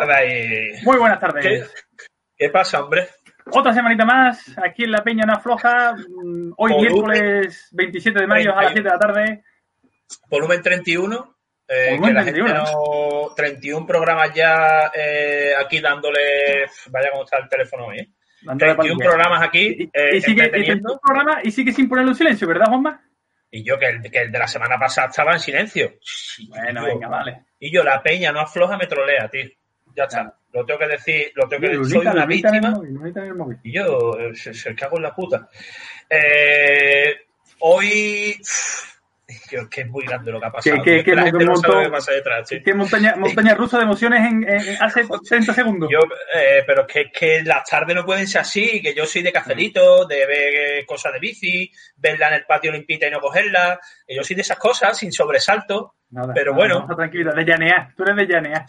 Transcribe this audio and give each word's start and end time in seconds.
tardes. 0.00 0.82
Muy 0.84 0.98
buenas 0.98 1.20
tardes. 1.20 1.44
¿Qué, 1.44 1.64
qué 2.36 2.48
pasa, 2.50 2.82
hombre? 2.82 3.08
Otra 3.50 3.72
semanita 3.74 4.04
más, 4.04 4.56
aquí 4.58 4.84
en 4.84 4.92
La 4.92 5.02
Peña 5.04 5.24
No 5.26 5.34
Afloja. 5.34 5.92
mm, 5.94 6.52
Hoy 6.56 6.72
Volumen 6.72 6.92
miércoles 6.92 7.68
27 7.72 8.20
de 8.20 8.26
mayo 8.26 8.52
a 8.56 8.62
las 8.62 8.72
7 8.72 8.82
de 8.82 8.94
la 8.94 8.98
tarde. 8.98 9.44
Volumen 10.30 10.62
31. 10.62 11.36
eh, 11.68 11.90
Volumen 11.90 12.08
que 12.10 12.14
la 12.14 12.22
31. 12.22 12.48
gente 12.54 12.72
no. 12.72 13.34
31 13.36 13.86
programas 13.86 14.34
ya 14.34 14.90
eh, 14.94 15.52
aquí 15.58 15.80
dándole. 15.80 16.64
Vaya 16.90 17.10
cómo 17.12 17.24
está 17.24 17.38
el 17.38 17.48
teléfono 17.48 17.86
hoy. 17.86 17.98
¿eh? 18.00 18.08
dándole 18.42 18.74
31 18.74 18.98
pa'l 18.98 19.08
programas 19.08 19.42
aquí 19.48 19.76
y 19.78 19.90
eh, 19.92 20.20
sigue, 20.20 20.42
y 20.42 20.44
entreteniendo. 20.46 20.92
el 20.94 20.98
programa 21.00 21.40
y 21.42 21.50
sigue 21.50 21.72
sin 21.72 21.88
ponerlo 21.88 22.10
en 22.12 22.16
silencio, 22.16 22.46
¿verdad, 22.48 22.66
Juanma? 22.68 23.02
Y 23.50 23.62
yo, 23.64 23.78
que 23.78 23.86
el, 23.86 24.02
que 24.10 24.18
el 24.22 24.32
de 24.32 24.38
la 24.38 24.48
semana 24.48 24.78
pasada 24.78 25.08
estaba 25.08 25.32
en 25.32 25.38
silencio. 25.40 25.92
Bueno, 26.48 26.80
Yo- 26.82 26.86
venga, 26.86 27.08
vale. 27.08 27.44
Y 27.58 27.72
yo, 27.72 27.82
la 27.84 28.02
peña 28.02 28.32
no 28.32 28.40
afloja, 28.40 28.76
me 28.76 28.86
trolea, 28.86 29.28
tío. 29.28 29.48
Ya 29.96 30.04
está. 30.04 30.34
Lo 30.52 30.64
tengo 30.64 30.78
que 30.80 30.86
decir. 30.88 31.32
Lo 31.34 31.48
tengo 31.48 31.62
que 31.62 31.68
decir. 31.78 31.86
Soy 31.86 32.06
una 32.06 32.26
víctima. 32.26 32.70
móvil, 32.70 33.34
móvil. 33.34 33.58
Y 33.62 33.72
yo, 33.72 34.18
eh, 34.18 34.34
se, 34.34 34.54
se 34.54 34.74
cago 34.74 34.96
en 34.96 35.02
la 35.02 35.14
puta. 35.14 35.48
Eh, 36.08 37.14
hoy. 37.60 38.36
Que 39.70 39.80
es 39.82 39.88
muy 39.88 40.04
grande 40.04 40.30
lo 40.32 40.40
que 40.40 40.46
ha 40.46 40.50
pasado. 40.52 40.76
La 41.14 41.22
no 41.44 41.56
sabe 41.56 41.84
qué 41.84 41.90
pasa 41.90 42.12
detrás. 42.12 42.48
Qué 42.64 42.74
montaña, 42.74 43.14
montaña 43.18 43.54
rusa 43.54 43.78
de 43.78 43.84
emociones 43.84 44.20
en, 44.30 44.48
en- 44.48 44.82
hace 44.82 45.04
30 45.28 45.52
segundos. 45.54 45.90
Yo, 45.90 45.98
eh, 46.34 46.62
pero 46.66 46.86
es 46.86 46.92
que, 46.92 47.10
que 47.10 47.42
las 47.42 47.64
tardes 47.68 47.94
no 47.94 48.04
pueden 48.04 48.26
ser 48.26 48.40
así, 48.42 48.80
que 48.82 48.94
yo 48.94 49.06
soy 49.06 49.22
de 49.22 49.32
cafelito, 49.32 50.06
de 50.06 50.26
ver 50.26 50.54
eh, 50.54 50.86
cosas 50.86 51.12
de 51.12 51.18
bici, 51.20 51.70
verla 51.96 52.28
en 52.28 52.34
el 52.34 52.44
patio 52.44 52.72
limpita 52.72 53.06
y 53.06 53.10
no 53.10 53.20
cogerla. 53.20 53.78
que 54.06 54.16
Yo 54.16 54.22
soy 54.22 54.36
de 54.36 54.42
esas 54.42 54.58
cosas, 54.58 54.96
sin 54.98 55.12
sobresalto. 55.12 55.94
Nada, 56.10 56.32
pero 56.32 56.52
nada, 56.52 56.58
bueno. 56.60 56.74
vamos 56.80 56.90
a 56.92 56.96
tranquilidad, 56.96 57.34
de 57.34 57.44
llanear. 57.44 57.88
Tú 57.96 58.04
eres 58.04 58.16
de 58.16 58.26
llanear. 58.26 58.66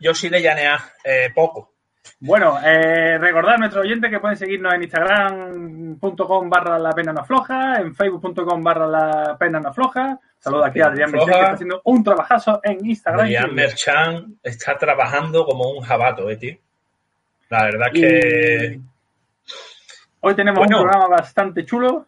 Yo 0.00 0.14
soy 0.14 0.30
de 0.30 0.42
llanear 0.42 0.80
eh, 1.04 1.30
poco. 1.34 1.74
Bueno, 2.20 2.58
eh, 2.64 3.16
recordad 3.18 3.54
a 3.54 3.58
nuestros 3.58 3.84
oyentes 3.84 4.10
que 4.10 4.18
pueden 4.18 4.36
seguirnos 4.36 4.74
en 4.74 4.82
instagram.com 4.82 6.50
barra 6.50 6.78
la 6.78 6.92
pena 6.92 7.12
no 7.12 7.20
afloja, 7.20 7.80
en 7.80 7.94
facebook.com 7.94 8.62
barra 8.62 8.86
la 8.86 9.36
pena 9.38 9.60
no 9.60 9.68
afloja. 9.68 10.18
Saludo 10.38 10.64
aquí 10.64 10.80
a 10.80 10.86
Adrián. 10.86 11.12
Merced, 11.12 11.26
que 11.26 11.38
está 11.38 11.52
haciendo 11.52 11.80
un 11.84 12.02
trabajazo 12.04 12.60
en 12.62 12.84
Instagram. 12.84 13.24
Adrián 13.24 13.54
Merchan 13.54 14.38
está 14.42 14.76
trabajando 14.76 15.44
como 15.44 15.70
un 15.70 15.80
jabato, 15.82 16.28
eh, 16.30 16.36
tío. 16.36 16.56
La 17.50 17.64
verdad 17.64 17.86
que 17.92 18.80
Hoy 20.20 20.34
tenemos 20.34 20.58
Bueno. 20.58 20.78
un 20.78 20.82
programa 20.88 21.08
bastante 21.08 21.64
chulo. 21.64 22.06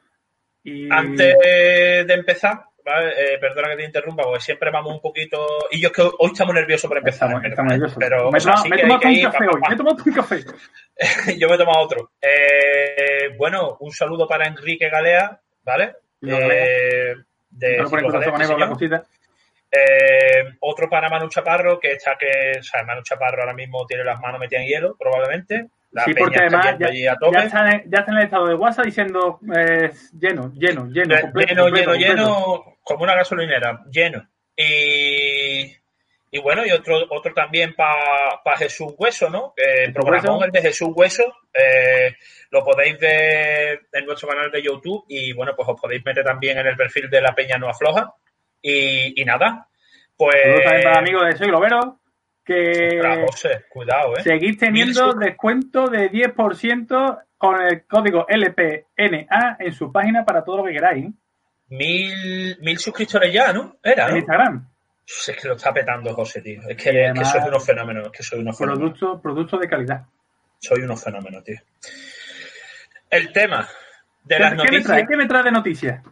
Y 0.64 0.92
antes 0.92 1.36
de 1.38 2.12
empezar, 2.14 2.64
¿vale? 2.90 3.12
Eh, 3.34 3.38
perdona 3.38 3.70
que 3.70 3.76
te 3.76 3.84
interrumpa, 3.84 4.22
porque 4.24 4.40
siempre 4.40 4.70
vamos 4.70 4.92
un 4.94 5.00
poquito. 5.00 5.46
Y 5.70 5.80
yo 5.80 5.88
es 5.88 5.94
que 5.94 6.02
hoy 6.02 6.30
estamos 6.32 6.54
nerviosos 6.54 6.88
por 6.88 6.98
empezar. 6.98 7.28
estamos, 7.28 7.44
en 7.44 7.50
estamos 7.50 7.72
nerviosos. 7.72 7.98
Pero 7.98 8.30
me 8.30 8.38
o 8.38 8.40
sea, 8.40 8.52
toma- 8.52 8.62
sí 8.62 8.68
me 8.68 8.76
he 8.76 8.80
tomado 8.80 9.00
un 9.08 9.22
café 9.22 9.44
hoy. 9.46 9.60
Me 9.68 9.74
he 9.74 9.76
tomado 9.76 9.96
un 10.04 10.12
café. 10.12 10.44
yo 11.38 11.48
me 11.48 11.54
he 11.54 11.58
tomado 11.58 11.78
otro. 11.80 12.10
Eh, 12.20 13.34
bueno, 13.36 13.76
un 13.80 13.92
saludo 13.92 14.26
para 14.28 14.46
Enrique 14.46 14.88
Galea, 14.88 15.40
¿vale? 15.64 15.94
Eh, 16.22 17.14
de 17.50 17.76
Galea. 18.18 18.66
Eh, 19.72 20.44
otro 20.60 20.88
para 20.88 21.08
Manu 21.08 21.28
Chaparro, 21.28 21.78
que 21.78 21.92
está 21.92 22.16
que, 22.18 22.58
o 22.58 22.62
sea, 22.62 22.82
Manu 22.82 23.02
Chaparro 23.02 23.42
ahora 23.42 23.54
mismo 23.54 23.86
tiene 23.86 24.02
las 24.04 24.18
manos 24.20 24.40
metidas 24.40 24.62
en 24.62 24.68
hielo, 24.68 24.96
probablemente. 24.98 25.68
La 25.92 26.04
Sí, 26.04 26.14
porque 26.14 26.38
además 26.38 26.76
ya, 26.78 26.86
allí 26.86 27.06
a 27.06 27.16
ya 27.32 27.42
está, 27.42 27.70
en, 27.70 27.90
ya 27.90 27.98
está 27.98 28.12
en 28.12 28.18
el 28.18 28.24
estado 28.24 28.46
de 28.46 28.54
WhatsApp 28.54 28.84
diciendo 28.84 29.40
eh, 29.56 29.90
lleno, 30.18 30.52
lleno, 30.54 30.86
lleno, 30.86 30.86
lleno, 30.86 31.20
completo, 31.20 31.48
lleno, 31.48 31.62
completo, 31.62 31.94
lleno, 31.94 32.34
completo. 32.34 32.78
como 32.84 33.02
una 33.02 33.14
gasolinera, 33.16 33.84
lleno. 33.90 34.28
Y, 34.56 35.76
y 36.32 36.38
bueno, 36.40 36.64
y 36.64 36.70
otro, 36.70 36.96
otro 37.10 37.34
también 37.34 37.74
para 37.74 38.56
Jesús 38.56 38.94
Hueso, 38.96 39.28
¿no? 39.30 39.52
Que 39.56 39.84
el 39.84 39.92
programón, 39.92 40.44
el 40.44 40.52
de 40.52 40.62
Jesús 40.62 40.90
Hueso, 40.94 41.24
eh, 41.52 42.14
lo 42.50 42.64
podéis 42.64 42.98
ver 43.00 43.80
en 43.92 44.06
nuestro 44.06 44.28
canal 44.28 44.50
de 44.50 44.62
YouTube 44.62 45.04
y 45.08 45.32
bueno, 45.32 45.54
pues 45.56 45.68
os 45.68 45.80
podéis 45.80 46.04
meter 46.04 46.24
también 46.24 46.58
en 46.58 46.68
el 46.68 46.76
perfil 46.76 47.10
de 47.10 47.20
La 47.20 47.34
Peña 47.34 47.58
No 47.58 47.68
Afloja. 47.68 48.14
Y, 48.62 49.20
y 49.20 49.24
nada, 49.24 49.66
pues... 50.16 50.36
Saludos 50.40 50.64
también 50.64 50.84
para 50.84 50.98
amigos 50.98 51.26
de 51.26 51.36
Soy 51.36 51.46
Globero, 51.48 51.99
que 52.54 53.24
José, 53.28 53.64
cuidado, 53.68 54.16
¿eh? 54.16 54.22
seguís 54.22 54.58
teniendo 54.58 55.12
descuento 55.14 55.86
de 55.88 56.10
10% 56.10 57.22
con 57.38 57.60
el 57.62 57.84
código 57.86 58.26
LPNA 58.28 59.56
en 59.58 59.72
su 59.72 59.90
página 59.92 60.24
para 60.24 60.44
todo 60.44 60.58
lo 60.58 60.64
que 60.64 60.72
queráis. 60.72 61.06
Mil, 61.68 62.58
mil 62.60 62.78
suscriptores 62.78 63.32
ya, 63.32 63.52
¿no? 63.52 63.76
Era, 63.82 64.06
En 64.06 64.10
¿no? 64.12 64.16
Instagram. 64.18 64.68
Es 65.06 65.36
que 65.40 65.48
lo 65.48 65.54
está 65.54 65.72
petando, 65.72 66.12
José, 66.14 66.40
tío. 66.42 66.60
Es 66.68 66.76
que, 66.76 66.90
es 66.90 67.10
además- 67.10 67.32
que 67.32 67.38
sois 67.38 67.48
unos 67.48 67.64
fenómenos, 67.66 68.06
es 68.06 68.12
que 68.12 68.22
soy 68.22 68.38
unos 68.40 68.58
fenómenos. 68.58 68.98
Producto, 68.98 69.22
producto 69.22 69.58
de 69.58 69.68
calidad. 69.68 70.02
Soy 70.58 70.82
unos 70.82 71.02
fenómenos, 71.02 71.42
tío. 71.44 71.58
El 73.08 73.32
tema 73.32 73.68
de 74.24 74.36
¿Qué, 74.36 74.42
las 74.42 74.50
qué 74.50 74.56
me 74.56 74.62
noticias 74.64 74.84
trae? 74.86 75.06
¿Qué 75.06 75.16
me 75.16 75.26
trae 75.26 75.42
de 75.44 75.50
noticias? 75.52 76.02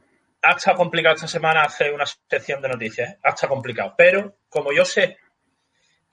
ha 0.41 0.53
estado 0.53 0.77
complicado 0.77 1.17
esta 1.17 1.27
semana 1.27 1.63
hacer 1.63 1.93
una 1.93 2.05
sección 2.07 2.63
de 2.63 2.69
noticias, 2.69 3.11
¿eh? 3.11 3.19
ha 3.25 3.31
estado 3.31 3.53
complicado. 3.55 3.95
Pero 3.99 4.37
como 4.49 4.73
yo 4.73 4.85
sé 4.85 5.19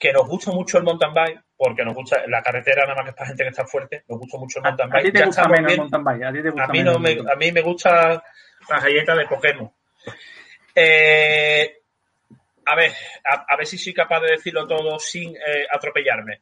que 0.05 0.13
nos 0.13 0.27
gusta 0.27 0.51
mucho 0.51 0.77
el 0.77 0.83
mountain 0.83 1.13
bike, 1.13 1.41
porque 1.57 1.83
nos 1.83 1.95
gusta 1.95 2.21
la 2.27 2.41
carretera 2.43 2.83
nada 2.83 2.95
más 2.95 3.05
que 3.05 3.09
es 3.09 3.15
para 3.15 3.27
gente 3.27 3.43
que 3.43 3.49
está 3.49 3.65
fuerte, 3.65 4.03
nos 4.07 4.19
gusta 4.19 4.37
mucho 4.37 4.59
el 4.59 4.63
mountain 4.63 4.89
a 4.93 4.97
ti 4.99 5.03
bike. 5.03 5.13
te 5.15 5.25
gusta 5.25 5.47
menos 5.47 5.71
el 5.71 5.77
mountain 5.79 6.03
bike. 6.03 6.23
A 6.23 6.31
ti 6.31 6.43
te 6.43 6.49
gusta 6.49 6.63
a 6.63 6.67
mí, 6.67 6.83
no 6.83 6.99
me, 6.99 7.11
a 7.11 7.35
mí 7.35 7.51
me 7.51 7.61
gusta 7.61 8.23
la 8.69 8.79
galleta 8.79 9.15
de 9.15 9.25
Pokémon. 9.25 9.71
Eh, 10.75 11.77
a 12.65 12.75
ver, 12.75 12.91
a, 13.23 13.45
a 13.49 13.57
ver 13.57 13.65
si 13.65 13.77
soy 13.79 13.93
capaz 13.93 14.19
de 14.21 14.31
decirlo 14.31 14.67
todo 14.67 14.99
sin 14.99 15.35
eh, 15.35 15.65
atropellarme. 15.71 16.41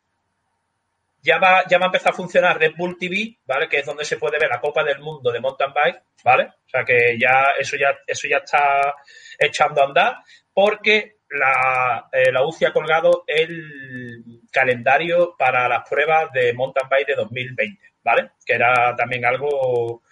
Ya 1.22 1.38
va, 1.38 1.64
ya 1.66 1.78
va 1.78 1.86
a 1.86 1.88
empezar 1.88 2.12
a 2.12 2.18
funcionar 2.18 2.60
Red 2.60 2.74
Bull 2.76 2.98
TV, 2.98 3.38
¿vale? 3.46 3.70
Que 3.70 3.80
es 3.80 3.86
donde 3.86 4.04
se 4.04 4.18
puede 4.18 4.38
ver 4.38 4.50
la 4.50 4.60
Copa 4.60 4.84
del 4.84 5.00
Mundo 5.00 5.32
de 5.32 5.40
mountain 5.40 5.72
bike, 5.74 6.04
¿vale? 6.22 6.48
O 6.48 6.70
sea 6.70 6.84
que 6.84 7.18
ya 7.18 7.54
eso 7.58 7.78
ya, 7.78 7.98
eso 8.06 8.28
ya 8.28 8.38
está 8.38 8.94
echando 9.40 9.82
a 9.82 9.86
andar, 9.86 10.18
porque 10.54 11.20
la, 11.34 12.08
eh, 12.12 12.32
la 12.32 12.46
UCI 12.46 12.66
ha 12.66 12.74
colgado 12.74 13.24
el 13.28 14.42
calendario 14.52 15.36
para 15.38 15.68
las 15.68 15.88
pruebas 15.88 16.32
de 16.32 16.54
mountain 16.54 16.88
bike 16.90 17.08
de 17.08 17.16
2020, 17.16 17.82
¿vale? 18.04 18.32
Que 18.46 18.54
era 18.54 18.96
también 18.96 19.26
algo 19.26 20.04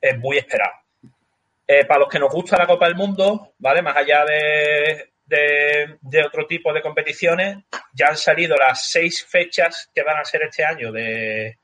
eh, 0.00 0.14
muy 0.16 0.38
esperado. 0.38 0.72
Eh, 1.66 1.84
para 1.84 2.00
los 2.00 2.08
que 2.08 2.18
nos 2.18 2.32
gusta 2.32 2.56
la 2.56 2.66
Copa 2.66 2.86
del 2.86 2.96
Mundo, 2.96 3.54
¿vale? 3.58 3.82
Más 3.82 3.96
allá 3.96 4.24
de, 4.24 5.12
de, 5.24 5.98
de 6.00 6.24
otro 6.24 6.46
tipo 6.46 6.72
de 6.72 6.82
competiciones, 6.82 7.58
ya 7.92 8.08
han 8.08 8.16
salido 8.16 8.56
las 8.56 8.88
seis 8.88 9.24
fechas 9.24 9.90
que 9.94 10.02
van 10.02 10.18
a 10.18 10.24
ser 10.24 10.42
este 10.42 10.64
año 10.64 10.90
de, 10.90 11.58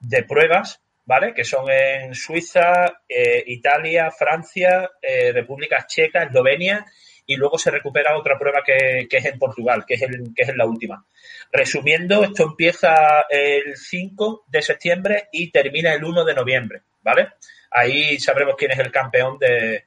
de 0.00 0.22
pruebas, 0.24 0.80
¿vale? 1.04 1.32
Que 1.34 1.44
son 1.44 1.70
en 1.70 2.14
Suiza, 2.14 3.02
Italia, 3.46 4.10
Francia, 4.10 4.90
República 5.32 5.86
Checa, 5.86 6.24
Eslovenia 6.24 6.84
y 7.26 7.36
luego 7.36 7.58
se 7.58 7.70
recupera 7.70 8.16
otra 8.16 8.38
prueba 8.38 8.62
que, 8.64 9.06
que 9.08 9.16
es 9.18 9.24
en 9.24 9.38
Portugal, 9.38 9.84
que 9.86 9.94
es, 9.94 10.02
el, 10.02 10.32
que 10.34 10.42
es 10.42 10.56
la 10.56 10.66
última. 10.66 11.04
Resumiendo, 11.50 12.24
esto 12.24 12.44
empieza 12.44 13.26
el 13.28 13.76
5 13.76 14.44
de 14.48 14.62
septiembre 14.62 15.28
y 15.32 15.50
termina 15.50 15.92
el 15.92 16.04
1 16.04 16.24
de 16.24 16.34
noviembre, 16.34 16.82
¿vale? 17.02 17.28
Ahí 17.70 18.18
sabremos 18.18 18.56
quién 18.56 18.72
es 18.72 18.78
el 18.78 18.90
campeón 18.90 19.38
de, 19.38 19.84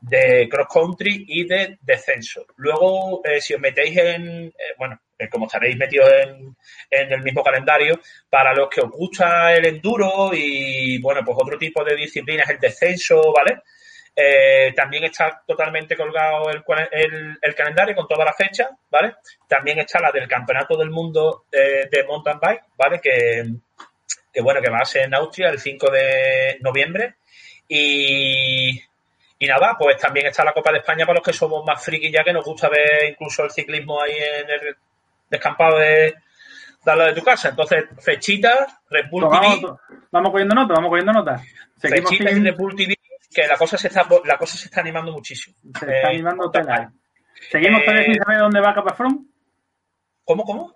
de 0.00 0.48
cross 0.48 0.68
country 0.72 1.24
y 1.26 1.46
de 1.46 1.78
descenso. 1.80 2.46
Luego, 2.56 3.22
eh, 3.24 3.40
si 3.40 3.54
os 3.54 3.60
metéis 3.60 3.96
en, 3.96 4.46
eh, 4.46 4.52
bueno, 4.76 5.00
eh, 5.18 5.28
como 5.28 5.46
estaréis 5.46 5.76
metidos 5.76 6.10
en, 6.12 6.56
en 6.90 7.12
el 7.12 7.22
mismo 7.22 7.42
calendario, 7.42 8.00
para 8.28 8.54
los 8.54 8.68
que 8.68 8.82
os 8.82 8.90
gusta 8.90 9.54
el 9.54 9.66
enduro 9.66 10.30
y, 10.34 10.98
bueno, 10.98 11.22
pues 11.24 11.36
otro 11.40 11.58
tipo 11.58 11.82
de 11.84 11.96
disciplinas, 11.96 12.48
el 12.50 12.58
descenso, 12.58 13.32
¿vale? 13.32 13.62
Eh, 14.16 14.72
también 14.76 15.04
está 15.04 15.42
totalmente 15.46 15.96
colgado 15.96 16.48
el, 16.50 16.62
el- 16.92 17.38
el 17.42 17.54
calendario 17.54 17.96
con 17.96 18.06
todas 18.06 18.24
las 18.26 18.36
fechas, 18.36 18.70
¿vale? 18.90 19.16
También 19.48 19.78
está 19.80 19.98
la 20.00 20.12
del 20.12 20.28
Campeonato 20.28 20.76
del 20.76 20.90
Mundo 20.90 21.44
eh, 21.50 21.88
de 21.90 22.04
Mountain 22.04 22.38
Bike, 22.40 22.62
¿vale? 22.76 23.00
Que, 23.00 23.44
que, 24.32 24.40
bueno, 24.40 24.60
que 24.62 24.70
va 24.70 24.78
a 24.78 24.84
ser 24.84 25.06
en 25.06 25.14
Austria 25.14 25.48
el 25.48 25.58
5 25.58 25.90
de 25.90 26.58
noviembre. 26.60 27.14
Y, 27.68 28.80
y 29.38 29.46
nada, 29.46 29.74
pues 29.78 29.96
también 29.98 30.26
está 30.26 30.44
la 30.44 30.52
Copa 30.52 30.70
de 30.70 30.78
España 30.78 31.04
para 31.06 31.18
los 31.18 31.24
que 31.24 31.32
somos 31.32 31.64
más 31.64 31.82
frikis 31.84 32.12
ya 32.12 32.22
que 32.22 32.32
nos 32.32 32.44
gusta 32.44 32.68
ver 32.68 33.08
incluso 33.10 33.42
el 33.44 33.50
ciclismo 33.50 34.00
ahí 34.00 34.12
en 34.16 34.48
el 34.50 34.76
descampado 35.28 35.78
de, 35.78 35.86
de 35.86 36.16
lado 36.84 37.06
de 37.06 37.14
tu 37.14 37.22
casa. 37.24 37.48
Entonces, 37.48 37.84
fechitas, 38.00 38.78
Red 38.90 39.06
Bull 39.10 39.24
Vamos, 39.24 39.60
TV, 39.60 39.72
vamos 40.12 40.30
cogiendo 40.30 40.54
notas, 40.54 40.76
vamos 40.76 40.90
cogiendo 40.90 41.12
notas. 41.12 41.42
Fechitas 41.80 42.32
y 42.36 42.40
Red 42.44 42.56
Bull 42.56 42.76
TV, 42.76 42.94
que 43.34 43.46
la 43.46 43.56
cosa 43.56 43.76
se 43.76 43.88
está, 43.88 44.06
la 44.24 44.38
cosa 44.38 44.56
se 44.56 44.66
está 44.66 44.80
animando 44.80 45.12
muchísimo. 45.12 45.56
se 45.62 45.70
está 45.86 46.08
Eh, 46.08 46.14
animando 46.14 46.50
bike. 46.50 46.90
Seguimos 47.50 47.80
Eh, 47.80 47.84
todavía 47.84 48.04
sin 48.06 48.14
saber 48.22 48.38
dónde 48.38 48.60
va 48.60 48.74
Caperfrum. 48.74 49.26
¿Cómo, 50.24 50.44
cómo? 50.44 50.74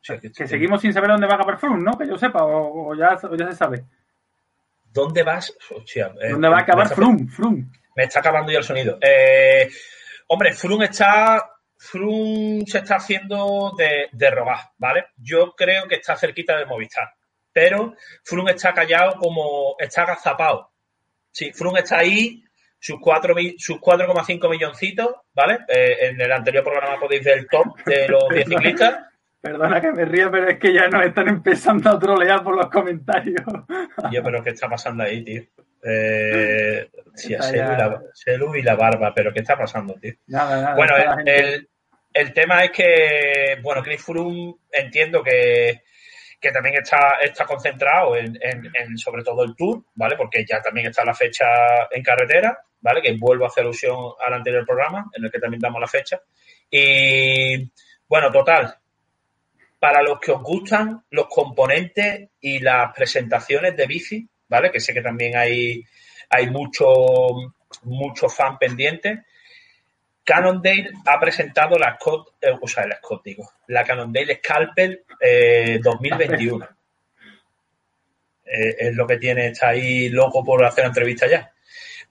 Sí, 0.00 0.14
Que 0.36 0.46
seguimos 0.48 0.80
sin 0.80 0.92
saber 0.92 1.10
dónde 1.10 1.26
va 1.26 1.38
Caperfrum, 1.38 1.82
¿no? 1.84 1.96
Que 1.98 2.06
yo 2.08 2.16
sepa, 2.16 2.44
o, 2.44 2.88
o 2.90 2.94
ya, 2.94 3.18
o 3.22 3.36
ya 3.36 3.46
se 3.50 3.56
sabe. 3.56 3.84
¿Dónde 4.90 5.22
vas? 5.22 5.54
Hostia, 5.70 6.12
eh, 6.20 6.30
¿Dónde 6.30 6.48
va 6.48 6.58
a 6.58 6.62
acabar 6.62 6.88
Frum? 6.88 7.28
Frum. 7.28 7.70
Me 7.94 8.04
está 8.04 8.20
acabando 8.20 8.50
ya 8.50 8.58
el 8.58 8.64
sonido. 8.64 8.98
Eh, 9.00 9.68
hombre, 10.28 10.52
Froome 10.54 10.86
está 10.86 11.50
Froome 11.76 12.64
se 12.66 12.78
está 12.78 12.96
haciendo 12.96 13.72
de, 13.76 14.08
de 14.12 14.30
robar, 14.30 14.70
¿vale? 14.78 15.06
Yo 15.16 15.52
creo 15.54 15.86
que 15.86 15.96
está 15.96 16.16
cerquita 16.16 16.56
del 16.56 16.66
Movistar. 16.66 17.12
Pero 17.52 17.94
Froome 18.24 18.52
está 18.52 18.72
callado 18.72 19.16
como 19.18 19.76
está 19.78 20.02
agazapado. 20.02 20.72
Sí, 21.30 21.52
Froome 21.52 21.80
está 21.80 21.98
ahí, 21.98 22.42
sus 22.78 22.98
4 23.00 23.34
sus 23.58 23.78
4,5 23.78 24.50
milloncitos, 24.50 25.08
¿vale? 25.34 25.58
Eh, 25.68 25.96
en 26.02 26.20
el 26.20 26.32
anterior 26.32 26.64
programa 26.64 26.98
podéis 26.98 27.24
ver 27.24 27.38
el 27.38 27.48
top 27.48 27.76
de 27.84 28.08
los 28.08 28.28
10 28.28 28.48
ciclistas. 28.48 29.04
Perdona 29.40 29.80
que 29.80 29.92
me 29.92 30.04
ría, 30.04 30.30
pero 30.30 30.48
es 30.48 30.58
que 30.58 30.72
ya 30.72 30.88
nos 30.88 31.06
están 31.06 31.28
empezando 31.28 31.90
a 31.90 31.98
trolear 31.98 32.42
por 32.42 32.56
los 32.56 32.68
comentarios. 32.68 33.42
Yo, 34.10 34.22
pero 34.22 34.42
¿qué 34.42 34.50
está 34.50 34.68
pasando 34.68 35.04
ahí, 35.04 35.22
tío? 35.22 35.42
Eh, 35.84 36.90
sí, 37.14 37.34
a 37.34 37.42
Selu 37.42 38.56
y, 38.56 38.62
la, 38.62 38.74
barba, 38.74 39.12
pero 39.14 39.32
¿qué 39.32 39.40
está 39.40 39.56
pasando, 39.56 39.94
tío? 39.94 40.12
Nada, 40.26 40.60
nada, 40.60 40.74
bueno, 40.74 40.94
el, 41.24 41.68
el, 42.12 42.32
tema 42.32 42.64
es 42.64 42.72
que, 42.72 43.58
bueno, 43.62 43.80
Chris 43.82 44.02
Froome 44.02 44.56
entiendo 44.72 45.22
que, 45.22 45.82
que 46.40 46.52
también 46.52 46.76
está, 46.76 47.18
está 47.20 47.44
concentrado 47.44 48.16
en, 48.16 48.38
en, 48.40 48.96
sobre 48.96 49.24
todo 49.24 49.42
el 49.42 49.56
Tour, 49.56 49.84
¿vale? 49.94 50.16
Porque 50.16 50.44
ya 50.48 50.62
también 50.62 50.86
está 50.88 51.04
la 51.04 51.14
fecha 51.14 51.46
en 51.90 52.02
carretera, 52.02 52.58
¿vale? 52.80 53.02
Que 53.02 53.16
vuelvo 53.18 53.44
a 53.44 53.48
hacer 53.48 53.64
alusión 53.64 53.96
al 54.24 54.34
anterior 54.34 54.64
programa, 54.64 55.10
en 55.14 55.24
el 55.24 55.30
que 55.30 55.40
también 55.40 55.60
damos 55.60 55.80
la 55.80 55.88
fecha. 55.88 56.20
Y, 56.70 57.70
bueno, 58.08 58.30
total, 58.30 58.76
para 59.78 60.02
los 60.02 60.20
que 60.20 60.32
os 60.32 60.42
gustan 60.42 61.04
los 61.10 61.26
componentes 61.26 62.30
y 62.40 62.60
las 62.60 62.92
presentaciones 62.94 63.76
de 63.76 63.86
bici, 63.86 64.28
¿vale? 64.48 64.70
Que 64.70 64.80
sé 64.80 64.94
que 64.94 65.02
también 65.02 65.36
hay, 65.36 65.84
hay 66.30 66.50
mucho, 66.50 66.86
mucho 67.82 68.28
fan 68.28 68.58
pendiente. 68.58 69.24
Cannondale 70.28 70.90
ha 71.06 71.18
presentado 71.18 71.78
la 71.78 71.96
Scott, 71.96 72.34
eh, 72.42 72.52
o 72.60 72.68
sea, 72.68 72.86
la 72.86 72.96
Scott 72.96 73.24
digo, 73.24 73.50
la 73.68 73.82
Cannondale 73.82 74.36
Scalpel 74.44 75.06
2021. 75.80 76.66
Eh, 76.66 76.68
eh, 78.44 78.76
es 78.78 78.94
lo 78.94 79.06
que 79.06 79.16
tiene, 79.16 79.46
está 79.46 79.68
ahí 79.68 80.10
loco 80.10 80.44
por 80.44 80.62
hacer 80.62 80.84
la 80.84 80.88
entrevista 80.88 81.26
ya. 81.26 81.50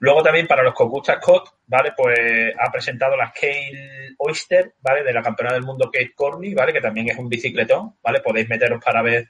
Luego 0.00 0.20
también 0.24 0.48
para 0.48 0.64
los 0.64 0.74
que 0.74 0.82
os 0.82 0.90
gusta 0.90 1.20
Scott, 1.20 1.58
¿vale? 1.68 1.92
Pues 1.96 2.52
ha 2.58 2.72
presentado 2.72 3.16
la 3.16 3.28
Scale 3.28 4.16
Oyster, 4.18 4.74
¿vale? 4.80 5.04
De 5.04 5.12
la 5.12 5.22
campeona 5.22 5.52
del 5.52 5.62
mundo 5.62 5.88
Kate 5.88 6.12
Corney, 6.16 6.54
¿vale? 6.54 6.72
Que 6.72 6.80
también 6.80 7.08
es 7.08 7.18
un 7.18 7.28
bicicletón, 7.28 7.98
¿vale? 8.02 8.20
Podéis 8.20 8.48
meteros 8.48 8.82
para 8.84 9.00
ver 9.00 9.28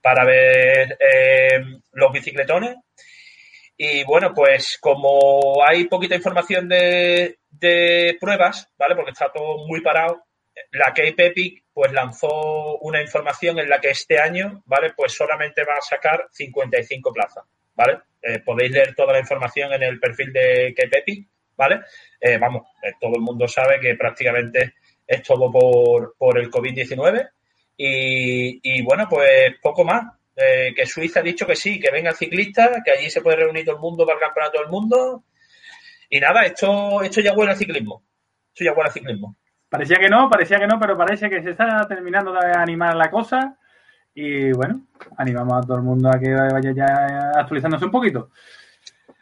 para 0.00 0.24
ver 0.24 0.96
eh, 1.00 1.64
los 1.94 2.12
bicicletones. 2.12 2.76
Y 3.82 4.04
bueno, 4.04 4.34
pues 4.34 4.76
como 4.78 5.64
hay 5.66 5.84
poquita 5.84 6.14
información 6.14 6.68
de, 6.68 7.38
de 7.48 8.14
pruebas, 8.20 8.68
¿vale? 8.76 8.94
Porque 8.94 9.12
está 9.12 9.32
todo 9.32 9.66
muy 9.66 9.80
parado, 9.80 10.22
la 10.72 10.88
Cape 10.88 11.28
Epic 11.28 11.64
pues 11.72 11.90
lanzó 11.90 12.76
una 12.80 13.00
información 13.00 13.58
en 13.58 13.70
la 13.70 13.80
que 13.80 13.88
este 13.88 14.20
año, 14.20 14.62
¿vale? 14.66 14.92
Pues 14.94 15.12
solamente 15.12 15.64
va 15.64 15.78
a 15.78 15.80
sacar 15.80 16.26
55 16.30 17.10
plazas, 17.10 17.44
¿vale? 17.74 18.00
Eh, 18.20 18.40
podéis 18.40 18.70
leer 18.72 18.94
toda 18.94 19.14
la 19.14 19.20
información 19.20 19.72
en 19.72 19.82
el 19.82 19.98
perfil 19.98 20.30
de 20.30 20.74
Cape 20.76 21.26
¿vale? 21.56 21.80
Eh, 22.20 22.36
vamos, 22.36 22.66
todo 23.00 23.14
el 23.14 23.22
mundo 23.22 23.48
sabe 23.48 23.80
que 23.80 23.94
prácticamente 23.94 24.74
es 25.06 25.22
todo 25.22 25.50
por, 25.50 26.16
por 26.18 26.38
el 26.38 26.50
COVID-19 26.50 27.30
y, 27.78 28.82
bueno, 28.82 29.06
pues 29.08 29.54
poco 29.62 29.84
más. 29.84 30.19
Eh, 30.42 30.72
que 30.74 30.86
Suiza 30.86 31.20
ha 31.20 31.22
dicho 31.22 31.46
que 31.46 31.54
sí, 31.54 31.78
que 31.78 31.90
venga 31.90 32.10
el 32.10 32.16
ciclista, 32.16 32.80
que 32.82 32.92
allí 32.92 33.10
se 33.10 33.20
puede 33.20 33.36
reunir 33.36 33.64
todo 33.64 33.76
el 33.76 33.82
mundo 33.82 34.06
para 34.06 34.16
el 34.16 34.24
campeonato 34.24 34.58
del 34.58 34.68
mundo. 34.68 35.24
Y 36.08 36.18
nada, 36.18 36.42
esto, 36.44 37.02
esto 37.02 37.20
ya 37.20 37.34
huele 37.34 37.52
al 37.52 37.58
ciclismo. 37.58 38.02
Esto 38.48 38.64
ya 38.64 38.72
huele 38.72 38.88
al 38.88 38.92
ciclismo. 38.92 39.36
Parecía 39.68 39.98
que 39.98 40.08
no, 40.08 40.30
parecía 40.30 40.58
que 40.58 40.66
no, 40.66 40.80
pero 40.80 40.96
parece 40.96 41.28
que 41.28 41.42
se 41.42 41.50
está 41.50 41.86
terminando 41.86 42.32
de 42.32 42.52
animar 42.56 42.96
la 42.96 43.10
cosa. 43.10 43.56
Y 44.14 44.50
bueno, 44.52 44.86
animamos 45.18 45.58
a 45.58 45.66
todo 45.66 45.76
el 45.76 45.82
mundo 45.82 46.08
a 46.08 46.18
que 46.18 46.32
vaya 46.32 46.72
ya 46.74 47.32
actualizándose 47.36 47.84
un 47.84 47.90
poquito. 47.90 48.30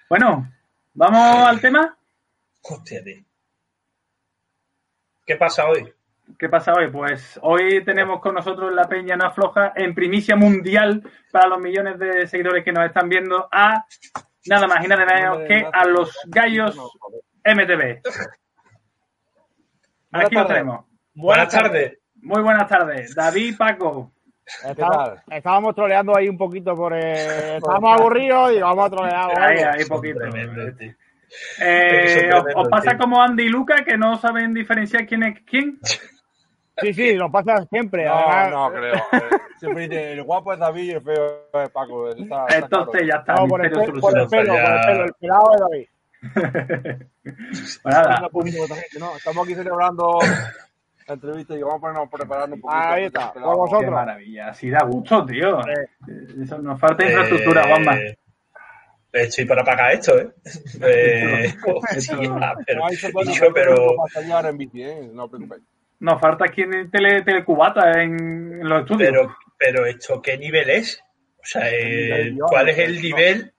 Bueno, 0.08 0.50
¿vamos 0.94 1.48
al 1.48 1.60
tema? 1.60 1.98
Hostia, 2.62 3.02
tío. 3.02 3.22
¿Qué 5.26 5.36
pasa 5.36 5.66
hoy? 5.66 5.92
¿Qué 6.36 6.48
pasa 6.48 6.72
hoy? 6.72 6.90
Pues 6.90 7.38
hoy 7.42 7.84
tenemos 7.84 8.20
con 8.20 8.34
nosotros 8.34 8.72
la 8.72 8.88
Peña 8.88 9.16
No 9.16 9.26
Afloja 9.26 9.72
en 9.74 9.94
primicia 9.94 10.36
mundial 10.36 11.02
para 11.30 11.48
los 11.48 11.60
millones 11.60 11.98
de 11.98 12.26
seguidores 12.26 12.64
que 12.64 12.72
nos 12.72 12.84
están 12.84 13.08
viendo 13.08 13.48
a 13.50 13.84
nada 14.46 14.66
más 14.66 14.84
y 14.84 14.88
nada 14.88 15.06
menos 15.06 15.48
que 15.48 15.66
a 15.72 15.84
los 15.86 16.16
gallos 16.26 16.76
MTV. 17.44 18.00
Aquí 20.12 20.34
lo 20.34 20.46
tenemos. 20.46 20.84
Buenas 21.14 21.48
tardes. 21.52 21.98
Muy 22.16 22.42
buenas 22.42 22.68
tardes. 22.68 23.14
David 23.14 23.56
Paco. 23.56 24.12
estábamos 25.30 25.74
troleando 25.74 26.16
ahí 26.16 26.28
un 26.28 26.38
poquito 26.38 26.74
por 26.74 26.92
el... 26.94 27.56
Estábamos 27.56 28.00
aburridos 28.00 28.52
y 28.52 28.60
vamos 28.60 28.86
a 28.86 28.90
trolear. 28.90 29.40
Ahí, 29.40 29.58
ahí, 29.58 29.84
poquito. 29.86 30.20
Eh, 31.60 32.30
¿Os, 32.54 32.68
pasa 32.68 32.96
como 32.96 33.20
Andy 33.20 33.44
y 33.44 33.48
Luca 33.48 33.84
que 33.84 33.98
no 33.98 34.16
saben 34.16 34.54
diferenciar 34.54 35.06
quién 35.06 35.22
es 35.24 35.40
quién? 35.44 35.78
Sí, 36.80 36.94
sí, 36.94 37.14
nos 37.14 37.30
pasa 37.30 37.64
siempre. 37.66 38.04
No, 38.04 38.50
no 38.50 38.72
creo. 38.72 38.94
Siempre 39.58 39.88
dice, 39.88 40.12
el 40.12 40.22
guapo 40.22 40.52
es 40.52 40.58
David 40.58 40.82
y 40.82 40.90
el 40.90 41.02
feo 41.02 41.48
es 41.52 41.70
Paco. 41.70 42.08
Está, 42.08 42.46
Entonces 42.50 43.06
ya 43.06 43.16
está. 43.16 43.34
No, 43.34 43.48
por, 43.48 43.64
el, 43.64 43.72
por 43.72 43.82
el 43.82 43.90
pelo, 43.90 44.00
por 44.00 44.18
el 44.18 44.28
pelo, 44.28 45.04
el 45.04 45.12
pelado 45.14 45.54
es 45.54 45.60
David. 45.60 45.86
pues 47.82 47.94
nada. 47.94 48.28
No, 48.98 49.16
estamos 49.16 49.44
aquí 49.44 49.54
celebrando 49.54 50.18
la 51.06 51.14
entrevista 51.14 51.56
y 51.56 51.62
vamos 51.62 51.78
a 51.78 51.80
ponernos 51.80 52.06
a 52.06 52.10
prepararnos 52.10 52.56
un 52.56 52.60
poquito. 52.60 52.80
Ahí 52.80 53.04
está, 53.04 53.32
con 53.32 53.42
vosotros. 53.42 53.84
Qué 53.84 53.90
maravilla, 53.90 54.48
así 54.48 54.70
da 54.70 54.84
gusto, 54.84 55.24
tío. 55.26 55.60
Eso 56.42 56.58
nos 56.58 56.78
falta 56.78 57.04
infraestructura, 57.04 57.62
eh... 57.62 57.68
Juanma. 57.68 57.98
Estoy 59.10 59.46
para 59.46 59.64
pagar 59.64 59.94
esto, 59.94 60.18
¿eh? 60.18 60.30
eh 60.82 61.54
sí, 61.98 62.12
pero, 63.54 63.96
pero... 64.14 64.48
En 64.48 64.58
bici, 64.58 64.82
¿eh? 64.82 65.10
No 65.12 65.24
os 65.24 65.30
preocupéis. 65.30 65.62
Nos 66.00 66.20
falta 66.20 66.44
aquí 66.44 66.62
en 66.62 66.90
tele, 66.90 67.22
telecubata 67.22 68.02
en, 68.02 68.68
los 68.68 68.82
estudios. 68.82 69.10
Pero, 69.10 69.36
pero 69.58 69.86
esto, 69.86 70.22
¿qué 70.22 70.38
nivel 70.38 70.70
es? 70.70 71.02
O 71.38 71.44
sea, 71.44 71.68
eh, 71.70 72.36
¿cuál 72.48 72.68
es 72.68 72.78
el 72.78 73.00
nivel? 73.00 73.52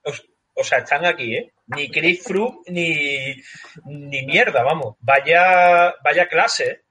O, 0.54 0.64
sea, 0.64 0.78
están 0.78 1.04
aquí, 1.04 1.36
¿eh? 1.36 1.52
Ni 1.66 1.90
Chris 1.90 2.22
Froome 2.24 2.58
ni, 2.68 3.36
ni 3.84 4.26
mierda, 4.26 4.62
vamos. 4.62 4.96
Vaya, 5.00 5.94
vaya 6.02 6.26
clase, 6.28 6.82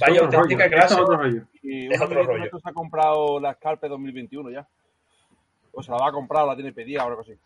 Vaya 0.00 0.22
auténtica 0.22 0.68
clase. 0.68 0.94
Es 0.94 1.00
otro 1.00 1.16
rollo. 1.16 1.42
Y 1.62 1.92
es 1.92 2.00
otro 2.00 2.22
rollo. 2.22 2.50
se 2.50 2.68
ha 2.68 2.72
comprado 2.72 3.38
la 3.40 3.54
Scarpe 3.54 3.88
2021 3.88 4.50
ya. 4.50 4.66
O 5.72 5.82
se 5.82 5.90
la 5.90 5.98
va 5.98 6.08
a 6.08 6.12
comprar, 6.12 6.46
la 6.46 6.54
tiene 6.54 6.72
pedida 6.72 7.04
o 7.04 7.08
algo 7.08 7.20
así 7.20 7.38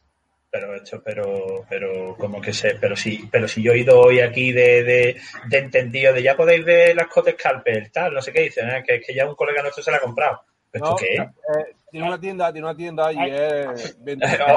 pero 0.58 0.74
hecho, 0.74 1.02
pero, 1.02 1.64
pero 1.68 2.16
como 2.16 2.40
que 2.40 2.52
sé, 2.52 2.76
pero 2.80 2.96
si, 2.96 3.28
pero 3.30 3.46
si 3.46 3.62
yo 3.62 3.72
he 3.72 3.78
ido 3.78 4.00
hoy 4.00 4.20
aquí 4.20 4.52
de, 4.52 4.82
de, 4.84 5.16
de 5.48 5.58
entendido 5.58 6.12
de 6.12 6.22
ya 6.22 6.36
podéis 6.36 6.64
ver 6.64 6.96
las 6.96 7.08
Cotes 7.08 7.34
Scalpel, 7.38 7.92
tal, 7.92 8.14
no 8.14 8.22
sé 8.22 8.32
qué 8.32 8.42
dicen, 8.42 8.68
¿eh? 8.70 8.82
que, 8.86 9.00
que 9.00 9.14
ya 9.14 9.28
un 9.28 9.34
colega 9.34 9.60
nuestro 9.60 9.82
se 9.82 9.90
la 9.90 9.98
ha 9.98 10.00
comprado. 10.00 10.40
¿Esto 10.72 10.90
no, 10.90 10.96
qué 10.96 11.06
es? 11.14 11.20
Eh, 11.20 11.76
tiene 11.90 12.06
una 12.06 12.18
tienda, 12.18 12.52
tiene 12.52 12.66
una 12.66 12.76
tienda 12.76 13.12
y 13.12 13.18
es 13.30 13.98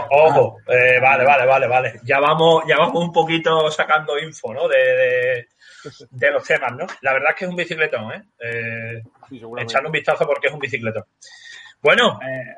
Ojo, 0.09 0.57
eh, 0.67 0.99
vale, 1.01 1.25
vale, 1.25 1.45
vale, 1.45 1.67
vale. 1.67 1.99
Ya 2.03 2.19
vamos, 2.19 2.63
ya 2.67 2.77
vamos 2.77 3.03
un 3.03 3.11
poquito 3.11 3.69
sacando 3.69 4.17
info, 4.17 4.53
¿no? 4.53 4.67
De, 4.67 4.77
de, 4.77 5.47
de 6.11 6.31
los 6.31 6.43
temas, 6.43 6.71
¿no? 6.73 6.85
La 7.01 7.13
verdad 7.13 7.31
es 7.31 7.35
que 7.35 7.45
es 7.45 7.51
un 7.51 7.57
bicicletón, 7.57 8.11
¿eh? 8.13 8.23
eh 8.39 9.03
sí, 9.29 9.41
echarle 9.57 9.87
un 9.87 9.93
vistazo 9.93 10.25
porque 10.25 10.47
es 10.47 10.53
un 10.53 10.59
bicicletón. 10.59 11.03
Bueno. 11.81 12.19
Eh, 12.21 12.55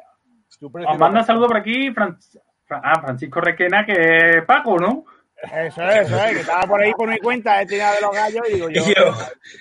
os 0.88 0.98
manda 1.00 1.24
saludo 1.24 1.48
por 1.48 1.57
aquí, 1.57 1.91
Fran 1.91 2.17
Ah, 2.72 3.01
Francisco 3.01 3.42
Requena, 3.42 3.86
que 3.86 4.38
es 4.38 4.46
Paco, 4.46 4.78
¿no? 4.78 5.06
Eso 5.44 5.82
es, 5.90 6.08
eso 6.08 6.24
es, 6.24 6.34
que 6.34 6.40
estaba 6.42 6.68
por 6.68 6.82
ahí 6.82 6.92
por 6.94 7.10
mi 7.10 7.18
cuenta, 7.18 7.60
he 7.60 7.66
tirado 7.66 7.96
de 7.96 8.01
los 8.01 8.13
gallos 8.13 8.44
y 8.48 8.54
digo 8.54 8.70
yo. 8.70 8.82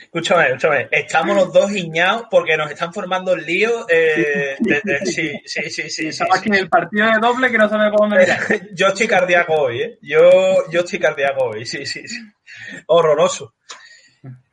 escúchame, 0.02 0.49
escúchame, 0.49 0.88
estamos 0.90 1.35
los 1.35 1.52
dos 1.55 1.71
guiñados 1.71 2.25
porque 2.31 2.55
nos 2.55 2.71
están 2.71 2.93
formando 2.93 3.33
el 3.33 3.47
lío. 3.47 3.87
Eh, 3.88 4.57
sí, 5.05 5.40
sí, 5.47 5.71
sí, 5.71 6.12
sí. 6.12 6.25
Aquí 6.31 6.50
en 6.50 6.57
el 6.57 6.69
partido 6.69 7.07
de 7.07 7.19
doble 7.19 7.50
que 7.50 7.57
no 7.57 7.67
sabemos 7.69 7.97
por 7.97 8.11
dónde 8.11 8.25
mirar. 8.25 8.40
yo 8.75 8.88
estoy 8.88 9.07
cardíaco 9.07 9.55
hoy, 9.55 9.83
¿eh? 9.83 9.99
Yo, 10.02 10.69
yo 10.71 10.81
estoy 10.81 10.99
cardíaco 10.99 11.45
hoy, 11.45 11.64
sí, 11.64 11.87
sí, 11.87 12.07
sí. 12.07 12.21
Horroroso. 12.87 13.55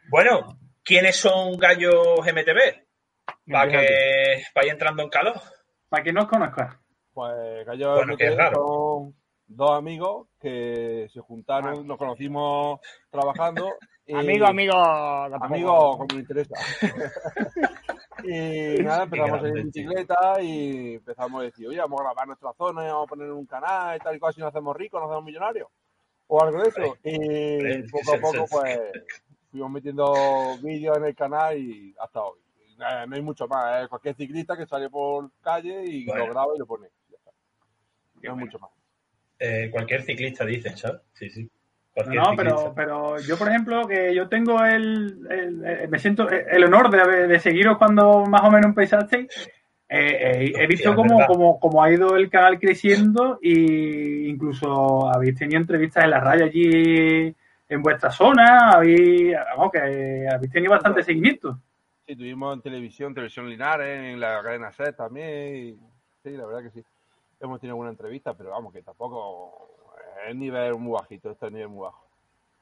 Bueno, 0.09 0.57
¿quiénes 0.81 1.17
son 1.17 1.57
gallos 1.57 2.19
MTV? 2.23 2.85
Para 3.51 3.69
que 3.69 4.43
vaya 4.55 4.71
entrando 4.71 5.03
en 5.03 5.09
calor. 5.09 5.41
Para 5.89 6.03
que 6.03 6.13
no 6.13 6.21
os 6.21 6.27
conozca. 6.29 6.79
Pues 7.17 7.65
Gallo 7.65 7.95
bueno, 7.95 8.15
son 8.53 9.15
dos 9.47 9.71
amigos 9.71 10.27
que 10.39 11.07
se 11.11 11.19
juntaron, 11.19 11.87
nos 11.87 11.97
conocimos 11.97 12.79
trabajando. 13.09 13.73
amigo, 14.13 14.45
amigo. 14.45 14.75
Amigo, 14.75 15.97
como 15.97 16.07
me 16.13 16.19
interesa. 16.19 16.53
y 18.23 18.83
nada, 18.83 19.05
empezamos 19.05 19.43
a 19.43 19.47
ir 19.47 19.57
en 19.57 19.65
bicicleta 19.65 20.41
y 20.43 20.93
empezamos 20.93 21.41
a 21.41 21.45
decir, 21.45 21.67
oye, 21.67 21.79
vamos 21.79 22.01
a 22.01 22.03
grabar 22.03 22.27
nuestra 22.27 22.53
zona, 22.53 22.83
vamos 22.83 23.07
a 23.07 23.09
poner 23.09 23.31
un 23.31 23.47
canal 23.47 23.97
y 23.97 23.99
tal 23.99 24.15
y 24.15 24.19
cual, 24.19 24.35
si 24.35 24.41
nos 24.41 24.49
hacemos 24.49 24.77
ricos, 24.77 25.01
nos 25.01 25.09
hacemos 25.09 25.25
millonarios. 25.25 25.69
O 26.27 26.39
algo 26.39 26.61
de 26.61 26.69
eso. 26.69 26.97
Y 27.03 27.81
poco 27.89 28.13
a 28.13 28.19
poco, 28.19 28.45
pues, 28.47 28.79
fuimos 29.49 29.71
metiendo 29.71 30.13
vídeos 30.61 30.95
en 30.97 31.05
el 31.05 31.15
canal 31.15 31.57
y 31.57 31.95
hasta 31.99 32.21
hoy. 32.21 32.37
no 32.77 33.15
hay 33.15 33.21
mucho 33.23 33.47
más, 33.47 33.85
¿eh? 33.85 33.87
cualquier 33.87 34.13
ciclista 34.13 34.55
que 34.55 34.67
sale 34.67 34.87
por 34.87 35.31
calle 35.41 35.83
y 35.83 36.05
lo 36.05 36.27
graba 36.27 36.53
y 36.55 36.59
lo 36.59 36.67
pone. 36.67 36.89
No 38.23 38.33
hay 38.33 38.37
mucho 38.37 38.59
más. 38.59 38.71
Eh, 39.39 39.69
cualquier 39.71 40.03
ciclista 40.03 40.45
dice, 40.45 40.75
¿sabes? 40.75 41.01
Sí, 41.13 41.29
sí. 41.29 41.49
no, 42.07 42.33
pero, 42.35 42.73
pero 42.75 43.19
yo, 43.19 43.37
por 43.37 43.49
ejemplo, 43.49 43.87
que 43.87 44.13
yo 44.13 44.27
tengo 44.27 44.63
el, 44.65 45.19
me 45.89 45.99
siento 45.99 46.29
el 46.29 46.63
honor 46.63 46.89
de, 46.89 47.27
de 47.27 47.39
seguiros 47.39 47.77
cuando 47.77 48.25
más 48.25 48.41
o 48.43 48.51
menos 48.51 48.65
empezasteis 48.67 49.49
eh, 49.89 50.49
eh, 50.49 50.53
he 50.57 50.67
visto 50.67 50.93
cómo, 50.93 51.83
ha 51.83 51.91
ido 51.91 52.17
el 52.17 52.29
canal 52.29 52.59
creciendo 52.59 53.39
e 53.41 54.25
incluso 54.27 55.07
habéis 55.07 55.35
tenido 55.35 55.61
entrevistas 55.61 56.03
en 56.03 56.09
la 56.09 56.19
raya 56.19 56.45
allí 56.45 57.33
en 57.69 57.81
vuestra 57.81 58.11
zona, 58.11 58.71
habéis, 58.71 59.33
que 59.71 60.27
habéis 60.29 60.51
tenido 60.51 60.71
bastante 60.71 61.03
seguimiento. 61.03 61.57
Sí, 62.05 62.15
tuvimos 62.15 62.55
en 62.55 62.61
televisión, 62.61 63.13
televisión 63.13 63.49
Linares, 63.49 64.13
en 64.13 64.19
la 64.19 64.41
cadena 64.43 64.71
SET 64.71 64.95
también. 64.95 65.77
sí, 66.23 66.31
la 66.31 66.45
verdad 66.45 66.63
que 66.63 66.71
sí. 66.71 66.85
Hemos 67.39 67.59
tenido 67.59 67.73
alguna 67.73 67.91
entrevista, 67.91 68.33
pero 68.33 68.49
vamos, 68.51 68.73
que 68.73 68.81
tampoco 68.81 69.93
es 70.27 70.35
nivel 70.35 70.75
muy 70.75 70.93
bajito, 70.93 71.31
este 71.31 71.47
es 71.47 71.51
nivel 71.51 71.69
muy 71.69 71.83
bajo. 71.83 72.07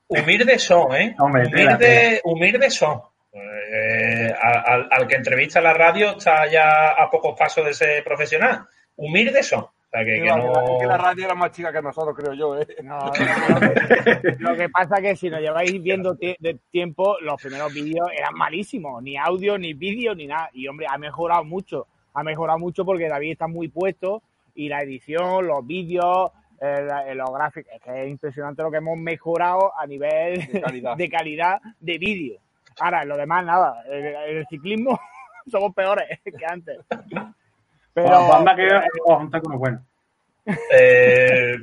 Humilde 0.07 0.59
son, 0.59 0.93
¿eh? 0.95 1.15
humilde, 1.17 2.21
humilde 2.23 2.69
son. 2.69 3.01
Eh, 3.33 4.33
al, 4.41 5.07
que 5.07 5.15
entrevista 5.15 5.59
la 5.59 5.73
radio 5.73 6.11
está 6.11 6.45
ya 6.49 6.91
a 6.91 7.09
pocos 7.09 7.37
pasos 7.37 7.65
de 7.65 7.73
ser 7.73 8.03
profesional. 8.03 8.65
Humilde 8.95 9.41
son. 9.43 9.61
O 9.61 9.71
sea, 9.89 10.05
que, 10.05 10.21
que, 10.21 10.85
la 10.85 10.97
radio 10.97 11.25
era 11.25 11.35
más 11.35 11.51
chica 11.51 11.71
que 11.71 11.81
nosotros, 11.81 12.15
creo 12.15 12.33
yo. 12.33 12.59
¿eh? 12.59 12.67
lo 14.39 14.55
que 14.55 14.69
pasa 14.69 14.97
es 14.97 15.01
que 15.01 15.15
si 15.15 15.29
nos 15.29 15.39
lleváis 15.39 15.81
viendo 15.81 16.13
de 16.13 16.59
tiempo, 16.69 17.17
los 17.21 17.41
primeros 17.41 17.73
vídeos 17.73 18.09
eran 18.15 18.33
malísimos. 18.35 19.01
Ni 19.01 19.17
audio, 19.17 19.57
ni 19.57 19.73
vídeo, 19.73 20.13
ni 20.13 20.27
nada. 20.27 20.49
Y 20.53 20.67
hombre, 20.67 20.85
ha 20.89 20.97
mejorado 20.97 21.43
mucho. 21.43 21.87
Ha 22.13 22.23
mejorado 22.23 22.59
mucho 22.59 22.85
porque 22.85 23.09
David 23.09 23.31
está 23.31 23.47
muy 23.47 23.69
puesto 23.69 24.21
y 24.55 24.69
la 24.69 24.79
edición, 24.79 25.45
los 25.45 25.65
vídeos, 25.65 26.31
los 26.59 27.33
gráficos. 27.33 27.73
Es 27.73 27.81
que 27.81 28.03
es 28.03 28.09
impresionante 28.09 28.63
lo 28.63 28.71
que 28.71 28.77
hemos 28.77 28.97
mejorado 28.97 29.77
a 29.77 29.85
nivel 29.85 30.47
de 30.97 31.09
calidad 31.09 31.59
de, 31.79 31.97
vídeo. 31.97 32.39
Ahora, 32.79 33.05
lo 33.05 33.17
demás, 33.17 33.45
nada. 33.45 33.83
En 33.87 34.05
el, 34.37 34.47
ciclismo 34.47 34.99
somos 35.47 35.73
peores 35.73 36.19
que 36.23 36.45
antes. 36.47 36.79
Pero. 37.93 38.27
Banda 38.27 38.55
que 38.55 38.67
bueno. 39.57 39.85
Eh, 40.71 41.55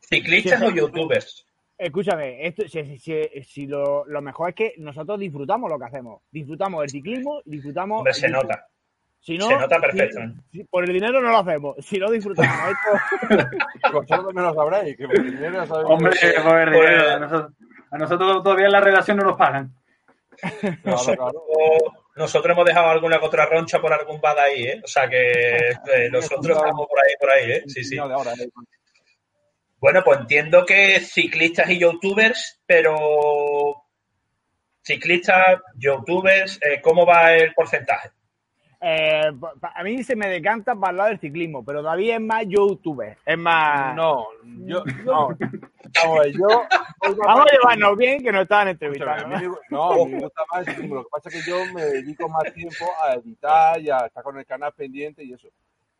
¿Ciclistas 0.00 0.62
o 0.62 0.70
youtubers? 0.70 1.44
Escúchame, 1.76 2.44
esto, 2.44 2.64
si, 2.66 3.66
lo, 3.66 4.04
mejor 4.20 4.48
es 4.48 4.54
que 4.56 4.74
nosotros 4.78 5.18
disfrutamos 5.20 5.70
lo 5.70 5.78
que 5.78 5.84
hacemos. 5.84 6.22
Disfrutamos 6.30 6.82
el 6.82 6.90
ciclismo, 6.90 7.40
disfrutamos. 7.44 8.04
se 8.16 8.28
nota. 8.28 8.66
Se 9.20 9.34
nota 9.36 9.80
perfecto. 9.80 10.20
por 10.70 10.84
el 10.84 10.92
dinero 10.92 11.20
no 11.20 11.30
lo 11.30 11.38
hacemos. 11.38 11.76
Si 11.80 11.98
no 11.98 12.10
disfrutamos 12.10 12.56
esto. 12.70 13.48
Vosotros 13.92 14.34
me 14.34 14.42
lo 14.42 14.54
sabréis. 14.54 14.96
Que 14.96 15.06
por 15.06 15.16
el 15.16 15.30
dinero 15.32 15.64
Hombre, 15.86 16.12
por 16.42 16.58
el 16.58 16.72
dinero. 16.72 17.50
a 17.90 17.98
nosotros 17.98 18.42
todavía 18.42 18.66
en 18.66 18.72
la 18.72 18.80
redacción 18.80 19.16
no 19.16 19.24
nos 19.24 19.36
pagan. 19.36 19.74
Nosotros, 20.84 22.50
hemos 22.50 22.64
dejado 22.64 22.90
alguna 22.90 23.18
otra 23.20 23.46
roncha 23.46 23.80
por 23.80 23.92
algún 23.92 24.20
bad 24.20 24.38
ahí, 24.38 24.64
¿eh? 24.64 24.80
O 24.84 24.86
sea 24.86 25.08
que 25.08 25.70
eh, 25.70 26.08
nosotros 26.10 26.56
estamos 26.56 26.86
por 26.86 26.98
ahí, 26.98 27.14
por 27.18 27.30
ahí, 27.30 27.52
¿eh? 27.52 27.62
Sí, 27.66 27.84
sí. 27.84 27.98
Bueno, 29.80 30.02
pues 30.04 30.20
entiendo 30.20 30.64
que 30.64 31.00
ciclistas 31.00 31.70
y 31.70 31.78
youtubers, 31.78 32.60
pero 32.66 33.84
ciclistas, 34.82 35.60
youtubers, 35.76 36.58
eh, 36.62 36.80
¿cómo 36.82 37.06
va 37.06 37.34
el 37.34 37.52
porcentaje? 37.54 38.10
Eh, 38.80 39.32
a 39.74 39.82
mí 39.82 40.04
se 40.04 40.14
me 40.14 40.28
decanta 40.28 40.76
para 40.76 40.90
hablar 40.90 41.08
del 41.08 41.20
ciclismo, 41.20 41.64
pero 41.64 41.80
todavía 41.80 42.14
es 42.16 42.20
más 42.20 42.44
youtuber. 42.46 43.18
Es 43.26 43.38
más. 43.38 43.94
No, 43.96 44.26
yo. 44.44 44.84
No. 45.04 45.28
Vamos, 46.04 46.26
yo, 46.32 46.62
Vamos 47.24 47.46
a 47.46 47.54
llevarnos 47.54 47.96
bien 47.96 48.22
que 48.22 48.30
no 48.30 48.42
estaban 48.42 48.68
entrevistando. 48.68 49.28
¿no? 49.70 49.92
a 49.92 50.04
mí 50.06 50.12
me 50.12 50.20
gusta 50.20 50.42
más 50.52 50.60
el 50.60 50.74
ciclismo. 50.74 50.94
Lo 50.96 51.04
que 51.04 51.10
pasa 51.10 51.28
es 51.28 51.34
que 51.44 51.50
yo 51.50 51.64
me 51.72 51.82
dedico 51.82 52.28
más 52.28 52.52
tiempo 52.52 52.86
a 53.02 53.14
editar 53.14 53.80
y 53.80 53.90
a 53.90 53.98
estar 54.06 54.22
con 54.22 54.38
el 54.38 54.46
canal 54.46 54.72
pendiente 54.72 55.24
y 55.24 55.32
eso. 55.32 55.48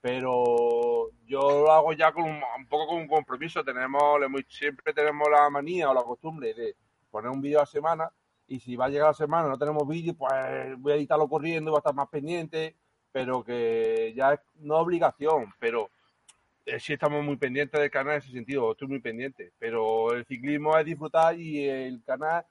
Pero 0.01 1.11
yo 1.27 1.41
lo 1.41 1.73
hago 1.73 1.93
ya 1.93 2.13
con 2.13 2.25
un, 2.25 2.67
poco 2.69 2.87
con 2.87 2.99
un 2.99 3.09
compromiso. 3.09 3.65
Tenemos, 3.65 4.21
siempre 4.49 4.93
tenemos 4.93 5.29
la 5.29 5.51
manía 5.51 5.91
o 5.91 5.95
la 5.95 6.03
costumbre 6.03 6.55
de 6.55 6.77
poner 7.11 7.31
un 7.31 7.41
vídeo 7.41 7.61
a 7.61 7.67
semana 7.67 8.09
y 8.49 8.61
si 8.61 8.77
va 8.77 8.87
a 8.87 8.89
llegar 8.89 9.09
la 9.09 9.15
semana 9.15 9.49
no 9.49 9.59
tenemos 9.59 9.87
vídeo, 9.87 10.15
pues 10.15 10.33
voy 10.79 10.93
a 10.93 10.97
editarlo 10.97 11.29
corriendo, 11.29 11.71
voy 11.71 11.79
a 11.79 11.81
estar 11.81 11.95
más 11.95 12.09
pendiente, 12.09 12.77
pero 13.13 13.45
que 13.45 14.13
ya 14.17 14.35
es 14.35 14.41
no 14.57 14.77
obligación, 14.77 15.53
pero 15.61 15.91
eh, 16.65 16.81
sí 16.81 16.95
estamos 16.95 17.23
muy 17.25 17.37
pendientes 17.37 17.79
del 17.79 17.91
canal 17.91 18.15
en 18.15 18.19
ese 18.19 18.33
sentido, 18.33 18.73
estoy 18.73 18.89
muy 18.89 19.01
pendiente, 19.01 19.53
pero 19.59 20.13
el 20.15 20.25
ciclismo 20.25 20.77
es 20.79 20.87
disfrutar 20.87 21.39
y 21.39 21.69
el 21.69 22.03
canal, 22.05 22.45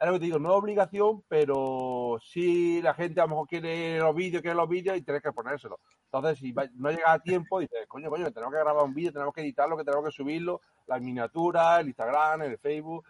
es 0.00 0.06
lo 0.06 0.12
que 0.14 0.18
te 0.18 0.24
digo, 0.26 0.38
no 0.40 0.54
obligación, 0.54 1.22
pero 1.28 2.18
si 2.22 2.82
la 2.82 2.94
gente 2.94 3.20
a 3.20 3.24
lo 3.24 3.30
mejor 3.30 3.48
quiere 3.48 3.98
los 3.98 4.14
vídeos, 4.14 4.42
quiere 4.42 4.56
los 4.56 4.68
vídeos 4.68 4.96
y 4.96 5.02
tienes 5.02 5.22
que 5.22 5.32
ponérselo. 5.32 5.80
Entonces, 6.04 6.38
si 6.38 6.54
no 6.74 6.90
llega 6.90 7.12
a 7.12 7.18
tiempo, 7.18 7.60
dices, 7.60 7.86
coño, 7.88 8.08
coño, 8.08 8.30
tenemos 8.32 8.54
que 8.54 8.60
grabar 8.60 8.84
un 8.84 8.94
vídeo, 8.94 9.12
tenemos 9.12 9.34
que 9.34 9.40
editarlo, 9.42 9.76
que 9.76 9.84
tenemos 9.84 10.04
que 10.06 10.12
subirlo, 10.12 10.60
las 10.86 11.00
miniaturas, 11.00 11.80
el 11.80 11.88
Instagram, 11.88 12.42
el 12.42 12.58
Facebook, 12.58 13.04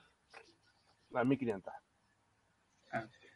las 1.11 1.27
1500. 1.27 1.88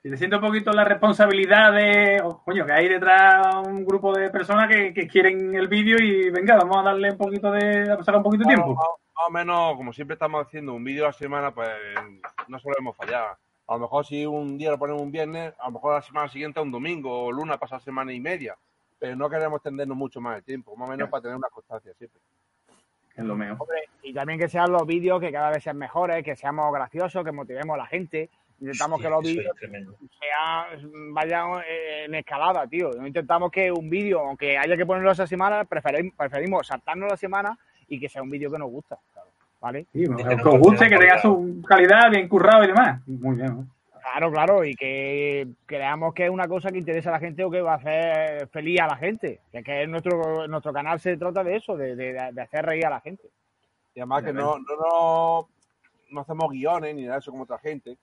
Y 0.05 0.11
te 0.11 0.17
siento 0.17 0.37
un 0.37 0.43
poquito 0.43 0.73
la 0.73 0.85
responsabilidad 0.85 1.73
de, 1.73 2.21
oh, 2.25 2.43
coño, 2.43 2.67
que 2.67 2.73
hay 2.73 2.89
detrás 2.89 3.65
un 3.65 3.85
grupo 3.85 4.13
de 4.13 4.31
personas 4.31 4.69
que, 4.69 5.07
quieren 5.07 5.55
el 5.55 5.69
vídeo 5.69 5.97
y 6.03 6.29
venga, 6.31 6.57
vamos 6.57 6.79
a 6.79 6.83
darle 6.83 7.13
un 7.13 7.17
poquito 7.17 7.53
de, 7.53 7.89
a 7.93 7.97
pasar 7.97 8.17
un 8.17 8.25
poquito 8.25 8.43
de 8.43 8.55
tiempo. 8.55 8.75
Más, 8.75 9.29
o 9.29 9.31
menos, 9.31 9.77
como 9.77 9.93
siempre 9.93 10.15
estamos 10.15 10.45
haciendo 10.45 10.75
un 10.75 10.83
vídeo 10.83 11.05
a 11.05 11.09
la 11.09 11.13
semana, 11.13 11.55
pues 11.55 11.71
no 12.49 12.59
solemos 12.59 12.97
fallar. 12.97 13.37
A 13.69 13.75
lo 13.75 13.79
mejor 13.79 14.05
si 14.05 14.27
un 14.27 14.59
día 14.59 14.73
lo 14.73 14.79
ponemos 14.79 15.03
un 15.03 15.13
viernes, 15.13 15.55
a 15.61 15.67
lo 15.67 15.73
mejor 15.73 15.95
la 15.95 16.03
semana 16.03 16.29
siguiente 16.29 16.59
un 16.59 16.73
domingo 16.73 17.27
o 17.27 17.31
luna 17.31 17.59
pasa 17.59 17.79
semana 17.79 18.13
y 18.13 18.19
media. 18.19 18.57
Pero 18.99 19.15
no 19.15 19.31
queremos 19.31 19.59
extendernos 19.59 19.97
mucho 19.97 20.21
más 20.21 20.39
el 20.39 20.43
tiempo, 20.43 20.75
más 20.75 20.89
o 20.89 20.93
menos 20.93 21.11
para 21.11 21.23
tener 21.23 21.37
una 21.37 21.49
constancia 21.49 21.95
siempre. 21.95 22.21
Es 23.15 23.25
lo 23.25 23.37
mejor. 23.37 23.69
y 24.03 24.13
también 24.13 24.39
que 24.39 24.49
sean 24.49 24.73
los 24.73 24.87
vídeos 24.87 25.21
que 25.21 25.31
cada 25.31 25.51
vez 25.51 25.63
sean 25.63 25.77
mejores, 25.77 26.25
que 26.25 26.35
seamos 26.35 26.73
graciosos, 26.73 27.25
que 27.25 27.31
motivemos 27.31 27.75
a 27.75 27.79
la 27.79 27.87
gente 27.87 28.31
Intentamos 28.63 29.03
que 29.03 29.11
los 29.11 29.23
vídeos 29.23 29.57
vayan 31.13 31.63
en 31.67 32.15
escalada, 32.15 32.65
tío. 32.69 32.91
No 32.93 33.09
intentamos 33.09 33.51
que 33.51 33.73
un 33.73 33.91
vídeo, 33.91 34.21
aunque 34.21 34.57
haya 34.57 34.77
que 34.77 34.87
ponerlo 34.87 35.11
esa 35.11 35.27
semana, 35.27 35.65
preferimos, 35.65 36.15
preferimos 36.17 36.69
saltarnos 36.69 37.11
la 37.11 37.17
semana 37.17 37.59
y 37.89 37.99
que 37.99 38.09
sea 38.09 38.23
un 38.23 38.31
vídeo 38.31 38.53
que 38.53 38.59
nos 38.59 38.71
gusta. 38.71 38.99
¿Vale? 39.61 39.87
que 39.93 40.05
os 40.05 40.59
guste, 40.61 40.89
que 40.89 40.97
tenga 40.97 41.19
su 41.21 41.61
calidad 41.67 42.09
bien 42.11 42.29
currado 42.29 42.63
y 42.63 42.69
demás. 42.69 43.01
Muy 43.09 43.35
bien. 43.35 43.69
Claro, 44.01 44.31
claro, 44.31 44.65
y 44.65 44.75
que 44.77 45.49
creamos 45.67 46.15
que 46.15 46.27
es 46.27 46.31
una 46.31 46.47
cosa 46.47 46.71
que 46.71 46.79
interesa 46.79 47.11
a 47.11 47.15
la 47.15 47.21
gente 47.21 47.43
o 47.43 47.51
que 47.51 47.63
va 47.63 47.73
a 47.73 47.77
hacer 47.77 48.47
feliz 48.49 48.81
a 48.81 48.87
la 48.87 48.97
gente. 48.97 49.41
Que, 49.51 49.65
que 49.65 49.89
nuestro, 49.89 50.47
nuestro 50.47 50.73
canal 50.73 51.01
se 51.01 51.17
trata 51.17 51.43
de 51.43 51.57
eso, 51.57 51.77
de, 51.77 51.97
de, 51.97 52.41
hacer 52.41 52.65
reír 52.65 52.87
a 52.87 52.91
la 52.91 53.01
gente. 53.01 53.29
Y 53.95 54.01
además 54.01 54.23
que 54.23 54.33
no, 54.33 54.57
no, 54.59 54.77
no, 54.77 55.49
no 56.11 56.21
hacemos 56.21 56.51
guiones 56.51 56.95
ni 56.95 57.03
nada 57.03 57.15
de 57.15 57.19
eso 57.19 57.33
como 57.33 57.43
otra 57.43 57.59
gente 57.59 57.99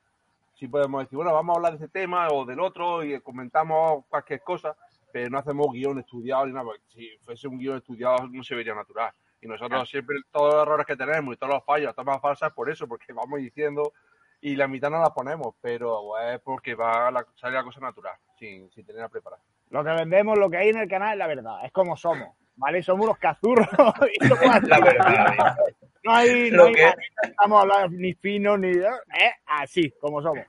sí 0.59 0.67
podemos 0.67 1.03
decir, 1.03 1.15
bueno, 1.15 1.33
vamos 1.33 1.55
a 1.55 1.57
hablar 1.57 1.71
de 1.77 1.85
ese 1.85 1.87
tema 1.87 2.27
o 2.27 2.43
del 2.43 2.59
otro 2.59 3.03
y 3.03 3.19
comentamos 3.21 4.03
cualquier 4.09 4.41
cosa, 4.41 4.75
pero 5.11 5.29
no 5.29 5.37
hacemos 5.37 5.71
guion 5.71 5.99
estudiado 5.99 6.45
ni 6.45 6.51
nada, 6.51 6.65
porque 6.65 6.83
si 6.89 7.17
fuese 7.23 7.47
un 7.47 7.57
guion 7.57 7.77
estudiado 7.77 8.27
no 8.27 8.43
se 8.43 8.55
vería 8.55 8.75
natural. 8.75 9.11
Y 9.41 9.47
nosotros 9.47 9.89
siempre, 9.89 10.17
todos 10.31 10.53
los 10.53 10.63
errores 10.63 10.85
que 10.85 10.97
tenemos 10.97 11.33
y 11.33 11.37
todos 11.37 11.53
los 11.53 11.63
fallos, 11.63 11.95
todas 11.95 12.21
falsas 12.21 12.51
por 12.51 12.69
eso, 12.69 12.87
porque 12.87 13.13
vamos 13.13 13.39
diciendo 13.39 13.93
y 14.41 14.57
la 14.57 14.67
mitad 14.67 14.89
no 14.89 14.99
la 14.99 15.13
ponemos, 15.13 15.55
pero 15.61 16.17
es 16.19 16.39
porque 16.41 16.75
va 16.75 17.07
a 17.07 17.11
la, 17.11 17.25
sale 17.35 17.55
la 17.55 17.63
cosa 17.63 17.79
natural, 17.79 18.15
sin, 18.37 18.69
sin 18.69 18.85
tener 18.85 19.01
a 19.01 19.09
preparar. 19.09 19.39
Lo 19.69 19.81
que 19.83 19.91
vendemos, 19.91 20.37
lo 20.37 20.49
que 20.49 20.57
hay 20.57 20.69
en 20.69 20.77
el 20.77 20.89
canal 20.89 21.13
es 21.13 21.19
la 21.19 21.27
verdad, 21.27 21.65
es 21.65 21.71
como 21.71 21.95
somos, 21.95 22.35
¿vale? 22.57 22.83
Somos 22.83 23.05
unos 23.05 23.17
cazurros 23.17 23.67
y 24.19 24.27
somos 24.27 24.63
la 24.63 24.79
verdad. 24.81 25.57
No 26.03 26.15
hay, 26.15 26.51
no 26.51 26.67
estamos 26.67 27.61
hablando 27.61 27.97
ni 27.97 28.13
fino 28.13 28.57
ni 28.57 28.69
eh, 28.69 29.33
así 29.45 29.93
como 29.99 30.21
somos. 30.21 30.45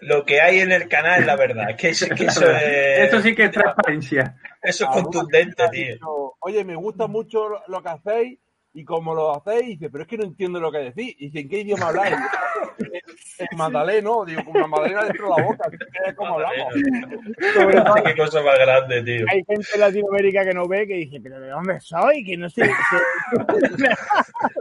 Lo 0.00 0.24
que 0.24 0.40
hay 0.40 0.60
en 0.60 0.70
el 0.70 0.88
canal 0.88 1.20
es 1.20 1.26
la 1.26 1.36
verdad. 1.36 1.76
Que, 1.76 1.88
eso, 1.88 2.06
es, 2.06 2.12
sí 3.22 3.34
que 3.34 3.44
es 3.44 3.50
transparencia. 3.50 4.36
Eso 4.62 4.84
es 4.84 4.90
contundente, 4.90 5.68
tío. 5.70 5.96
Oye, 6.40 6.64
me 6.64 6.76
gusta 6.76 7.06
mucho 7.08 7.48
lo 7.66 7.82
que 7.82 7.88
hacéis 7.88 8.38
y 8.72 8.84
como 8.84 9.14
lo 9.14 9.34
hacéis, 9.36 9.78
dice, 9.78 9.90
pero 9.90 10.04
es 10.04 10.08
que 10.08 10.18
no 10.18 10.24
entiendo 10.24 10.60
lo 10.60 10.70
que 10.70 10.78
decís. 10.78 11.14
Y 11.18 11.26
dice, 11.26 11.40
¿en 11.40 11.48
qué 11.48 11.60
idioma 11.60 11.88
habláis? 11.88 12.16
en 13.38 13.56
madaleno, 13.56 14.24
digo, 14.24 14.44
con 14.44 14.56
una 14.56 14.66
madalena 14.66 15.04
dentro 15.04 15.28
de 15.28 15.36
la 15.36 15.46
boca. 15.46 15.70
Es 16.06 16.14
como 16.14 16.34
hablamos. 16.34 16.74
qué 18.04 18.16
cosa 18.16 18.42
más 18.42 18.58
grande, 18.58 19.02
tío. 19.02 19.26
Hay 19.30 19.44
gente 19.44 19.66
en 19.74 19.80
Latinoamérica 19.80 20.44
que 20.44 20.54
no 20.54 20.68
ve 20.68 20.86
que 20.86 20.94
dice, 20.94 21.20
pero 21.20 21.40
¿de 21.40 21.48
dónde 21.48 21.80
soy? 21.80 22.24
Que 22.24 22.36
no 22.36 22.48
sé. 22.50 22.62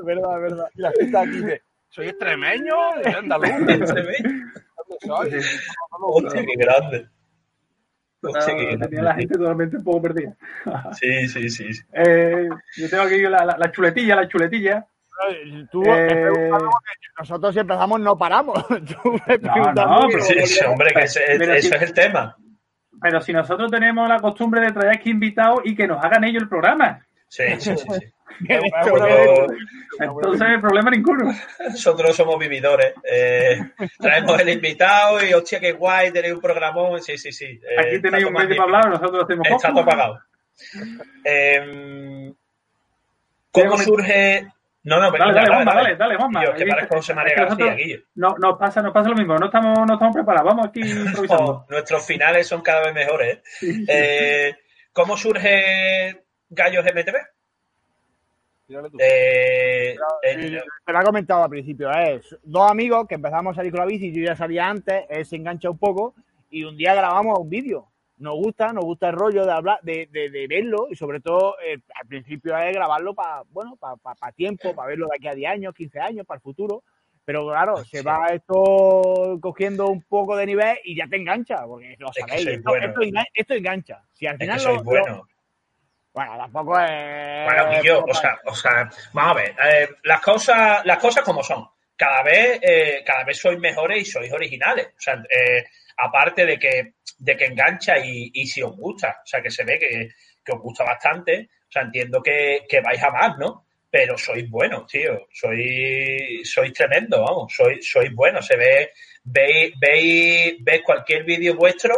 verdad, 0.04 0.40
verdad. 0.40 0.70
Y 0.76 0.82
la 0.82 0.92
gente 0.92 1.18
aquí 1.18 1.32
dice, 1.32 1.62
soy 1.90 2.08
extremeño, 2.08 2.76
de 3.04 3.10
andaluz. 3.10 3.90
soy. 5.02 5.42
Hostia, 6.00 6.42
qué 6.46 6.56
grande. 6.58 7.08
Qué 8.22 8.78
Tenía 8.78 9.02
la 9.04 9.14
gente 9.16 9.38
totalmente 9.38 9.78
un 9.78 9.84
poco 9.84 10.02
perdida. 10.02 10.36
Sí, 10.94 11.28
sí, 11.28 11.50
sí. 11.50 11.74
sí. 11.74 11.84
Eh, 11.94 12.50
yo 12.78 12.90
tengo 12.90 13.04
aquí 13.04 13.20
la, 13.22 13.46
la- 13.46 13.58
la 13.58 13.72
chuletilla, 13.72 14.16
la 14.16 14.28
chuletilla. 14.28 14.86
Tú 15.72 15.82
Eh, 15.84 16.30
nosotros 17.20 17.54
si 17.54 17.60
empezamos 17.60 18.00
no 18.00 18.18
paramos. 18.18 18.66
Tú 18.68 19.12
me 19.28 19.38
No, 19.40 20.08
pero 20.12 20.24
Sí, 20.24 20.46
sí, 20.46 20.66
hombre, 20.66 20.92
que 20.94 21.02
ese- 21.04 21.22
Pero 21.38 21.54
eso 21.54 21.70
sí. 21.70 21.76
es 21.76 21.82
el 21.82 21.94
tema. 21.94 22.36
Pero 23.02 23.22
si 23.22 23.32
nosotros 23.34 23.70
tenemos 23.72 24.08
la 24.10 24.20
costumbre 24.20 24.62
de 24.62 24.72
traer 24.72 24.96
aquí 24.96 25.10
invitados 25.12 25.62
y 25.66 25.76
que 25.76 25.88
nos 25.88 26.04
hagan 26.04 26.24
ellos 26.24 26.42
el 26.44 26.50
programa, 26.50 27.06
Sí, 27.28 27.44
sí, 27.60 27.76
sí. 27.78 28.14
entonces 30.00 30.48
problema 30.62 30.92
ninguno. 30.92 31.34
nosotros 31.60 32.16
somos 32.16 32.38
vividores. 32.40 32.94
Eh, 33.04 33.60
traemos 34.00 34.40
el 34.40 34.50
invitado 34.50 35.26
y, 35.26 35.34
hostia, 35.34 35.60
qué 35.60 35.72
guay, 35.72 36.12
tenéis 36.12 36.36
un 36.36 36.42
programón. 36.42 37.02
Sí, 37.02 37.18
sí, 37.18 37.32
sí. 37.32 37.46
Eh, 37.46 37.80
Aquí 37.80 38.02
tenéis 38.02 38.26
un 38.26 38.34
medio 38.34 38.56
para 38.56 38.64
hablar, 38.64 38.90
nosotros 38.90 39.24
hacemos 39.24 39.48
Está 39.50 39.74
todo 39.74 39.86
pagado. 39.86 40.20
Eh, 41.24 42.32
¿Cómo 43.52 43.78
surge...? 43.78 44.48
No, 44.84 45.02
no, 45.02 45.12
Dale, 45.12 45.18
venga, 45.26 45.34
dale, 45.34 45.48
Juanma, 45.48 45.74
dale, 45.74 45.96
dale, 45.98 46.16
Juanma. 46.16 46.40
Guillo, 46.40 46.54
que 46.56 46.66
parezco 46.66 46.96
José 46.96 47.14
María 47.14 47.34
Es 47.34 47.36
que 47.36 47.42
García, 47.42 47.66
nosotros- 47.66 47.86
Guillo. 47.86 48.00
No, 48.16 48.36
nos 48.38 48.58
pasa, 48.58 48.82
nos 48.82 48.94
pasa 48.94 49.10
lo 49.10 49.16
mismo, 49.16 49.38
no 49.38 49.48
estamos, 49.48 49.80
no 49.86 49.94
estamos 49.96 50.16
preparados, 50.16 50.46
vamos 50.48 50.68
aquí 50.68 50.80
improvisando. 50.92 51.66
Nuestros 51.70 52.06
finales 52.06 52.48
son 52.48 52.62
cada 52.62 52.86
vez 52.86 52.94
mejores. 52.94 53.40
¿eh? 53.64 53.86
Eh, 53.90 54.56
¿Cómo 54.94 55.18
surge 55.18 56.24
Gallos 56.50 56.86
MTV? 56.86 57.16
Eh, 59.00 59.96
el- 60.24 60.62
te 60.86 60.92
lo 60.94 61.00
he 61.02 61.04
comentado 61.04 61.44
al 61.44 61.50
principio, 61.50 61.90
es 61.92 62.36
dos 62.44 62.70
amigos 62.70 63.08
que 63.08 63.16
empezamos 63.16 63.54
a 63.54 63.56
salir 63.56 63.72
con 63.72 63.80
la 63.80 63.86
bici, 63.86 64.12
yo 64.12 64.24
ya 64.26 64.36
salía 64.36 64.68
antes, 64.68 65.06
él 65.10 65.26
se 65.26 65.38
engancha 65.38 65.70
un 65.70 65.78
poco 65.78 66.16
y 66.50 66.64
un 66.66 66.76
día 66.76 66.94
grabamos 66.94 67.40
un 67.40 67.50
vídeo. 67.50 67.88
Nos 68.18 68.34
gusta, 68.36 68.74
nos 68.74 68.84
gusta 68.84 69.10
el 69.10 69.16
rollo 69.16 69.46
de 69.46 69.52
hablar, 69.52 69.80
de, 69.84 70.08
de, 70.12 70.30
de 70.32 70.48
verlo 70.48 70.88
y 70.90 70.96
sobre 70.96 71.20
todo 71.22 71.56
eh, 71.64 71.78
al 71.94 72.08
principio 72.08 72.58
es 72.58 72.74
grabarlo 72.74 73.14
para, 73.14 73.44
bueno, 73.52 73.78
para 73.78 74.32
tiempo, 74.34 74.76
para 74.76 74.88
verlo 74.90 75.08
de 75.08 75.16
aquí 75.18 75.28
a 75.28 75.36
10 75.36 75.52
años, 75.52 75.74
15 75.76 76.00
años, 76.00 76.26
para 76.26 76.38
el 76.38 76.42
futuro. 76.42 76.84
Pero 77.24 77.46
claro, 77.48 77.84
se 77.86 78.02
va 78.02 78.28
esto 78.28 79.38
cogiendo 79.42 79.88
un 79.88 80.02
poco 80.02 80.36
de 80.36 80.46
nivel 80.46 80.78
y 80.84 80.96
ya 80.96 81.08
te 81.08 81.18
engancha, 81.18 81.64
porque 81.68 81.96
lo 82.00 82.08
sabéis, 82.14 82.48
esto, 83.34 83.54
engancha. 83.54 84.02
Si 84.14 84.26
al 84.26 84.34
es 84.36 84.40
final 84.40 84.58
que 84.60 84.64
lo- 84.66 84.84
buenos. 84.84 85.22
Bueno, 86.18 86.36
tampoco 86.36 86.80
es... 86.80 87.46
Bueno, 87.46 87.70
Guillo, 87.70 88.04
o 88.04 88.14
sea, 88.16 88.40
o 88.46 88.56
sea, 88.56 88.90
vamos 89.14 89.32
a 89.32 89.36
ver, 89.36 89.56
eh, 89.64 89.88
las 90.06 90.20
cosas, 90.20 90.84
las 90.84 90.98
cosas 90.98 91.24
como 91.24 91.44
son. 91.44 91.64
Cada 91.96 92.24
vez, 92.24 92.60
eh, 92.64 93.04
cada 93.06 93.24
vez 93.24 93.38
sois 93.38 93.60
mejores 93.60 94.02
y 94.02 94.06
sois 94.06 94.32
originales. 94.34 94.88
O 94.88 95.00
sea, 95.00 95.14
eh, 95.30 95.64
aparte 95.96 96.44
de 96.48 96.58
que, 96.58 96.94
de 97.20 97.38
que 97.38 97.46
engancha 97.46 98.00
y, 98.00 98.32
y 98.34 98.48
si 98.48 98.64
os 98.64 98.76
gusta, 98.76 99.22
o 99.24 99.28
sea, 99.28 99.44
que 99.44 99.52
se 99.52 99.64
ve 99.64 99.78
que, 99.78 100.10
que 100.44 100.52
os 100.54 100.60
gusta 100.60 100.84
bastante. 100.84 101.50
O 101.70 101.72
sea, 101.72 101.84
entiendo 101.84 102.20
que, 102.24 102.66
que 102.68 102.82
vais 102.82 103.04
a 103.04 103.12
más, 103.12 103.38
¿no? 103.38 103.68
Pero 103.88 104.18
sois 104.18 104.50
buenos, 104.50 104.88
tío. 104.88 105.28
Sois, 105.32 106.52
sois 106.52 106.74
tremendo, 106.74 107.22
vamos. 107.22 107.54
Sois, 107.54 107.88
sois 107.88 108.12
buenos. 108.16 108.48
Se 108.48 108.58
ve, 108.58 108.92
veis, 109.24 109.72
veis, 109.80 110.56
veis 110.62 110.82
cualquier 110.82 111.24
vídeo 111.26 111.56
vuestro 111.56 111.94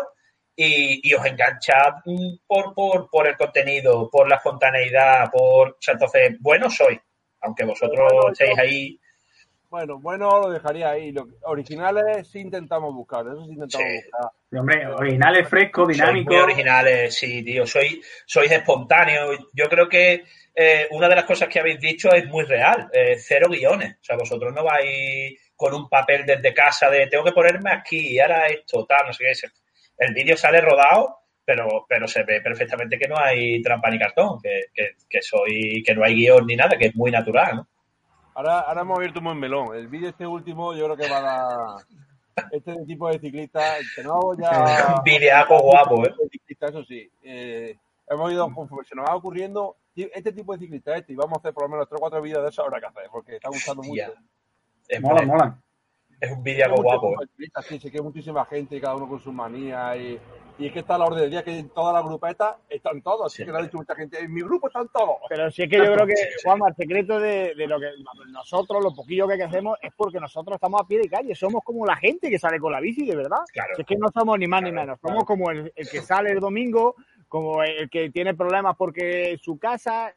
y, 0.62 1.10
y 1.10 1.13
os 1.13 1.26
engancha 1.26 2.02
mm, 2.06 2.36
por, 2.45 2.74
por, 2.74 3.10
por 3.10 3.28
el 3.28 3.38
contenido, 3.38 4.10
por 4.10 4.28
la 4.28 4.36
espontaneidad, 4.36 5.30
por. 5.32 5.69
O 5.69 5.78
sea, 5.80 5.93
entonces, 5.93 6.36
bueno 6.39 6.69
sois. 6.69 7.00
Aunque 7.41 7.63
vosotros 7.63 8.10
Bueno, 8.12 8.32
estéis 8.34 8.56
yo- 8.58 8.62
ahí. 8.62 9.00
Bueno, 9.69 10.00
bueno, 10.00 10.39
lo 10.41 10.50
dejaría 10.50 10.89
ahí. 10.89 11.12
Lo- 11.12 11.28
originales 11.43 12.28
sí 12.28 12.39
intentamos 12.39 12.93
buscar, 12.93 13.26
eso 13.28 13.45
sí 13.45 13.52
intentamos 13.54 13.88
Sí. 13.88 14.02
buscar. 14.04 14.32
Hombre, 14.60 14.88
originales, 14.88 15.48
frescos, 15.48 15.88
dinámicos. 15.89 16.34
muy 16.34 16.43
originales, 16.43 17.15
sí, 17.15 17.43
tío. 17.43 17.65
Sois, 17.67 18.00
sois 18.26 18.52
espontáneos. 18.52 19.38
Yo 19.54 19.65
creo 19.69 19.88
que 19.88 20.24
eh, 20.56 20.88
una 20.91 21.08
de 21.08 21.15
las 21.15 21.24
cosas 21.26 21.48
que 21.48 21.60
habéis 21.60 21.80
dicho 21.80 22.12
es 22.12 22.26
muy 22.26 22.43
real. 22.45 22.89
eh, 22.91 23.15
cero 23.17 23.48
guiones. 23.50 23.93
O 24.02 24.04
sea, 24.04 24.17
vosotros 24.17 24.52
no 24.54 24.63
vais 24.63 25.39
con 25.56 25.74
un 25.74 25.88
papel 25.88 26.26
desde 26.26 26.54
casa 26.54 26.89
de 26.89 27.06
tengo 27.08 27.24
que 27.24 27.32
ponerme 27.32 27.72
aquí 27.72 28.13
y 28.15 28.19
ahora 28.19 28.48
esto, 28.48 28.86
tal, 28.86 29.06
no 29.08 29.13
sé 29.13 29.24
qué. 29.24 29.48
El 30.00 30.14
vídeo 30.14 30.36
sale 30.38 30.62
rodado, 30.62 31.18
pero, 31.46 31.86
pero 31.88 32.08
se 32.08 32.24
ve 32.24 32.42
perfectamente 32.42 32.98
que 32.98 33.08
no 33.08 33.18
hay 33.18 33.62
trampa 33.62 33.90
ni 33.90 34.00
cartón, 34.00 34.40
que, 34.42 34.66
que, 34.74 34.92
que 35.10 35.22
soy, 35.22 35.84
que 35.86 35.94
no 35.94 36.04
hay 36.04 36.16
guion 36.16 36.48
ni 36.48 36.56
nada, 36.56 36.78
que 36.78 36.88
es 36.88 36.96
muy 36.96 37.12
natural, 37.12 37.58
¿no? 37.58 37.68
Ahora, 38.36 38.62
ahora 38.62 38.82
hemos 38.82 38.98
abierto 38.98 39.20
un 39.20 39.26
buen 39.26 39.40
melón. 39.40 39.76
El 39.76 39.90
vídeo 39.90 40.08
este 40.10 40.26
último 40.26 40.74
yo 40.74 40.86
creo 40.86 40.96
que 40.96 41.10
va 41.10 41.18
a 41.18 41.22
dar... 41.22 41.86
Este 42.52 42.74
tipo 42.86 43.10
de 43.10 43.20
ciclista, 43.20 43.76
tenemos 43.94 44.38
ya... 44.38 44.94
Un 44.98 45.04
videaco 45.04 45.60
guapo, 45.60 46.06
¿eh? 46.06 46.14
de 46.18 46.30
ciclista, 46.30 46.68
eso 46.68 46.86
sí. 46.86 47.12
Eh, 47.22 47.76
hemos 48.08 48.32
ido, 48.32 48.50
se 48.88 48.96
nos 48.96 49.06
va 49.06 49.16
ocurriendo, 49.16 49.76
este 49.94 50.32
tipo 50.32 50.54
de 50.54 50.60
ciclista 50.60 50.96
este, 50.96 51.12
y 51.12 51.16
vamos 51.18 51.36
a 51.36 51.40
hacer 51.40 51.54
por 51.54 51.64
lo 51.64 51.70
menos 51.70 51.90
3 51.90 51.98
o 51.98 52.02
4 52.02 52.22
vídeos 52.22 52.44
de 52.44 52.50
eso 52.50 52.62
ahora 52.62 52.80
que 52.80 52.86
hacer, 52.86 53.04
porque 53.12 53.36
está 53.36 53.50
gustando 53.50 53.84
mucho. 53.84 54.14
Es, 54.88 55.02
Mola, 55.02 55.22
mola. 55.24 55.62
Es 56.22 56.32
un 56.32 56.44
videaco 56.44 56.82
guapo, 56.82 57.22
¿eh? 57.24 57.28
Sí, 57.64 57.80
sé 57.80 57.92
que 57.92 57.98
hay 57.98 58.04
muchísima 58.04 58.46
gente, 58.46 58.80
cada 58.82 58.96
uno 58.96 59.08
con 59.08 59.20
sus 59.20 59.34
manías, 59.34 59.98
y, 59.98 60.20
y 60.58 60.68
es 60.68 60.74
que 60.74 60.80
está 60.80 60.96
a 60.96 60.98
la 60.98 61.06
orden 61.06 61.22
del 61.22 61.32
día 61.32 61.44
que 61.44 61.58
en 61.58 61.70
todas 61.70 61.94
las 61.94 62.04
grupetas 62.04 62.58
están 62.70 63.02
todos, 63.02 63.28
así 63.28 63.38
Sí. 63.38 63.46
que 63.46 63.52
lo 63.52 63.58
ha 63.60 63.62
dicho 63.62 63.78
mucha 63.78 63.96
gente, 63.96 64.20
en 64.20 64.34
mi 64.34 64.42
grupo 64.42 64.68
están 64.68 64.90
todos. 64.90 65.18
Pero 65.30 65.50
sí 65.52 65.64
es 65.64 65.70
que 65.70 65.78
yo 65.78 65.94
creo 65.94 66.06
que. 66.06 66.14
Juanma, 66.44 66.68
el 66.70 66.76
secreto 66.76 67.20
de, 67.20 67.56
de 67.56 67.68
lo 67.68 67.80
que 67.80 67.88
nosotros, 68.32 68.84
lo 68.84 68.94
poquillo 68.94 69.28
que 69.28 69.42
hacemos, 69.44 69.78
es 69.82 69.92
porque 69.96 70.20
nosotros 70.20 70.56
estamos 70.56 70.82
a 70.82 70.88
pie 70.88 71.00
de 71.00 71.10
calle. 71.10 71.34
Somos 71.36 71.64
como 71.64 71.86
la 71.86 71.96
gente 71.96 72.30
que 72.30 72.38
sale 72.38 72.60
con 72.60 72.72
la 72.74 72.82
bici, 72.82 73.06
de 73.06 73.16
verdad. 73.16 73.40
Claro. 73.54 73.76
Si 73.76 73.82
es 73.84 73.88
que 73.88 73.96
no 73.96 74.10
somos 74.14 74.38
ni 74.38 74.48
más 74.48 74.62
ni 74.62 74.72
menos. 74.74 75.00
Somos 75.00 75.24
como 75.24 75.50
el, 75.52 75.72
el 75.76 75.90
que 75.90 76.02
sale 76.02 76.32
el 76.32 76.40
domingo, 76.42 76.96
como 77.30 77.64
el 77.64 77.90
que 77.90 78.10
tiene 78.10 78.34
problemas 78.34 78.76
porque 78.76 79.38
su 79.42 79.58
casa, 79.58 80.14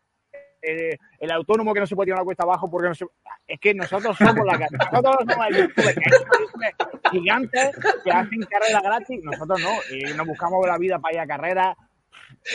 eh, 0.62 0.96
el 1.18 1.30
autónomo 1.32 1.74
que 1.74 1.80
no 1.80 1.86
se 1.86 1.94
puede 1.96 2.06
tirar 2.06 2.20
una 2.20 2.24
cuesta 2.24 2.44
abajo 2.44 2.70
porque 2.70 2.88
no 2.88 2.94
se... 2.94 3.04
Es 3.46 3.60
que 3.60 3.74
nosotros 3.74 4.16
somos 4.16 4.46
la. 4.46 4.58
Nosotros 4.58 5.16
somos 5.28 5.46
el 5.48 5.56
youtuber, 5.56 5.94
que 5.94 7.10
gigantes 7.10 7.76
que 8.04 8.10
hacen 8.10 8.40
carrera 8.42 8.80
gratis. 8.80 9.20
Nosotros 9.22 9.60
no. 9.60 9.96
Y 9.96 10.14
nos 10.14 10.26
buscamos 10.26 10.66
la 10.66 10.78
vida 10.78 10.98
para 10.98 11.14
ir 11.14 11.20
a 11.20 11.26
carreras. 11.26 11.76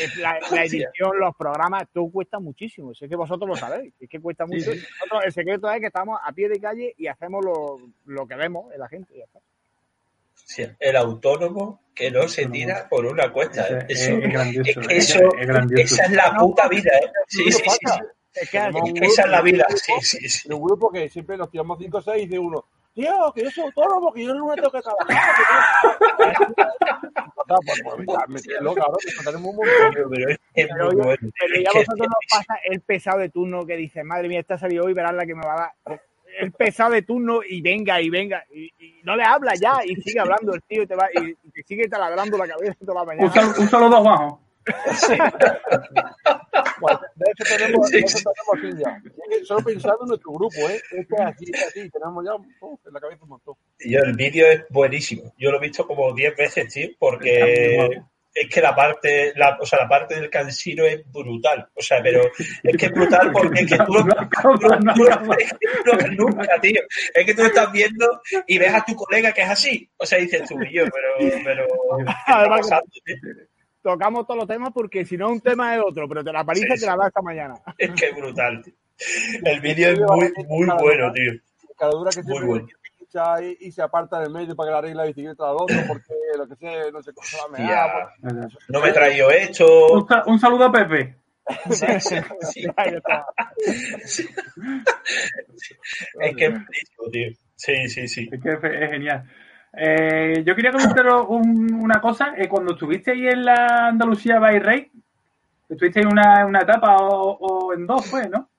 Eh, 0.01 0.21
La, 0.21 0.39
la 0.51 0.63
edición, 0.65 1.19
los 1.19 1.35
programas, 1.37 1.83
todo 1.93 2.09
cuesta 2.09 2.39
muchísimo. 2.39 2.93
Si 2.93 3.05
es 3.05 3.09
que 3.09 3.15
vosotros 3.15 3.47
lo 3.47 3.55
sabéis, 3.55 3.93
es 3.99 4.09
que 4.09 4.19
cuesta 4.19 4.45
mucho. 4.45 4.71
Nosotros, 4.71 5.25
el 5.25 5.31
secreto 5.31 5.71
es 5.71 5.79
que 5.79 5.87
estamos 5.87 6.19
a 6.23 6.31
pie 6.31 6.49
de 6.49 6.59
calle 6.59 6.93
y 6.97 7.07
hacemos 7.07 7.45
lo, 7.45 7.77
lo 8.05 8.27
que 8.27 8.35
vemos 8.35 8.73
en 8.73 8.79
la 8.79 8.87
gente. 8.89 9.13
y 9.13 9.19
ya 9.19 9.25
está. 9.25 9.39
Sí, 10.45 10.65
el 10.79 10.95
autónomo 10.95 11.81
que 11.93 12.09
no 12.11 12.27
se 12.27 12.45
tira 12.47 12.87
por 12.89 13.05
una 13.05 13.31
cuesta. 13.33 13.67
¿eh? 13.67 13.85
Eso, 13.89 14.11
es 14.11 14.31
grandioso, 14.31 14.79
es 14.81 14.87
que 14.87 14.97
es- 14.97 15.09
eso- 15.09 15.35
es 15.37 15.47
grandioso. 15.47 15.95
esa 15.95 16.05
es 16.05 16.11
la 16.11 16.35
puta 16.37 16.67
vida. 16.67 16.91
¿eh? 17.01 17.11
Sí, 17.27 17.43
¿Qué 17.45 17.51
sí, 17.51 17.63
sí. 17.69 17.75
Es 18.33 18.49
que 18.51 18.59
un 18.59 19.03
Esa 19.03 19.23
es 19.23 19.29
la 19.29 19.41
vida. 19.41 19.65
Sí, 19.69 19.91
grupo- 19.91 20.01
sí, 20.03 20.51
un 20.53 20.61
grupo 20.61 20.91
que 20.91 21.09
siempre 21.09 21.37
nos 21.37 21.49
tiramos 21.49 21.77
5 21.81 21.97
o 21.97 22.01
6 22.01 22.23
y 22.23 22.25
dice 22.27 22.37
uno, 22.39 22.63
tío, 22.93 23.31
que 23.35 23.43
yo 23.43 23.49
soy 23.51 23.63
autónomo, 23.65 24.13
que 24.13 24.23
yo 24.23 24.31
el 24.31 24.37
lunes 24.37 24.55
tengo 24.57 24.71
que 24.71 24.81
trabajar. 24.81 25.07
que 25.97 26.33
tengo-". 26.45 27.59
pues, 27.65 27.81
pues, 27.83 27.97
mira, 27.99 28.19
meterlo, 28.27 28.75
cabrón, 28.75 28.97
que 29.01 29.23
tenemos 29.25 29.49
un 29.49 29.55
montón. 29.55 29.93
Pero, 29.93 30.29
es, 30.29 30.37
es 30.53 30.65
Es 30.65 30.67
ya 30.69 30.75
que- 31.71 31.79
vosotros 31.79 32.07
nos 32.07 32.25
pasa 32.29 32.59
el 32.65 32.81
pesado 32.81 33.19
de 33.19 33.29
turno 33.29 33.65
que 33.65 33.75
dice, 33.75 34.03
madre 34.03 34.27
mía, 34.27 34.39
esta 34.39 34.53
ha 34.55 34.59
salido 34.59 34.85
hoy, 34.85 34.93
verás 34.93 35.13
la 35.13 35.25
que 35.25 35.35
me 35.35 35.45
va 35.45 35.53
a 35.53 35.59
dar. 35.85 36.01
El 36.39 36.51
pesado 36.51 36.91
de 36.91 37.01
turno 37.01 37.39
y 37.47 37.61
venga 37.61 38.01
y 38.01 38.09
venga. 38.09 38.43
Y, 38.53 38.65
y 38.79 39.01
no 39.03 39.15
le 39.15 39.23
habla 39.23 39.53
ya 39.55 39.79
y 39.85 39.95
sigue 39.95 40.19
hablando 40.19 40.53
el 40.53 40.61
tío 40.63 40.83
y 40.83 40.87
te, 40.87 40.95
va, 40.95 41.07
y, 41.13 41.29
y 41.43 41.51
te 41.51 41.63
sigue 41.63 41.87
taladrando 41.87 42.37
la 42.37 42.47
cabeza 42.47 42.75
toda 42.85 43.01
la 43.01 43.05
mañana. 43.05 43.27
Un 43.27 43.33
solo, 43.33 43.53
un 43.61 43.67
solo 43.69 43.89
dos 43.89 44.03
bajos. 44.03 44.39
Pues, 46.79 46.97
de 47.15 47.31
hecho 47.31 47.57
tenemos, 47.57 47.89
Sí, 47.89 48.01
sí. 48.07 48.23
tenemos 48.23 48.75
así 48.75 48.83
ya. 48.83 49.01
Y 49.41 49.45
Solo 49.45 49.61
pensando 49.63 49.99
en 50.03 50.07
nuestro 50.09 50.31
grupo, 50.33 50.55
¿eh? 50.69 50.81
Este 50.91 51.15
es 51.15 51.21
así, 51.21 51.45
es 51.53 51.67
así, 51.67 51.89
tenemos 51.89 52.25
ya 52.25 52.35
uf, 52.35 52.79
en 52.85 52.93
la 52.93 52.99
cabeza 52.99 53.23
un 53.23 53.29
montón. 53.29 53.55
Yo, 53.79 53.99
el 54.01 54.13
vídeo 54.15 54.45
es 54.47 54.63
buenísimo. 54.69 55.33
Yo 55.37 55.51
lo 55.51 55.57
he 55.57 55.61
visto 55.61 55.87
como 55.87 56.13
10 56.13 56.35
veces, 56.35 56.73
tío, 56.73 56.89
porque 56.99 58.01
es 58.33 58.49
que 58.49 58.61
la 58.61 58.75
parte, 58.75 59.33
la, 59.35 59.57
o 59.59 59.65
sea, 59.65 59.79
la 59.79 59.89
parte 59.89 60.15
del 60.15 60.29
cansino 60.29 60.85
es 60.85 61.01
brutal. 61.11 61.67
O 61.73 61.81
sea, 61.81 62.01
pero 62.01 62.21
es 62.63 62.77
que 62.77 62.85
es 62.85 62.91
brutal 62.91 63.31
porque 63.33 63.61
es 63.61 63.71
que 63.71 63.77
tú, 63.79 63.93
nunca, 66.17 66.59
tío. 66.61 66.81
Es 67.13 67.25
que 67.25 67.33
tú 67.33 67.41
estás 67.43 67.71
viendo 67.71 68.21
y 68.45 68.57
ves 68.57 68.73
a 68.73 68.85
tu 68.85 68.95
colega 68.95 69.31
que 69.31 69.41
es 69.41 69.49
así. 69.49 69.89
O 69.97 70.05
sea, 70.05 70.19
dices 70.19 70.47
tú 70.47 70.61
y 70.61 70.73
yo, 70.73 70.83
pero, 70.85 71.41
pero. 71.43 71.67
Tocamos 73.81 74.27
todos 74.27 74.41
los 74.41 74.47
temas 74.47 74.71
porque 74.73 75.05
si 75.05 75.17
no 75.17 75.29
un 75.29 75.41
tema 75.41 75.75
es 75.75 75.81
otro, 75.83 76.07
pero 76.07 76.23
te 76.23 76.31
la 76.33 76.43
paliza 76.43 76.75
Sí, 76.75 76.81
te 76.81 76.85
la 76.87 76.97
da 76.97 77.07
esta 77.07 77.21
mañana. 77.21 77.55
Es 77.77 77.91
que 77.91 78.07
es 78.07 78.15
brutal, 78.15 78.61
tío. 78.63 78.73
El 79.43 79.61
vídeo 79.61 79.89
es 79.91 79.99
muy, 79.99 80.31
muy 80.47 80.67
bueno, 80.79 81.11
tío. 81.13 81.33
Cada 81.77 81.91
dura 81.91 82.11
que 82.11 82.23
Muy 82.23 82.43
bueno. 82.43 82.67
Y, 83.41 83.57
y 83.67 83.71
se 83.71 83.81
aparta 83.81 84.19
del 84.19 84.31
medio 84.31 84.55
para 84.55 84.67
que 84.67 84.71
la 84.73 84.77
arregle 84.79 84.95
la 84.97 85.05
bicicleta 85.05 85.49
al 85.49 85.55
otro, 85.55 85.77
porque 85.87 86.13
lo 86.37 86.47
que 86.47 86.55
sé, 86.55 86.91
no 86.91 87.01
sé 87.01 87.13
cómo 87.13 87.25
se 87.27 87.37
va 87.37 87.43
a 87.43 87.47
mear, 87.47 88.09
pues, 88.21 88.57
no 88.69 88.81
me 88.81 88.89
he 88.89 88.93
traído 88.93 89.29
esto. 89.31 89.65
Un, 89.93 90.07
sa- 90.07 90.23
un 90.25 90.39
saludo 90.39 90.65
a 90.65 90.71
Pepe. 90.71 91.15
Sí, 91.71 91.85
sí, 91.99 92.15
sí. 92.41 92.67
Es 96.19 96.35
que 96.35 96.45
es 96.45 96.51
buenísimo, 96.51 97.09
tío. 97.11 97.29
Sí, 97.55 97.87
sí, 97.89 98.07
sí. 98.07 98.29
Es 98.31 98.41
que 98.41 98.53
es, 98.53 98.59
genial. 98.91 99.23
Eh, 99.73 100.43
yo 100.45 100.55
quería 100.55 100.71
comentaros 100.71 101.25
un- 101.29 101.73
una 101.73 101.99
cosa. 102.01 102.33
Eh, 102.37 102.47
cuando 102.47 102.73
estuviste 102.73 103.11
ahí 103.11 103.27
en 103.27 103.45
la 103.45 103.87
Andalucía 103.87 104.39
by 104.39 104.59
Race, 104.59 104.91
estuviste 105.69 106.01
en 106.01 106.07
una, 106.07 106.45
una 106.45 106.59
etapa 106.61 106.97
o, 106.97 107.31
o 107.39 107.73
en 107.73 107.85
dos, 107.87 108.05
fue, 108.05 108.27
¿no? 108.29 108.49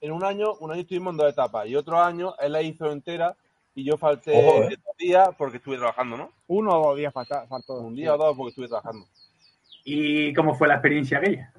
En 0.00 0.12
un 0.12 0.24
año, 0.24 0.54
un 0.60 0.70
año 0.70 0.80
estuvimos 0.82 1.12
en 1.12 1.18
dos 1.18 1.32
etapas 1.32 1.66
y 1.66 1.74
otro 1.74 2.00
año 2.00 2.34
él 2.40 2.52
la 2.52 2.62
hizo 2.62 2.90
entera 2.92 3.34
y 3.78 3.84
yo 3.84 3.96
falté 3.96 4.32
Ojo, 4.36 4.64
eh. 4.64 4.76
dos 4.84 4.96
días 4.98 5.28
porque 5.38 5.58
estuve 5.58 5.76
trabajando, 5.76 6.16
¿no? 6.16 6.32
Uno 6.48 6.80
o 6.80 6.88
dos 6.88 6.98
días 6.98 7.14
falta, 7.14 7.46
faltó. 7.46 7.74
Un 7.74 7.94
día 7.94 8.12
o 8.12 8.18
dos 8.18 8.36
porque 8.36 8.48
estuve 8.48 8.66
trabajando. 8.66 9.06
¿Y 9.84 10.34
cómo 10.34 10.56
fue 10.56 10.66
la 10.66 10.74
experiencia 10.74 11.18
aquella? 11.18 11.52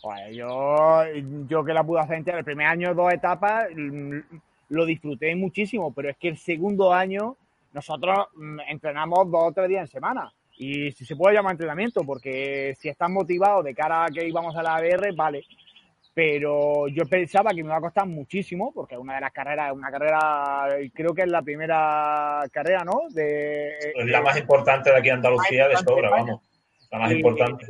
Joder, 0.00 0.32
yo, 0.32 1.04
yo 1.48 1.64
que 1.64 1.74
la 1.74 1.84
pude 1.84 2.00
hacer 2.00 2.16
entera, 2.16 2.38
el 2.38 2.46
primer 2.46 2.66
año, 2.68 2.94
dos 2.94 3.12
etapas, 3.12 3.68
mm, 3.76 4.20
lo 4.70 4.86
disfruté 4.86 5.36
muchísimo, 5.36 5.92
pero 5.92 6.08
es 6.08 6.16
que 6.16 6.28
el 6.28 6.38
segundo 6.38 6.94
año 6.94 7.36
nosotros 7.74 8.28
mm, 8.34 8.60
entrenamos 8.66 9.30
dos 9.30 9.48
o 9.48 9.52
tres 9.52 9.68
días 9.68 9.82
en 9.82 9.88
semana. 9.88 10.32
Y 10.56 10.92
si 10.92 11.04
se 11.04 11.14
puede 11.14 11.34
llamar 11.34 11.52
entrenamiento, 11.52 12.04
porque 12.04 12.74
si 12.80 12.88
estás 12.88 13.10
motivado 13.10 13.62
de 13.62 13.74
cara 13.74 14.06
a 14.06 14.08
que 14.08 14.26
íbamos 14.26 14.56
a 14.56 14.62
la 14.62 14.76
ABR, 14.76 15.14
vale. 15.14 15.44
Pero 16.16 16.88
yo 16.88 17.04
pensaba 17.04 17.50
que 17.50 17.56
me 17.62 17.68
iba 17.68 17.76
a 17.76 17.80
costar 17.82 18.06
muchísimo, 18.06 18.72
porque 18.72 18.96
una 18.96 19.16
de 19.16 19.20
las 19.20 19.32
carreras, 19.34 19.70
una 19.74 19.90
carrera, 19.90 20.66
creo 20.94 21.12
que 21.12 21.20
es 21.20 21.28
la 21.30 21.42
primera 21.42 22.42
carrera, 22.50 22.84
¿no? 22.84 23.00
De, 23.10 23.68
Es 23.94 24.06
la 24.06 24.22
más 24.22 24.38
importante 24.38 24.90
de 24.90 24.96
aquí 24.96 25.10
en 25.10 25.16
Andalucía 25.16 25.68
de 25.68 25.76
sobra, 25.76 26.08
vamos. 26.08 26.40
La 26.90 27.00
más 27.00 27.12
Y- 27.12 27.16
importante. 27.16 27.66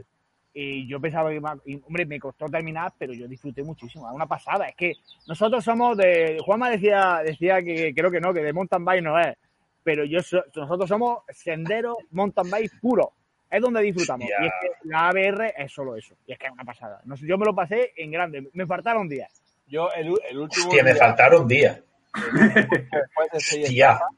Y 0.55 0.87
yo 0.87 1.01
pensaba 1.01 1.31
que, 1.31 1.41
y, 1.67 1.83
hombre, 1.85 2.07
me 2.07 2.21
costó 2.21 2.47
terminar, 2.47 2.93
pero 2.97 3.13
yo 3.13 3.27
disfruté 3.27 3.65
muchísimo. 3.65 4.09
Es 4.09 4.15
una 4.15 4.27
pasada. 4.29 4.69
Es 4.69 4.77
que 4.77 4.93
nosotros 5.27 5.65
somos 5.65 5.97
de. 5.97 6.39
Juanma 6.41 6.71
decía, 6.71 7.23
decía 7.25 7.61
que 7.65 7.93
creo 7.97 8.13
que 8.13 8.21
no, 8.21 8.33
que 8.33 8.43
de 8.45 8.53
mountain 8.53 8.85
bike 8.85 9.03
no 9.03 9.19
es. 9.19 9.37
Pero 9.83 10.05
yo 10.05 10.21
so- 10.23 10.45
nosotros 10.55 10.89
somos 10.89 11.19
sendero 11.31 11.97
mountain 12.13 12.49
bike 12.49 12.71
puro. 12.81 13.11
Es 13.57 13.63
donde 13.63 13.81
disfrutamos. 13.83 14.29
Y 14.29 14.47
es 14.47 14.53
que 14.61 14.69
la 14.89 15.09
ABR 15.09 15.55
es 15.57 15.73
solo 15.73 15.97
eso. 15.97 16.15
Y 16.27 16.33
es 16.33 16.39
que 16.39 16.47
es 16.47 16.53
una 16.53 16.65
pasada. 16.65 17.01
No 17.05 17.17
sé, 17.17 17.27
yo 17.27 17.39
me 17.39 17.47
lo 17.47 17.55
pasé 17.55 17.93
en 17.97 18.11
grande. 18.11 18.49
Me 18.53 18.67
faltaron 18.67 19.09
días. 19.09 19.33
Yo 19.67 19.91
el, 19.93 20.13
el 20.29 20.39
último 20.39 20.67
Hostia, 20.67 20.85
me 20.85 20.95
faltaron 20.95 21.49
días. 21.49 21.81
después 22.15 23.31
de 23.33 23.41
seis 23.41 23.65
Hostia. 23.67 23.91
etapas, 23.93 24.09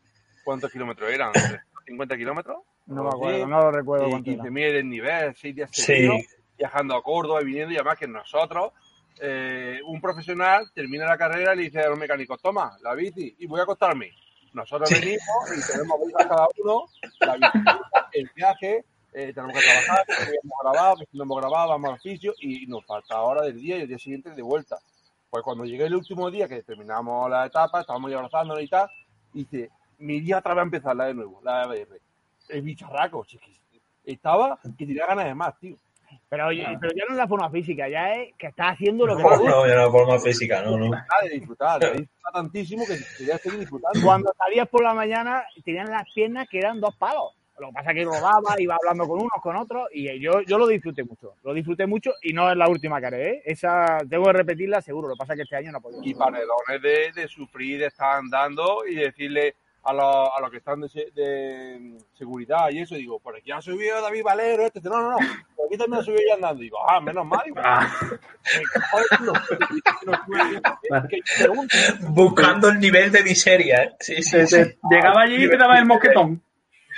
¿cuántos 0.45 0.73
kilómetros 0.73 1.11
eran? 1.11 1.33
¿50 1.87 2.17
kilómetros? 2.17 2.59
No 2.87 3.05
me 3.05 3.11
Sí. 3.11 3.17
acuerdo, 3.17 3.47
no 3.47 3.61
lo 3.61 3.71
recuerdo. 3.71 4.07
Y 4.09 4.11
cuánto 4.11 4.31
era. 4.31 4.43
15.000 4.45 4.73
de 4.73 4.83
nivel, 4.85 5.35
seis 5.37 5.55
días 5.55 5.71
Sí. 5.73 6.09
viajando 6.57 6.97
a 6.97 7.03
Córdoba 7.03 7.41
y 7.43 7.45
viniendo, 7.47 7.73
y 7.73 7.77
además 7.77 7.99
que 7.99 8.09
nosotros, 8.09 8.73
eh, 9.21 9.79
un 9.87 10.01
profesional 10.01 10.71
termina 10.75 11.07
la 11.07 11.17
carrera 11.19 11.55
y 11.55 11.57
le 11.59 11.63
dice 11.65 11.81
a 11.81 11.89
los 11.89 11.99
mecánicos, 11.99 12.41
toma, 12.43 12.77
la 12.83 12.95
bici, 12.95 13.35
y 13.39 13.47
voy 13.47 13.61
a 13.61 13.63
acostarme. 13.65 14.11
Nosotros 14.55 14.91
venimos 14.91 15.21
y 15.57 15.71
tenemos 15.73 15.99
bolsas 15.99 16.27
cada 16.27 16.47
uno, 16.63 16.85
la 17.21 17.35
bicicleta, 17.37 18.09
el 18.13 18.31
viaje, 18.35 18.85
eh, 19.13 19.33
tenemos 19.33 19.57
que 19.57 19.63
trabajar, 19.63 20.05
hemos 20.09 20.59
grabado, 20.63 20.97
no 21.13 21.23
hemos 21.23 21.41
grabado, 21.41 21.71
vamos 21.71 21.91
al 21.91 21.97
oficio, 21.97 22.35
y 22.41 22.67
nos 22.67 22.85
falta 22.85 23.21
hora 23.21 23.43
del 23.43 23.61
día 23.61 23.79
y 23.79 23.83
el 23.83 23.89
día 23.89 23.99
siguiente 23.99 24.31
de 24.31 24.43
vuelta. 24.43 24.77
Pues 25.31 25.43
cuando 25.43 25.65
llegué 25.65 25.87
el 25.87 25.95
último 25.95 26.31
día, 26.31 26.49
que 26.49 26.63
terminamos 26.63 27.31
la 27.31 27.47
etapa, 27.47 27.81
estábamos 27.81 28.11
ya 28.11 28.19
abrazándonos 28.19 28.63
y 28.63 28.69
tal, 28.69 28.89
y 29.35 29.45
dice, 29.45 29.71
mi 29.99 30.21
día 30.21 30.39
otra 30.39 30.55
vez 30.55 30.61
a 30.61 30.65
empezarla 30.65 31.07
de 31.07 31.15
nuevo, 31.15 31.41
la 31.43 31.63
ABR. 31.63 32.01
El 32.49 32.63
bicharraco, 32.63 33.25
es 33.25 33.39
que 33.41 33.59
estaba 34.05 34.59
que 34.63 34.87
tenía 34.87 35.07
ganas 35.07 35.27
de 35.27 35.35
más, 35.35 35.59
tío. 35.59 35.77
Pero, 36.31 36.47
oye, 36.47 36.67
pero 36.81 36.93
ya 36.95 37.05
no 37.07 37.13
es 37.13 37.19
la 37.19 37.29
forma 37.29 37.51
física, 37.51 37.89
ya 37.89 38.15
es 38.15 38.35
que 38.37 38.49
estás 38.49 38.75
haciendo 38.75 39.07
lo 39.07 39.17
que 39.17 39.23
No, 39.23 39.37
no, 39.37 39.67
yo 39.67 39.75
no 39.75 39.91
forma 39.91 40.19
física, 40.19 40.63
no, 40.63 40.77
no. 40.77 40.95
Ah, 40.95 41.23
de 41.23 41.31
disfrutar, 41.31 41.81
de 41.81 41.91
disfrutar 41.93 42.33
tantísimo 42.33 42.85
que 42.87 42.99
quería 43.17 43.39
seguir 43.39 43.61
disfrutando. 43.61 44.01
Cuando 44.05 44.33
salías 44.37 44.69
por 44.69 44.83
la 44.83 44.95
mañana, 44.95 45.45
tenían 45.65 45.91
las 45.91 46.05
piernas 46.15 46.49
que 46.49 46.59
eran 46.59 46.81
dos 46.81 46.95
palos. 46.97 47.33
Lo 47.61 47.69
que 47.69 47.73
pasa 47.75 47.91
es 47.91 47.97
que 47.97 48.05
rodaba, 48.05 48.55
iba 48.61 48.77
hablando 48.77 49.07
con 49.09 49.19
unos, 49.21 49.43
con 49.43 49.57
otros, 49.57 49.89
y 49.93 50.19
yo, 50.21 50.41
yo 50.43 50.59
lo 50.59 50.67
disfruté 50.67 51.03
mucho. 51.05 51.35
Lo 51.43 51.53
disfruté 51.55 51.87
mucho 51.87 52.13
y 52.23 52.33
no 52.33 52.51
es 52.51 52.57
la 52.57 52.69
última 52.69 53.01
que 53.01 53.07
haré, 53.07 53.31
¿eh? 53.31 53.43
Esa 53.45 53.99
tengo 54.09 54.25
que 54.27 54.33
repetirla 54.33 54.81
seguro. 54.81 55.09
Lo 55.09 55.15
que 55.15 55.19
pasa 55.19 55.33
es 55.33 55.39
que 55.39 55.43
este 55.43 55.57
año 55.57 55.73
no 55.73 55.81
puedo. 55.81 55.99
Y 56.03 56.15
panelones 56.15 56.83
de, 56.83 57.13
de 57.21 57.29
sufrir, 57.29 57.81
de 57.81 57.87
estar 57.87 58.17
andando 58.19 58.87
y 58.87 58.95
decirle 58.95 59.57
a 59.85 59.93
los, 59.93 60.29
a 60.37 60.41
los 60.41 60.51
que 60.51 60.59
están 60.59 60.81
de, 60.81 60.89
se- 60.89 61.11
de 61.15 61.97
seguridad 62.13 62.69
y 62.71 62.81
eso, 62.81 62.95
digo, 62.97 63.19
por 63.21 63.37
aquí 63.37 63.51
ha 63.53 63.63
subido 63.63 64.03
David 64.03 64.23
Valero, 64.23 64.67
este, 64.67 64.81
no, 64.83 65.01
no, 65.01 65.13
no, 65.13 65.17
por 65.57 65.67
aquí 65.67 65.79
también 65.79 66.01
ha 66.01 66.05
subido 66.05 66.21
yo 66.29 66.35
andando. 66.35 66.61
Digo, 66.61 66.77
ah, 66.89 67.01
menos 67.01 67.25
mal. 67.25 67.41
Digo, 67.45 67.57
Ah. 67.65 67.89
Buscando 72.11 72.69
el 72.69 72.79
nivel 72.81 73.11
de 73.13 73.23
miseria, 73.23 73.83
¿eh? 73.85 73.97
Sí, 74.01 74.23
sí, 74.23 74.47
sí. 74.47 74.57
llegaba 74.91 75.23
allí 75.23 75.45
y 75.45 75.51
te 75.51 75.57
daba 75.57 75.79
el 75.79 75.87
mosquetón. 75.87 76.43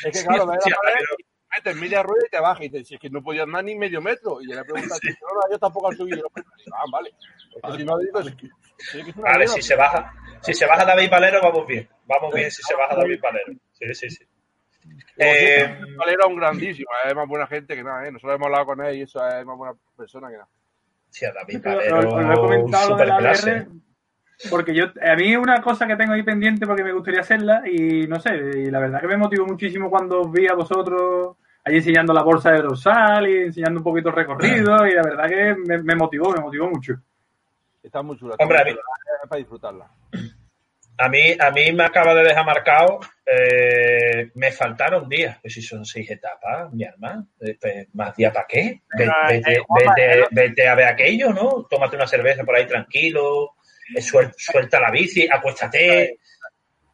Es 0.04 0.18
que 0.20 0.26
claro, 0.26 0.46
ves 0.46 0.58
Hostia, 0.58 0.74
la 0.74 0.80
pared, 0.90 1.04
pero- 1.08 1.16
y 1.18 1.56
metes 1.56 1.76
media 1.76 2.02
rueda 2.02 2.24
y 2.26 2.30
te 2.30 2.40
bajas 2.40 2.60
y 2.64 2.68
dices, 2.68 2.88
si 2.88 2.94
es 2.94 3.00
que 3.00 3.10
no 3.10 3.22
podías 3.22 3.44
andar 3.44 3.64
ni 3.64 3.74
medio 3.74 4.00
metro. 4.00 4.40
Y 4.40 4.48
yo 4.50 4.56
le 4.56 4.64
pregunto, 4.64 4.94
no, 4.94 5.28
no, 5.34 5.40
yo 5.52 5.58
tampoco 5.58 5.88
al 5.88 5.96
subir. 5.96 6.14
Y 6.16 6.18
yo, 6.20 6.26
ah, 6.74 6.84
vale. 6.92 7.10
Es 7.56 7.62
que 7.72 7.78
si 7.78 7.84
no 7.84 7.98
digo, 7.98 8.20
es 8.20 8.34
que, 8.36 8.46
es 8.46 9.04
que 9.04 9.10
es 9.10 9.16
una 9.16 9.24
Vale, 9.24 9.38
mierda. 9.38 9.54
si 9.54 9.62
se 9.62 9.74
baja, 9.76 10.14
si 10.42 10.54
se 10.54 10.66
baja 10.66 10.84
David 10.84 11.10
Valero, 11.10 11.40
vamos 11.42 11.66
bien. 11.66 11.88
Vamos 12.06 12.32
bien 12.34 12.50
si 12.50 12.62
se 12.62 12.74
baja 12.76 12.94
David 12.94 13.20
Valero. 13.20 13.52
Sí, 13.72 13.94
sí, 13.94 14.10
sí. 14.10 14.24
Eh, 15.16 15.76
Valero 15.98 16.20
es 16.22 16.26
un 16.28 16.36
grandísimo, 16.36 16.88
es 17.04 17.14
más 17.14 17.28
buena 17.28 17.46
gente 17.46 17.74
que 17.76 17.82
nada, 17.82 18.06
¿eh? 18.06 18.12
Nosotros 18.12 18.36
hemos 18.36 18.46
hablado 18.46 18.66
con 18.66 18.80
él 18.84 18.96
y 18.96 19.02
eso 19.02 19.26
es 19.28 19.44
más 19.44 19.56
buena 19.56 19.74
persona 19.96 20.28
que 20.28 20.34
nada. 20.36 20.48
Hostia, 21.10 21.32
David 21.32 21.64
Lo, 21.64 21.70
Valero, 21.76 22.00
lo- 22.02 22.20
lo 22.22 22.32
he 22.32 22.36
comentado 22.36 22.90
lo 22.90 22.96
de 22.96 23.06
la 23.06 23.34
superclase. 23.34 23.66
Porque 24.48 24.74
yo, 24.74 24.86
a 24.86 25.14
mí 25.16 25.32
es 25.32 25.38
una 25.38 25.60
cosa 25.60 25.86
que 25.86 25.96
tengo 25.96 26.14
ahí 26.14 26.22
pendiente 26.22 26.66
porque 26.66 26.82
me 26.82 26.92
gustaría 26.92 27.20
hacerla 27.20 27.62
y 27.68 28.06
no 28.06 28.18
sé, 28.20 28.34
y 28.56 28.70
la 28.70 28.78
verdad 28.80 29.00
que 29.00 29.06
me 29.08 29.16
motivó 29.18 29.44
muchísimo 29.46 29.90
cuando 29.90 30.22
os 30.22 30.32
vi 30.32 30.46
a 30.46 30.54
vosotros 30.54 31.36
ahí 31.62 31.76
enseñando 31.76 32.14
la 32.14 32.22
bolsa 32.22 32.50
de 32.52 32.62
dorsal 32.62 33.28
y 33.28 33.36
enseñando 33.42 33.80
un 33.80 33.84
poquito 33.84 34.08
el 34.08 34.14
recorrido 34.14 34.86
y 34.86 34.94
la 34.94 35.02
verdad 35.02 35.28
que 35.28 35.54
me, 35.56 35.82
me 35.82 35.94
motivó, 35.94 36.32
me 36.32 36.40
motivó 36.40 36.70
mucho. 36.70 36.94
Está 37.82 38.00
muy 38.02 38.16
chula. 38.18 38.36
Hombre, 38.38 38.58
muy 38.62 38.70
a 38.70 38.74
mí- 38.74 38.78
para 39.28 39.38
disfrutarla. 39.38 39.90
A 40.96 41.08
mí, 41.08 41.34
a 41.38 41.50
mí 41.50 41.72
me 41.72 41.84
acaba 41.84 42.14
de 42.14 42.22
dejar 42.24 42.44
marcado, 42.44 43.00
eh, 43.24 44.30
me 44.34 44.52
faltaron 44.52 45.08
días, 45.08 45.38
pues 45.40 45.54
si 45.54 45.62
son 45.62 45.84
seis 45.86 46.10
etapas, 46.10 46.70
mi 46.72 46.84
alma, 46.84 47.24
eh, 47.40 47.56
pues, 47.58 47.88
más 47.94 48.14
días 48.16 48.34
para 48.34 48.46
qué, 48.46 48.82
vete, 48.98 49.52
eh, 49.54 49.62
Juanma, 49.66 49.94
vete- 49.96 50.28
vete 50.30 50.68
a 50.68 50.74
ver 50.74 50.86
aquello, 50.88 51.32
¿no? 51.32 51.66
Tómate 51.70 51.96
una 51.96 52.06
cerveza 52.06 52.44
por 52.44 52.54
ahí 52.54 52.66
tranquilo, 52.66 53.52
eh, 53.96 54.00
suel- 54.00 54.32
suelta 54.36 54.80
la 54.80 54.90
bici, 54.90 55.28
acuéstate, 55.30 56.18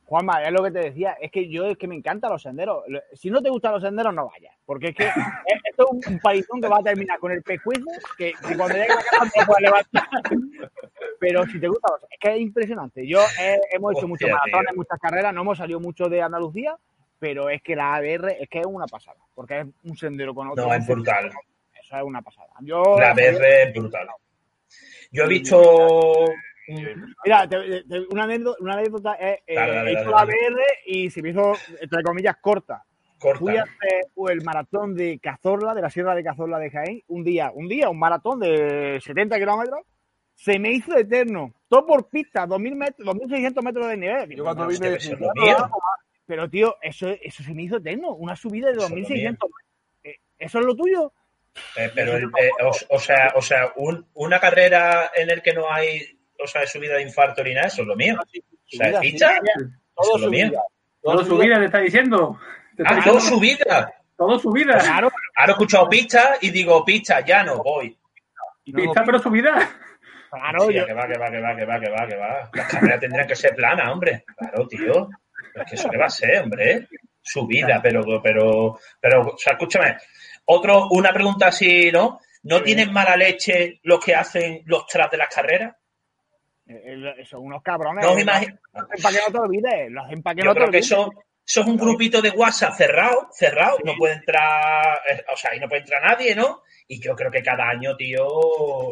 Juanma, 0.05 0.41
es 0.45 0.53
lo 0.53 0.63
que 0.63 0.71
te 0.71 0.79
decía, 0.79 1.17
es 1.21 1.33
que 1.33 1.49
yo 1.49 1.67
es 1.67 1.77
que 1.77 1.89
me 1.89 1.97
encantan 1.97 2.31
los 2.31 2.41
senderos. 2.41 2.85
Si 3.15 3.29
no 3.29 3.43
te 3.43 3.51
gustan 3.51 3.73
los 3.73 3.83
senderos, 3.83 4.15
no 4.15 4.29
vayas. 4.29 4.55
Porque 4.65 4.91
es 4.91 4.95
que 4.95 5.03
es- 5.05 5.15
esto 5.65 5.89
es 6.01 6.07
un, 6.07 6.19
paizón 6.21 6.61
que 6.61 6.69
va 6.69 6.79
a 6.79 6.83
terminar 6.83 7.19
con 7.19 7.33
el 7.33 7.43
pescuezo, 7.43 7.87
que, 8.17 8.33
que 8.47 8.57
cuando 8.57 8.77
llegue 8.77 8.93
a 8.93 8.95
la 8.97 9.03
casa 9.03 9.25
no 9.37 9.47
puedes 9.47 9.63
levantar. 9.63 10.09
Pero 11.19 11.45
si 11.47 11.59
te 11.59 11.67
gusta, 11.67 11.89
es 12.09 12.19
que 12.21 12.35
es 12.37 12.41
impresionante. 12.41 13.05
Yo 13.05 13.19
eh, 13.41 13.59
hemos 13.73 13.93
hecho 13.93 14.07
Hostia, 14.07 14.09
muchos 14.09 14.31
maratones, 14.31 14.69
tío. 14.71 14.77
muchas 14.77 15.01
carreras, 15.01 15.35
no 15.35 15.41
hemos 15.41 15.59
salido 15.59 15.81
mucho 15.81 16.09
de 16.09 16.23
Andalucía, 16.23 16.77
pero 17.19 17.49
es 17.51 17.61
que 17.63 17.75
la 17.75 17.97
ABR 17.97 18.37
es 18.41 18.49
que 18.49 18.61
es 18.61 18.67
una 18.67 18.87
pasada, 18.87 19.19
porque 19.35 19.61
es 19.61 19.67
un 19.85 19.97
sendero 19.97 20.35
con 20.35 20.49
otro. 20.51 20.67
no, 20.69 20.75
es 20.75 20.87
brutal. 20.87 21.33
Eso 21.83 21.97
es 21.97 22.03
una 22.05 22.23
pasada. 22.23 22.51
Yo, 22.61 22.83
La 22.99 23.13
BR 23.13 23.63
es 23.65 23.73
brutal. 23.75 24.07
Yo 25.11 25.25
he 25.25 25.29
visto. 25.29 26.27
Mira, 27.25 27.49
te- 27.49 27.83
te- 27.85 28.07
una 28.11 28.25
anécdota, 28.25 28.59
una 28.61 28.73
anécdota 28.75 29.15
es, 29.15 29.39
eh, 29.47 29.55
Dale, 29.55 29.73
dale, 29.75 29.93
dale, 29.95 30.05
la 30.07 30.17
dale. 30.17 30.33
ABR 30.33 30.61
y 30.87 31.11
se 31.11 31.23
me 31.23 31.31
hizo, 31.31 31.53
entre 31.81 32.03
comillas, 32.03 32.37
corta. 32.41 32.83
Fui 33.19 33.57
a 33.57 33.61
Corta. 33.63 33.63
hacer 33.63 34.33
el 34.33 34.43
maratón 34.45 34.95
de 34.95 35.19
Cazorla, 35.19 35.75
de 35.75 35.81
la 35.83 35.91
Sierra 35.91 36.15
de 36.15 36.23
Cazorla 36.23 36.59
de 36.59 36.71
Jaén, 36.71 37.03
un 37.09 37.25
día, 37.25 37.51
un 37.55 37.67
día, 37.67 37.89
un 37.89 37.99
maratón 37.99 38.41
de 38.41 39.01
70 39.03 39.39
kilómetros, 39.39 39.81
se 40.35 40.59
me 40.59 40.71
hizo 40.71 40.95
eterno, 40.97 41.55
todo 41.69 41.87
por 41.87 42.09
pista, 42.11 42.45
2000 42.47 42.75
metros, 42.77 43.07
2600 43.07 43.65
metros 43.65 43.89
de 43.89 43.97
nivel. 43.97 44.29
Yo 44.37 44.45
cuando 44.45 44.67
vine 44.67 44.95
es 44.95 45.11
mío. 45.19 45.57
Pero 46.27 46.51
tío, 46.51 46.77
eso, 46.83 47.09
eso 47.09 47.43
se 47.43 47.55
me 47.55 47.63
hizo 47.63 47.77
eterno, 47.79 48.11
una 48.15 48.37
subida 48.37 48.67
de 48.67 48.73
Eso 48.75 48.85
es 48.85 48.91
lo 48.91 48.97
2600 48.97 49.51
Eh, 50.05 50.17
¿Eso 50.39 50.59
es 50.59 50.67
lo 50.67 50.77
tuyo? 50.77 51.13
Eh, 51.79 51.91
pero, 51.95 52.19
eh, 52.19 52.51
o, 52.65 52.97
o 52.97 52.99
sea, 52.99 53.33
o 53.35 53.41
sea 53.41 53.73
un- 53.77 54.07
una 54.13 54.39
carrera 54.39 55.11
en 55.15 55.31
el 55.31 55.41
que 55.41 55.55
no 55.55 55.73
hay 55.73 56.16
o 56.43 56.47
sea, 56.47 56.67
subida 56.67 56.95
de 56.97 57.03
infarto 57.03 57.43
ni 57.43 57.55
nada, 57.55 57.67
eso 57.69 57.83
es 57.83 57.89
lo 57.89 57.97
mío. 57.97 58.17
O 58.21 58.77
sea. 58.77 59.01
Eso 59.01 60.17
es 60.17 60.21
lo 60.23 60.31
mío. 60.31 60.53
Todo 61.03 61.25
su 61.25 61.39
vida 61.39 61.59
te 61.59 61.67
está 61.67 61.79
diciendo. 61.79 62.39
Te 62.77 62.83
está 62.83 62.95
Ah, 62.95 62.97
diciendo 62.97 63.19
todo 63.19 63.29
su 63.29 63.41
vida. 63.41 63.95
todo 64.17 64.39
su 64.39 64.51
vida. 64.51 64.79
Claro, 64.79 65.11
Ahora 65.37 65.53
he 65.53 65.53
escuchado 65.53 65.89
pizza 65.89 66.37
y 66.41 66.51
digo, 66.51 66.85
pizza, 66.85 67.21
ya 67.25 67.43
no 67.45 67.59
voy. 67.63 67.97
Pista, 68.65 69.05
pero 69.05 69.19
su 69.21 69.31
vida. 69.31 69.55
claro, 70.31 70.63
Hostia, 70.65 70.81
yo, 70.81 70.87
que 70.87 70.93
va, 70.95 71.07
que 71.07 71.19
va, 71.19 71.31
que 71.31 71.41
va, 71.41 71.57
que 71.57 71.65
va, 71.65 71.81
que 71.81 71.91
va, 71.91 72.07
que 72.09 72.17
va. 72.17 72.51
Las 72.53 72.67
carreras 72.69 73.01
tendrían 73.01 73.27
que 73.27 73.37
ser 73.37 73.55
planas, 73.55 73.91
hombre. 73.93 74.25
Claro, 74.37 74.67
tío. 74.67 75.09
Es 75.55 75.65
que 75.71 75.75
eso 75.77 75.89
qué 75.89 75.97
va 75.97 76.07
a 76.07 76.11
ser, 76.11 76.43
hombre. 76.43 76.89
Su 77.23 77.47
vida, 77.47 77.81
pero, 77.83 78.03
pero, 78.23 78.79
pero, 79.01 79.21
o 79.23 79.39
sea, 79.39 79.53
escúchame. 79.55 79.97
Otro, 80.47 80.89
una 80.91 81.13
pregunta 81.13 81.49
así, 81.49 81.91
¿no? 81.93 82.21
¿No 82.45 82.63
tienen 82.63 82.93
mala 82.93 83.17
leche 83.17 83.81
los 83.83 83.99
que 84.05 84.15
hacen 84.15 84.63
los 84.67 84.87
tras 84.87 85.11
de 85.11 85.17
las 85.17 85.29
carreras? 85.35 85.75
Eh, 86.69 87.15
eh, 87.19 87.25
son 87.25 87.43
unos 87.45 87.63
cabrones. 87.63 88.05
No 88.05 88.13
eh, 88.13 88.17
me 88.17 88.23
imagino. 88.23 88.59
Lo 88.73 88.81
hacen 88.83 89.03
para 89.03 89.17
que 89.17 89.23
no 89.27 89.33
te 89.33 89.39
olvides, 89.39 89.91
lo 89.91 90.03
hacen 90.03 90.23
para 90.23 90.35
que 90.35 90.41
Yo 90.43 90.47
no 90.47 90.53
te 90.55 90.59
creo 90.59 90.71
que 90.71 90.77
olvides. 90.79 90.87
eso, 90.93 91.11
Eso 91.49 91.61
es 91.61 91.67
un 91.69 91.77
grupito 91.77 92.21
de 92.21 92.31
WhatsApp 92.31 92.75
cerrado, 92.75 93.29
cerrado, 93.31 93.77
no 93.85 93.95
puede 93.97 94.15
entrar, 94.15 94.99
eh, 95.11 95.25
o 95.33 95.37
sea, 95.37 95.53
ahí 95.53 95.61
no 95.61 95.69
puede 95.69 95.83
entrar 95.83 96.03
nadie, 96.03 96.35
¿no? 96.35 96.63
Y 96.89 97.01
yo 97.01 97.15
creo 97.15 97.31
que 97.31 97.43
cada 97.43 97.69
año, 97.69 97.97
tío, 97.97 98.25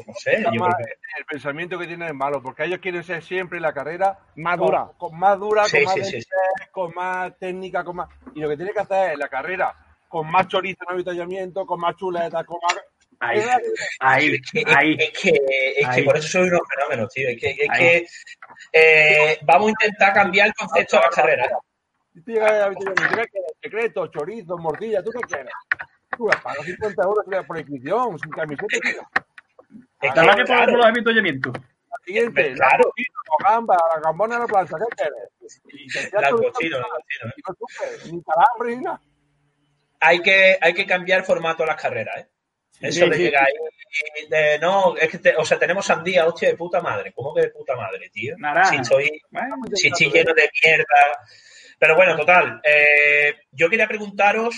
no 0.07 0.15
sé, 0.15 0.43
yo 0.43 0.51
creo 0.51 0.77
que... 0.79 0.85
El 1.19 1.25
pensamiento 1.27 1.79
que 1.79 1.87
tienen 1.87 2.09
es 2.09 2.15
malo, 2.15 2.41
porque 2.43 2.65
ellos 2.65 2.79
quieren 2.81 3.03
ser 3.05 3.23
siempre 3.23 3.61
la 3.61 3.73
carrera 3.73 4.19
Más 4.37 4.57
con- 4.57 4.67
dura. 4.67 4.89
Con, 4.97 5.19
más 5.19 5.39
dura, 5.39 5.65
Sí, 5.65 5.79
con 5.79 5.85
más 5.85 5.95
sí, 5.95 6.01
sí, 6.05 6.11
velocidad, 6.13 6.71
con 6.73 6.95
más 6.95 7.39
técnica, 7.39 7.85
con 7.85 7.97
más. 7.97 8.09
Y 8.35 8.41
lo 8.41 8.49
que 8.49 8.57
tiene 8.57 8.73
que 8.73 8.81
hacer 8.81 9.13
es 9.13 9.19
la 9.19 9.29
carrera 9.29 9.75
con 10.09 10.31
más 10.31 10.47
chorizo 10.47 10.85
en 10.89 10.95
avituallamiento, 10.95 11.67
con 11.67 11.81
más 11.81 11.97
chuletas, 11.97 12.45
con 12.45 12.59
más. 12.63 12.77
Ahí, 13.27 13.41
ahí, 14.01 14.35
Es 14.35 14.51
que, 14.51 14.63
ahí. 14.75 14.97
es 14.99 15.11
que, 15.19 15.29
es 15.77 15.89
que 15.89 16.01
Ahí. 16.01 16.05
por 16.05 16.17
eso 16.17 16.29
soy 16.29 16.49
unos 16.49 16.61
fenómenos, 16.75 17.13
tío. 17.13 17.29
Es 17.29 17.41
que, 17.41 17.51
es 17.51 17.79
que 17.79 18.07
eh, 18.73 19.39
vamos 19.43 19.69
a 19.69 19.71
intentar 19.71 20.13
cambiar 20.13 20.49
el 20.49 20.55
concepto 20.55 20.97
de 20.97 21.03
las 21.03 21.15
carreras. 21.15 21.51
Secreto, 23.63 24.07
chorizo, 24.09 24.57
morcilla, 24.59 25.03
¿tú 25.03 25.11
qué 25.11 25.21
quieres? 25.21 25.53
Tú 26.17 26.29
pagas 26.43 26.65
50 26.65 27.03
euros 27.03 27.25
por 27.47 27.59
inscripción, 27.59 28.19
sin 28.19 28.31
camiseta, 28.31 28.67
tío. 28.83 29.03
Es 30.01 30.15
La 30.15 30.37
que 30.37 30.45
claro, 30.45 30.65
por 30.73 30.77
los 30.79 30.87
avituallamientos. 30.87 31.53
La 31.55 31.97
siguiente, 32.05 32.53
Claro. 32.55 32.93
la 33.41 33.51
gamba, 33.51 33.77
la 33.95 34.01
gambona 34.01 34.35
en 34.37 34.41
la 34.43 34.47
plancha, 34.47 34.77
¿qué 34.79 34.97
quieres? 34.97 36.13
La 36.13 36.21
día 36.21 36.79
la 36.79 36.87
¿eh? 37.29 37.55
sufres, 37.59 38.13
ni 38.13 38.23
calambre 38.23 38.77
ni 38.77 38.85
nada. 38.85 39.01
Hay 40.01 40.21
que, 40.21 40.59
hay 40.61 40.75
que 40.75 40.87
cambiar 40.87 41.21
el 41.21 41.25
formato 41.25 41.63
de 41.63 41.69
las 41.69 41.81
carreras, 41.81 42.17
¿eh? 42.19 42.29
Eso 42.89 43.07
de 43.07 43.19
llegar 43.19 43.45
ahí 43.47 44.27
de, 44.29 44.59
no, 44.59 44.97
es 44.97 45.09
que, 45.09 45.19
te- 45.19 45.37
o 45.37 45.45
sea, 45.45 45.59
tenemos 45.59 45.87
sandía, 45.87 46.27
hostia, 46.27 46.49
de 46.49 46.57
puta 46.57 46.81
madre. 46.81 47.13
¿Cómo 47.15 47.33
que 47.35 47.43
de 47.43 47.51
puta 47.51 47.77
madre, 47.77 48.09
tío? 48.11 48.35
Naranja. 48.39 48.71
Si 48.71 48.77
estoy, 48.77 49.21
Bueno, 49.31 49.57
si 49.75 49.89
estoy 49.89 50.11
lleno 50.11 50.35
de 50.35 50.51
mierda. 50.65 51.19
Pero 51.79 51.97
bueno, 51.97 52.17
total. 52.17 52.61
eh, 52.65 53.35
yo 53.53 53.69
quería 53.71 53.87
preguntaros 53.87 54.55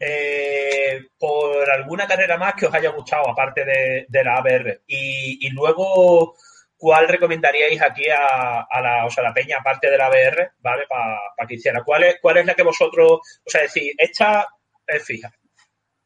eh, 0.00 1.00
por 1.18 1.68
alguna 1.70 2.06
carrera 2.06 2.36
más 2.36 2.54
que 2.54 2.66
os 2.66 2.74
haya 2.74 2.90
gustado, 2.90 3.28
aparte 3.28 3.64
de, 3.64 4.06
de 4.08 4.24
la 4.24 4.36
ABR. 4.38 4.82
Y, 4.86 5.46
y 5.46 5.50
luego, 5.50 6.36
¿cuál 6.76 7.08
recomendaríais 7.08 7.80
aquí 7.82 8.08
a, 8.08 8.60
a 8.62 8.80
la, 8.80 9.06
o 9.06 9.10
sea, 9.10 9.24
la 9.24 9.34
peña, 9.34 9.58
aparte 9.58 9.90
de 9.90 9.98
la 9.98 10.06
ABR, 10.06 10.52
¿vale? 10.58 10.84
Para 10.88 11.46
que 11.48 11.54
hiciera. 11.54 11.82
¿Cuál 11.84 12.04
es, 12.04 12.16
¿Cuál 12.20 12.38
es 12.38 12.46
la 12.46 12.54
que 12.54 12.62
vosotros, 12.62 13.10
o 13.12 13.50
sea, 13.50 13.62
decir, 13.62 13.92
esta 13.98 14.48
es 14.86 15.04
fija? 15.04 15.32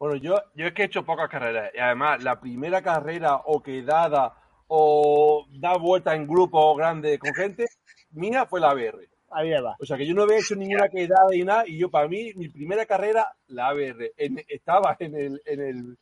Bueno, 0.02 0.16
yo, 0.16 0.34
yo 0.56 0.66
es 0.66 0.72
que 0.72 0.82
he 0.82 0.86
hecho 0.86 1.04
pocas 1.04 1.28
carreras 1.28 1.70
y 1.72 1.78
además 1.78 2.24
la 2.24 2.40
primera 2.40 2.82
carrera 2.82 3.36
o 3.36 3.62
quedada 3.62 4.34
o 4.66 5.46
da 5.60 5.76
vuelta 5.76 6.12
en 6.16 6.26
grupo 6.26 6.74
grande 6.74 7.20
con 7.20 7.32
gente, 7.32 7.66
mía 8.10 8.44
fue 8.46 8.58
la 8.58 8.70
ABR. 8.70 8.98
Ahí 9.30 9.52
va. 9.52 9.76
O 9.78 9.86
sea 9.86 9.96
que 9.96 10.04
yo 10.04 10.12
no 10.12 10.24
había 10.24 10.38
hecho 10.38 10.56
ninguna 10.56 10.88
quedada 10.88 11.32
y 11.32 11.44
nada 11.44 11.62
y 11.68 11.78
yo 11.78 11.88
para 11.88 12.08
mí, 12.08 12.32
mi 12.34 12.48
primera 12.48 12.84
carrera, 12.84 13.28
la 13.46 13.68
ABR. 13.68 14.10
En- 14.16 14.42
estaba 14.48 14.96
en 14.98 15.14
el, 15.14 15.40
en 15.46 15.60
el, 15.60 15.98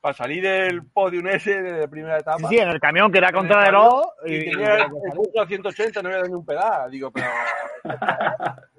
para 0.00 0.14
salir 0.14 0.44
del 0.44 0.86
podium 0.92 1.26
ese 1.26 1.60
de 1.60 1.80
la 1.80 1.88
primera 1.88 2.18
etapa. 2.18 2.48
Sí, 2.48 2.58
en 2.58 2.68
el 2.68 2.78
camión 2.78 3.10
que 3.10 3.18
era 3.18 3.30
el 3.30 3.34
contra 3.34 3.58
de 3.64 3.70
camión, 3.72 3.90
los. 3.90 4.06
y 4.24 4.50
tenía 4.52 4.74
el, 4.76 4.82
el 4.82 5.12
punto 5.16 5.40
a 5.40 5.46
180, 5.48 6.00
no 6.00 6.08
había 6.10 6.18
dado 6.18 6.28
ni 6.28 6.34
un 6.36 6.46
pedal. 6.46 6.88
Digo, 6.92 7.10
pero. 7.10 7.26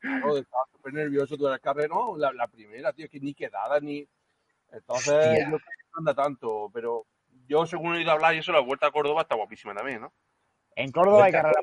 Claro, 0.00 0.36
estaba 0.36 0.64
súper 0.72 0.94
nervioso 0.94 1.36
toda 1.36 1.52
la 1.52 1.58
carrera, 1.58 1.88
no, 1.88 2.16
la, 2.16 2.32
la 2.32 2.48
primera, 2.48 2.92
tío, 2.92 3.08
que 3.08 3.20
ni 3.20 3.34
quedada 3.34 3.78
ni. 3.80 4.06
Entonces, 4.72 5.14
Hostia. 5.14 5.48
no 5.48 5.58
anda 5.98 6.14
tanto, 6.14 6.70
pero 6.72 7.04
yo, 7.46 7.66
según 7.66 7.94
he 7.94 7.98
oído 7.98 8.12
hablar, 8.12 8.34
y 8.34 8.38
eso, 8.38 8.52
la 8.52 8.60
vuelta 8.60 8.86
a 8.86 8.90
Córdoba 8.92 9.22
está 9.22 9.34
guapísima 9.34 9.74
también, 9.74 10.00
¿no? 10.00 10.12
En 10.76 10.90
Córdoba 10.92 11.24
hay 11.24 11.30
a 11.30 11.42
carrera. 11.42 11.60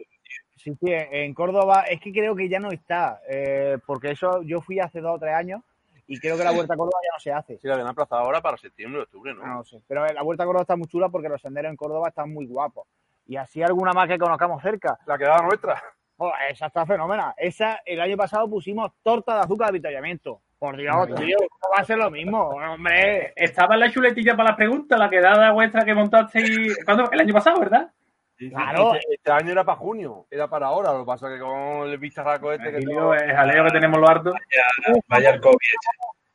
Sí, 0.55 0.75
sí, 0.79 0.87
en 0.89 1.33
Córdoba 1.33 1.83
es 1.89 2.01
que 2.01 2.11
creo 2.11 2.35
que 2.35 2.49
ya 2.49 2.59
no 2.59 2.71
está, 2.71 3.21
eh, 3.27 3.77
porque 3.85 4.11
eso 4.11 4.41
yo 4.43 4.61
fui 4.61 4.79
hace 4.79 4.99
dos 4.99 5.15
o 5.15 5.19
tres 5.19 5.33
años 5.33 5.61
y 6.07 6.19
creo 6.19 6.37
que 6.37 6.43
la 6.43 6.51
Vuelta 6.51 6.73
a 6.73 6.77
Córdoba 6.77 6.99
ya 7.03 7.15
no 7.15 7.19
se 7.19 7.31
hace. 7.31 7.57
Sí, 7.57 7.67
la 7.67 7.73
habían 7.73 7.89
aplazado 7.89 8.21
ahora 8.21 8.41
para 8.41 8.57
septiembre, 8.57 9.01
octubre, 9.01 9.33
¿no? 9.33 9.45
No 9.45 9.55
lo 9.55 9.63
sé. 9.63 9.81
Pero 9.87 10.05
la 10.05 10.21
Vuelta 10.23 10.43
a 10.43 10.45
Córdoba 10.45 10.61
está 10.61 10.75
muy 10.75 10.87
chula 10.87 11.09
porque 11.09 11.29
los 11.29 11.41
senderos 11.41 11.69
en 11.69 11.75
Córdoba 11.75 12.07
están 12.07 12.33
muy 12.33 12.45
guapos. 12.45 12.87
Y 13.25 13.35
así 13.35 13.61
alguna 13.61 13.91
más 13.91 14.07
que 14.07 14.17
conozcamos 14.17 14.61
cerca. 14.61 14.97
La 15.05 15.17
quedada 15.17 15.41
nuestra. 15.41 15.83
Oh, 16.17 16.31
esa 16.49 16.67
está 16.67 16.85
fenómena. 16.85 17.33
Esa, 17.37 17.81
el 17.85 18.01
año 18.01 18.17
pasado 18.17 18.49
pusimos 18.49 18.91
torta 19.03 19.35
de 19.35 19.39
azúcar 19.41 19.67
de 19.67 19.77
avituallamiento. 19.77 20.41
Por 20.57 20.75
Dios, 20.75 21.07
tío, 21.15 21.37
no 21.39 21.69
va 21.75 21.81
a 21.81 21.85
ser 21.85 21.99
lo 21.99 22.09
mismo, 22.09 22.39
hombre. 22.49 23.31
Estaba 23.35 23.75
en 23.75 23.81
la 23.81 23.91
chuletilla 23.91 24.35
para 24.35 24.49
las 24.49 24.57
preguntas, 24.57 24.97
la 24.97 25.09
quedada 25.09 25.51
vuestra 25.51 25.85
que 25.85 25.93
montasteis 25.93 26.83
¿cuándo? 26.83 27.11
el 27.11 27.19
año 27.19 27.33
pasado, 27.33 27.59
¿verdad? 27.59 27.91
Sí, 28.35 28.49
sí, 28.49 28.55
Claro. 28.55 28.95
Este, 28.95 29.13
este 29.13 29.31
año 29.31 29.51
era 29.51 29.63
para 29.63 29.77
junio, 29.77 30.25
era 30.31 30.47
para 30.47 30.67
ahora. 30.67 30.93
Lo 30.93 31.01
que 31.01 31.05
pasa 31.05 31.27
es 31.27 31.35
que 31.35 31.39
con 31.39 31.87
el 31.87 31.97
bicharraco 31.99 32.51
este 32.51 32.71
que 32.71 32.77
el 32.77 33.35
jaleo 33.35 33.65
que 33.65 33.71
tenemos 33.71 33.99
los 33.99 34.09
hartos. 34.09 34.33
Vaya, 34.33 34.99
vaya 35.07 35.29
el 35.29 35.41
COVID. 35.41 35.55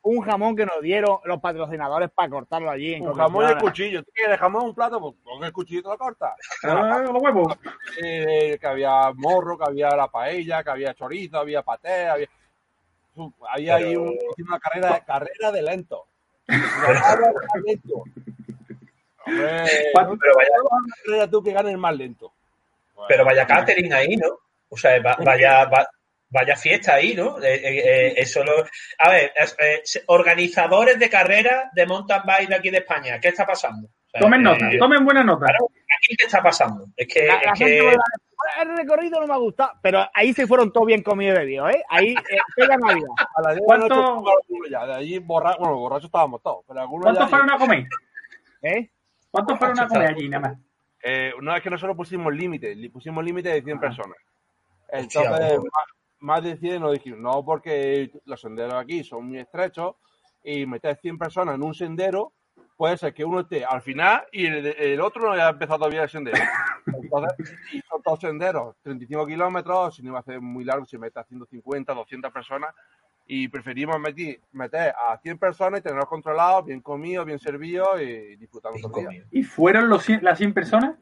Un 0.05 0.21
jamón 0.21 0.55
que 0.55 0.65
nos 0.65 0.81
dieron 0.81 1.19
los 1.23 1.39
patrocinadores 1.39 2.09
para 2.11 2.29
cortarlo 2.29 2.69
allí. 2.69 2.95
En 2.95 3.07
Un 3.07 3.13
jamón 3.13 3.49
y 3.49 3.55
cuchillo. 3.55 4.03
¿Tú 4.03 4.11
quieres 4.13 4.37
jamón 4.37 4.65
un 4.65 4.75
plato? 4.75 4.99
Pues 4.99 5.15
con 5.23 5.43
el 5.43 5.51
cuchillo 5.53 5.81
te 5.83 5.87
lo 5.89 5.97
cortas. 5.97 6.33
Ah, 6.63 6.99
los 7.03 7.21
huevos. 7.21 7.57
Eh, 8.03 8.57
que 8.59 8.67
había 8.67 9.11
morro, 9.15 9.57
que 9.57 9.63
había 9.65 9.95
la 9.95 10.09
paella, 10.09 10.61
que 10.63 10.69
había 10.71 10.93
chorizo, 10.93 11.37
había 11.39 11.61
paté, 11.63 12.07
había. 12.07 12.27
Había 13.49 13.75
ahí 13.75 13.83
Pero- 13.89 14.01
un- 14.01 14.17
una 14.47 14.59
carrera, 14.59 14.99
carrera 15.05 15.51
de 15.51 15.61
lento. 15.61 16.05
Carrera 16.47 17.31
de 17.53 17.61
lento. 17.65 18.03
Pero 19.25 20.33
vaya, 21.07 21.27
tú 21.29 21.41
que 21.43 21.53
ganes 21.53 21.77
más 21.77 21.95
lento. 21.95 22.33
pero 23.07 23.23
vaya 23.25 23.45
catering 23.47 23.93
ahí, 23.93 24.17
¿no? 24.17 24.27
O 24.69 24.77
sea, 24.77 25.01
va- 25.01 25.17
vaya, 25.23 25.65
va- 25.65 25.87
vaya 26.33 26.55
fiesta 26.55 26.95
ahí, 26.95 27.13
¿no? 27.15 27.37
Eh, 27.41 27.53
eh, 27.55 27.83
eh, 27.85 28.13
eso 28.17 28.43
lo... 28.43 28.51
A 28.97 29.09
ver, 29.09 29.31
eh, 29.59 29.81
organizadores 30.07 30.97
de 30.99 31.09
carreras 31.09 31.71
de 31.73 31.85
mountain 31.85 32.21
bike 32.25 32.49
de 32.49 32.55
aquí 32.55 32.69
de 32.69 32.79
España, 32.79 33.19
¿qué 33.19 33.29
está 33.29 33.45
pasando? 33.45 33.87
O 33.87 34.09
sea, 34.09 34.21
Tomen 34.21 34.41
eh, 34.41 34.43
nota, 34.43 34.69
tomen 34.79 35.05
buena 35.05 35.23
nota. 35.23 35.45
Claro, 35.45 35.65
aquí 35.65 36.15
qué 36.17 36.25
está 36.25 36.41
pasando. 36.41 36.87
Es 36.97 37.07
que, 37.07 37.25
La, 37.27 37.35
la 37.35 37.51
es 37.53 37.57
gente 37.59 37.75
que 37.75 37.81
me 37.81 37.85
va 37.87 37.91
a 37.91 37.95
decir, 37.95 38.61
el 38.61 38.77
recorrido 38.77 39.21
no 39.21 39.27
me 39.27 39.33
ha 39.33 39.37
gustado, 39.37 39.71
pero 39.81 40.05
ahí 40.13 40.33
se 40.33 40.45
fueron 40.47 40.71
todos 40.73 40.85
bien 40.87 41.01
comidos 41.01 41.35
y 41.37 41.39
bebidos, 41.39 41.71
¿eh? 41.75 41.83
Ahí, 41.89 42.13
eh, 42.13 42.37
pega 42.55 42.75
Navidad. 42.77 43.07
A 43.35 43.41
las 43.41 43.55
10 43.55 43.55
de 43.55 43.61
la 43.61 43.65
¿Cuánto- 43.65 44.21
noche. 44.21 44.69
De 44.69 44.93
allí 44.95 45.19
borra... 45.19 45.55
bueno, 45.57 45.77
borrachos 45.77 46.05
estábamos 46.05 46.41
todos, 46.43 46.65
pero 46.67 46.81
algunos 46.81 47.03
¿Cuántos 47.05 47.25
ya- 47.25 47.29
fueron 47.29 47.51
a 47.51 47.57
comer? 47.57 47.85
¿Eh? 48.63 48.89
¿Cuántos 49.31 49.57
fueron 49.57 49.79
a 49.79 49.87
comer 49.87 50.07
allí 50.09 50.29
nada 50.29 50.49
más? 50.49 50.57
Eh, 51.03 51.33
no, 51.41 51.55
es 51.55 51.61
que 51.63 51.69
nosotros 51.69 51.97
pusimos 51.97 52.33
límite, 52.33 52.75
pusimos 52.91 53.23
límite 53.23 53.49
de 53.49 53.61
100 53.61 53.77
Ah. 53.77 53.81
personas. 53.81 54.17
Entonces. 54.89 55.59
Más, 56.23 56.43
de 56.43 56.57
100 56.57 56.81
nos 56.81 56.93
dijimos, 56.93 57.19
no, 57.19 57.43
porque 57.45 58.11
los 58.25 58.39
senderos 58.41 58.73
aquí 58.75 59.03
son 59.03 59.25
muy 59.27 59.39
estrechos 59.39 59.95
y 60.43 60.65
meter 60.65 60.97
100 61.01 61.17
personas 61.17 61.55
en 61.55 61.63
un 61.63 61.73
sendero, 61.73 62.33
puede 62.75 62.97
ser 62.97 63.13
que 63.13 63.23
uno 63.23 63.41
esté 63.41 63.63
al 63.65 63.81
final 63.81 64.23
y 64.31 64.45
el, 64.45 64.65
el 64.67 65.01
otro 65.01 65.21
no 65.23 65.31
haya 65.33 65.49
empezado 65.49 65.79
todavía 65.79 66.03
el 66.03 66.09
sendero. 66.09 66.37
Entonces, 66.87 67.53
y 67.71 67.81
son 67.81 68.01
dos 68.03 68.19
senderos, 68.19 68.75
35 68.83 69.25
kilómetros, 69.27 69.95
si 69.95 70.01
no 70.03 70.09
iba 70.09 70.19
a 70.19 70.23
ser 70.23 70.41
muy 70.41 70.63
largo, 70.63 70.85
si 70.85 70.97
mete 70.97 71.19
a 71.19 71.23
150, 71.23 71.93
200 71.93 72.31
personas, 72.31 72.73
y 73.25 73.47
preferimos 73.47 73.97
meter, 73.99 74.41
meter 74.51 74.93
a 75.09 75.17
100 75.17 75.37
personas 75.37 75.79
y 75.79 75.83
tenerlos 75.83 76.09
controlados, 76.09 76.65
bien 76.65 76.81
comidos, 76.81 77.25
bien 77.25 77.39
servidos 77.39 78.01
y 78.01 78.35
disfrutando 78.35 78.77
Bien. 78.89 79.25
¿Y 79.31 79.43
fueron 79.43 79.87
los, 79.87 80.07
cien- 80.07 80.21
las 80.21 80.37
100 80.37 80.53
personas? 80.53 80.95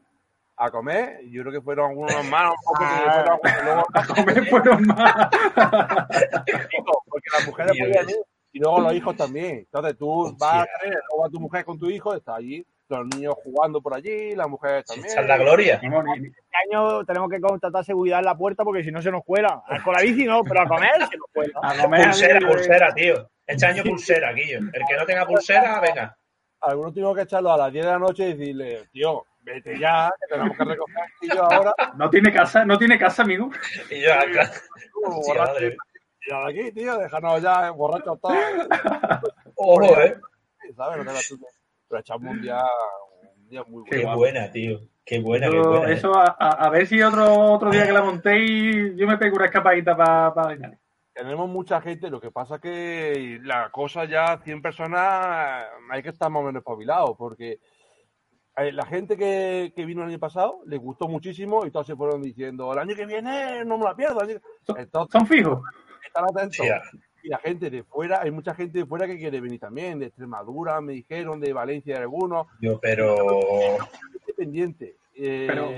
A 0.64 0.70
comer. 0.70 1.20
Yo 1.30 1.42
creo 1.42 1.52
que 1.52 1.60
fueron 1.60 1.90
algunos 1.90 2.24
más, 2.30 2.52
Ah. 2.78 3.38
fueron 3.40 3.40
algunos- 3.42 3.64
luego 3.64 3.84
A 3.94 4.06
comer 4.06 4.46
fueron 4.50 4.86
más. 4.86 5.28
porque 7.08 7.28
las 7.32 7.46
mujeres 7.46 7.72
podían 7.78 8.10
ir 8.10 8.16
y 8.54 8.58
luego 8.58 8.80
los 8.80 8.92
hijos 8.94 9.16
también. 9.16 9.56
Entonces 9.58 9.96
tú 9.96 10.36
vas 10.38 10.62
a 10.62 10.66
luego 10.84 11.22
va 11.22 11.28
tu 11.30 11.40
mujer 11.40 11.64
con 11.64 11.78
tu 11.78 11.88
hijo, 11.88 12.14
está 12.14 12.34
allí, 12.36 12.66
los 12.88 13.06
niños 13.06 13.34
jugando 13.42 13.80
por 13.80 13.94
allí, 13.94 14.34
las 14.34 14.48
mujeres 14.48 14.84
también. 14.84 15.06
Esa 15.06 15.22
es 15.22 15.26
la 15.26 15.38
gloria. 15.38 15.74
Este 15.76 15.86
año 16.70 17.04
tenemos 17.06 17.30
que 17.30 17.40
contratar 17.40 17.84
seguridad 17.84 18.18
en 18.18 18.26
la 18.26 18.36
puerta 18.36 18.62
porque 18.64 18.84
si 18.84 18.90
no 18.90 19.00
se 19.00 19.10
nos 19.10 19.24
cuela. 19.24 19.62
Con 19.82 19.94
la 19.94 20.02
bici 20.02 20.24
no, 20.26 20.42
pero 20.44 20.60
a 20.62 20.68
comer 20.68 20.92
se 21.10 21.16
nos 21.16 21.26
cuela. 21.32 21.58
A 21.62 21.82
comer. 21.82 22.04
Pulsera, 22.04 22.40
pulsera, 22.40 22.92
tío. 22.94 23.28
Este 23.46 23.66
año 23.66 23.82
pulsera, 23.82 24.32
Guillo. 24.32 24.58
El 24.58 24.82
que 24.86 24.96
no 24.98 25.06
tenga 25.06 25.26
pulsera, 25.26 25.80
venga. 25.80 26.16
Algunos 26.60 26.92
tuvimos 26.92 27.16
que 27.16 27.22
echarlo 27.22 27.50
a 27.52 27.56
las 27.56 27.72
10 27.72 27.84
de 27.86 27.90
la 27.90 27.98
noche 27.98 28.28
y 28.28 28.34
decirle, 28.34 28.84
tío, 28.92 29.24
vete 29.42 29.78
ya, 29.78 30.10
que 30.20 30.34
tenemos 30.34 30.56
que 30.56 30.64
recoger 30.64 31.04
ahora. 31.38 31.72
No 31.96 32.08
tiene 32.10 32.32
casa, 32.32 32.64
no 32.64 32.78
tiene 32.78 32.98
casa, 32.98 33.22
amigo. 33.22 33.50
Y 33.90 34.00
yo, 34.02 34.12
acá. 34.14 34.50
Tira 36.20 36.46
de 36.46 36.50
aquí, 36.60 36.72
tío, 36.72 36.96
déjanos 36.98 37.42
ya 37.42 37.66
eh, 37.66 37.70
borrachos 37.70 38.20
todos. 38.20 38.36
Ojo, 39.56 40.00
eh. 40.00 40.16
¿Sabes? 40.76 41.04
No 41.04 41.12
te. 41.12 41.18
Pero 41.88 42.00
echamos 42.00 42.30
un 42.32 42.40
día, 42.42 42.62
un 43.36 43.48
día 43.48 43.64
muy 43.66 43.84
Qué 43.84 43.96
bueno. 44.02 44.16
buena, 44.16 44.50
tío. 44.50 44.80
Qué 45.04 45.18
buena, 45.18 45.48
qué 45.50 45.58
Eso, 45.58 45.68
buena. 45.68 45.88
eh. 45.90 45.92
eso 45.94 46.14
a, 46.16 46.36
a- 46.38 46.64
a 46.66 46.70
ver 46.70 46.86
si 46.86 47.02
otro 47.02 47.34
otro 47.52 47.70
día 47.70 47.84
que 47.84 47.92
la 47.92 48.02
montéis, 48.02 48.94
yo 48.96 49.06
me 49.08 49.18
pego 49.18 49.36
una 49.36 49.46
escapadita 49.46 49.96
para 49.96 50.32
pa. 50.32 50.56
Tenemos 51.12 51.48
mucha 51.48 51.80
gente, 51.82 52.08
lo 52.08 52.20
que 52.20 52.30
pasa 52.30 52.54
es 52.54 52.60
que 52.62 53.38
la 53.42 53.68
cosa 53.70 54.04
ya, 54.06 54.38
100 54.38 54.62
personas, 54.62 55.66
hay 55.90 56.02
que 56.02 56.08
estar 56.08 56.30
más 56.30 56.40
o 56.40 56.46
menos 56.46 56.60
espabilados, 56.60 57.16
porque 57.18 57.52
eh, 57.52 57.60
la 58.56 58.84
gente 58.86 59.16
que, 59.16 59.72
que 59.74 59.84
vino 59.86 60.02
el 60.02 60.08
año 60.10 60.18
pasado 60.18 60.60
les 60.66 60.78
gustó 60.78 61.08
muchísimo 61.08 61.64
y 61.66 61.70
todos 61.70 61.86
se 61.86 61.96
fueron 61.96 62.20
diciendo, 62.22 62.72
el 62.72 62.78
año 62.78 62.94
que 62.94 63.06
viene 63.06 63.64
no 63.64 63.78
me 63.78 63.84
la 63.84 63.94
pierdo. 63.96 64.20
el 64.20 64.28
año 64.30 64.38
que-". 64.40 64.46
Son- 64.66 64.78
Entonces, 64.78 65.12
Son 65.12 65.26
fijos. 65.26 65.60
estar 66.06 66.24
atentos. 66.24 66.56
Sí. 66.56 66.98
Y 67.24 67.28
la 67.28 67.38
gente 67.38 67.70
de 67.70 67.84
fuera, 67.84 68.20
hay 68.20 68.30
mucha 68.32 68.52
gente 68.54 68.80
de 68.80 68.86
fuera 68.86 69.06
que 69.06 69.16
quiere 69.16 69.40
venir 69.40 69.60
también, 69.60 69.98
de 70.00 70.06
Extremadura, 70.06 70.80
me 70.80 70.92
dijeron, 70.92 71.40
de 71.40 71.52
Valencia 71.52 71.94
de 71.96 72.00
algunos. 72.02 72.46
Yo, 72.60 72.78
pero. 72.80 73.14
Estoy 74.18 74.34
pendiente. 74.36 74.96
Eh, 75.14 75.46
Pero- 75.48 75.70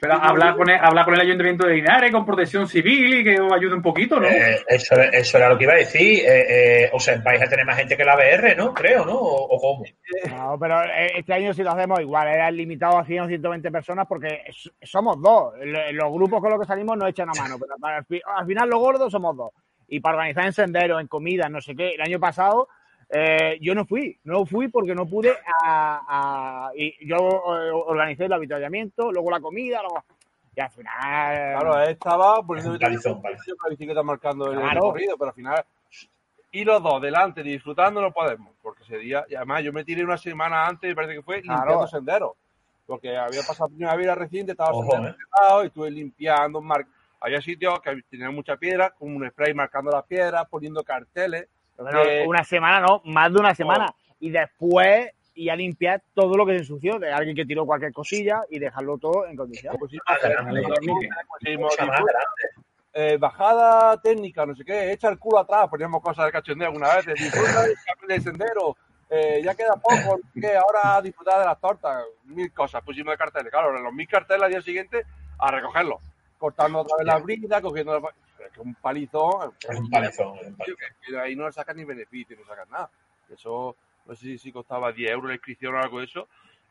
Pero 0.00 0.14
hablar 0.14 0.56
con, 0.56 0.68
el, 0.70 0.78
hablar 0.78 1.04
con 1.04 1.14
el 1.14 1.20
Ayuntamiento 1.20 1.66
de 1.66 1.74
Linares, 1.74 2.10
con 2.12 2.24
protección 2.24 2.66
civil 2.66 3.20
y 3.20 3.24
que 3.24 3.40
os 3.40 3.52
ayude 3.52 3.74
un 3.74 3.82
poquito, 3.82 4.18
¿no? 4.20 4.28
eh, 4.28 4.60
eso, 4.68 4.94
eso 5.00 5.38
era 5.38 5.48
lo 5.48 5.58
que 5.58 5.64
iba 5.64 5.72
a 5.74 5.76
decir. 5.76 6.20
Eh, 6.24 6.84
eh, 6.84 6.90
o 6.92 7.00
sea, 7.00 7.20
vais 7.24 7.42
a 7.42 7.46
tener 7.48 7.64
más 7.66 7.76
gente 7.76 7.96
que 7.96 8.04
la 8.04 8.16
BR, 8.16 8.56
¿no? 8.56 8.72
Creo, 8.72 9.04
¿no? 9.04 9.14
¿O, 9.18 9.56
o 9.56 9.58
cómo? 9.60 9.84
No, 10.30 10.58
pero 10.58 10.82
este 11.14 11.34
año 11.34 11.52
si 11.52 11.62
lo 11.62 11.70
hacemos 11.72 12.00
igual, 12.00 12.28
era 12.28 12.50
limitado 12.50 12.98
a 12.98 13.04
100 13.04 13.20
o 13.22 13.28
120 13.28 13.70
personas 13.70 14.06
porque 14.08 14.42
somos 14.82 15.20
dos. 15.20 15.54
Lo- 15.62 15.92
Los 15.92 16.12
grupos 16.12 16.40
con 16.40 16.50
los 16.50 16.60
que 16.60 16.66
salimos 16.66 16.96
nos 16.96 17.08
echan 17.10 17.28
a 17.28 17.32
mano, 17.40 17.56
pero 17.58 17.74
al 18.36 18.46
final 18.46 18.68
los 18.68 18.78
gordos 18.80 19.10
somos 19.12 19.36
dos. 19.36 19.50
Y 19.88 20.00
para 20.00 20.16
organizar 20.18 20.44
en 20.46 20.52
senderos, 20.52 21.00
en 21.00 21.08
comida, 21.08 21.48
no 21.48 21.60
sé 21.60 21.74
qué, 21.74 21.90
el 21.94 22.00
año 22.00 22.20
pasado 22.20 22.68
eh, 23.12 23.58
yo 23.60 23.74
no 23.74 23.84
fui, 23.86 24.18
no 24.24 24.46
fui 24.46 24.68
porque 24.68 24.94
no 24.94 25.06
pude 25.06 25.36
a, 25.64 26.00
a- 26.68 26.70
y 26.76 27.06
yo 27.06 27.16
eh, 27.16 27.70
organicé 27.72 28.26
el 28.26 28.32
avituallamiento, 28.32 29.10
luego 29.12 29.30
la 29.30 29.40
comida, 29.40 29.80
luego 29.82 30.04
y 30.54 30.60
al 30.60 30.70
final 30.70 31.58
Claro, 31.60 31.82
él 31.82 31.90
estaba 31.90 32.42
poniendo 32.42 32.72
con 32.78 33.22
la 33.22 33.68
bicicleta 33.70 34.02
marcando 34.02 34.50
el 34.52 34.58
Claro. 34.58 34.74
recorrido, 34.74 35.16
pero 35.16 35.28
al 35.30 35.34
final. 35.34 35.64
Y 36.52 36.64
los 36.64 36.82
dos 36.82 37.00
delante 37.00 37.42
disfrutando 37.44 38.00
no 38.00 38.10
podemos, 38.12 38.52
porque 38.60 38.82
ese 38.82 38.98
día, 38.98 39.24
y 39.28 39.36
además 39.36 39.62
yo 39.62 39.72
me 39.72 39.84
tiré 39.84 40.02
una 40.02 40.16
semana 40.16 40.66
antes, 40.66 40.88
me 40.90 40.94
parece 40.96 41.14
que 41.14 41.22
fue, 41.22 41.40
Claro. 41.42 41.60
limpiando 41.60 41.86
senderos. 41.86 42.32
Porque 42.86 43.16
había 43.16 43.44
pasado 43.44 43.68
primavera 43.68 44.16
reciente, 44.16 44.50
estaba 44.52 44.72
Ojo, 44.72 44.90
sendero 44.90 45.14
¿eh? 45.14 45.62
y 45.62 45.66
estuve 45.68 45.90
limpiando, 45.92 46.60
mar- 46.60 46.86
había 47.20 47.40
sitios 47.40 47.78
que 47.80 48.02
tenían 48.10 48.34
mucha 48.34 48.56
piedra, 48.56 48.90
con 48.90 49.14
un 49.14 49.28
spray 49.30 49.54
marcando 49.54 49.92
las 49.92 50.04
piedras, 50.06 50.44
poniendo 50.50 50.82
carteles. 50.82 51.46
Una 52.26 52.44
semana 52.44 52.80
no, 52.80 53.02
más 53.04 53.32
de 53.32 53.38
una 53.38 53.54
semana. 53.54 53.94
Y 54.18 54.30
después 54.30 55.10
y 55.34 55.48
a 55.48 55.56
limpiar 55.56 56.02
todo 56.14 56.36
lo 56.36 56.44
que 56.44 56.52
se 56.52 56.58
ensució 56.58 56.98
de 56.98 57.10
alguien 57.10 57.34
que 57.34 57.46
tiró 57.46 57.64
cualquier 57.64 57.92
cosilla 57.92 58.42
y 58.50 58.58
dejarlo 58.58 58.98
todo 58.98 59.26
en 59.26 59.36
condiciones. 59.36 59.78
pues, 59.78 59.92
Ah, 60.06 60.16
pues, 60.20 61.50
eh, 62.92 63.16
bajada 63.18 64.00
técnica, 64.02 64.44
no 64.44 64.54
sé 64.54 64.64
qué, 64.64 64.92
echa 64.92 65.08
el 65.08 65.18
culo 65.18 65.38
atrás, 65.38 65.68
poníamos 65.68 66.02
cosas 66.02 66.26
de 66.26 66.32
cachondeo 66.32 66.68
alguna 66.68 66.96
vez, 66.96 67.06
disfruta 67.06 67.64
del 68.08 68.22
sendero, 68.22 68.76
eh, 69.08 69.40
ya 69.44 69.54
queda 69.54 69.76
poco, 69.76 70.18
no 70.18 70.30
sé 70.34 70.40
qué, 70.40 70.56
ahora 70.56 71.00
disfrutar 71.00 71.38
de 71.38 71.46
las 71.46 71.60
tortas, 71.60 72.04
mil 72.24 72.52
cosas, 72.52 72.82
pusimos 72.82 73.12
de 73.12 73.18
carteles, 73.18 73.50
claro, 73.50 73.76
en 73.76 73.84
los 73.84 73.92
mil 73.92 74.08
carteles 74.08 74.42
al 74.42 74.50
día 74.50 74.60
siguiente 74.60 75.04
a 75.38 75.50
recogerlos, 75.52 76.00
cortando 76.36 76.80
otra 76.80 76.96
vez 76.98 77.06
la 77.06 77.18
brida, 77.18 77.62
cogiendo 77.62 78.00
la... 78.00 78.08
es 78.46 78.52
que 78.52 78.60
un 78.60 78.74
palizón, 78.74 79.52
Es 79.68 79.78
un 79.78 79.90
palizón, 79.90 80.38
que 81.06 81.18
ahí 81.18 81.36
no 81.36 81.46
le 81.46 81.52
sacan 81.52 81.76
ni 81.76 81.84
beneficio, 81.84 82.36
no 82.38 82.44
sacan 82.46 82.68
nada, 82.70 82.90
eso 83.32 83.76
no 84.06 84.14
sé 84.16 84.38
si, 84.38 84.50
costaba 84.52 84.90
10 84.92 85.10
euros 85.12 85.28
la 85.28 85.34
inscripción 85.34 85.74
o 85.74 85.78
algo 85.78 85.98
de 86.00 86.06
eso, 86.06 86.26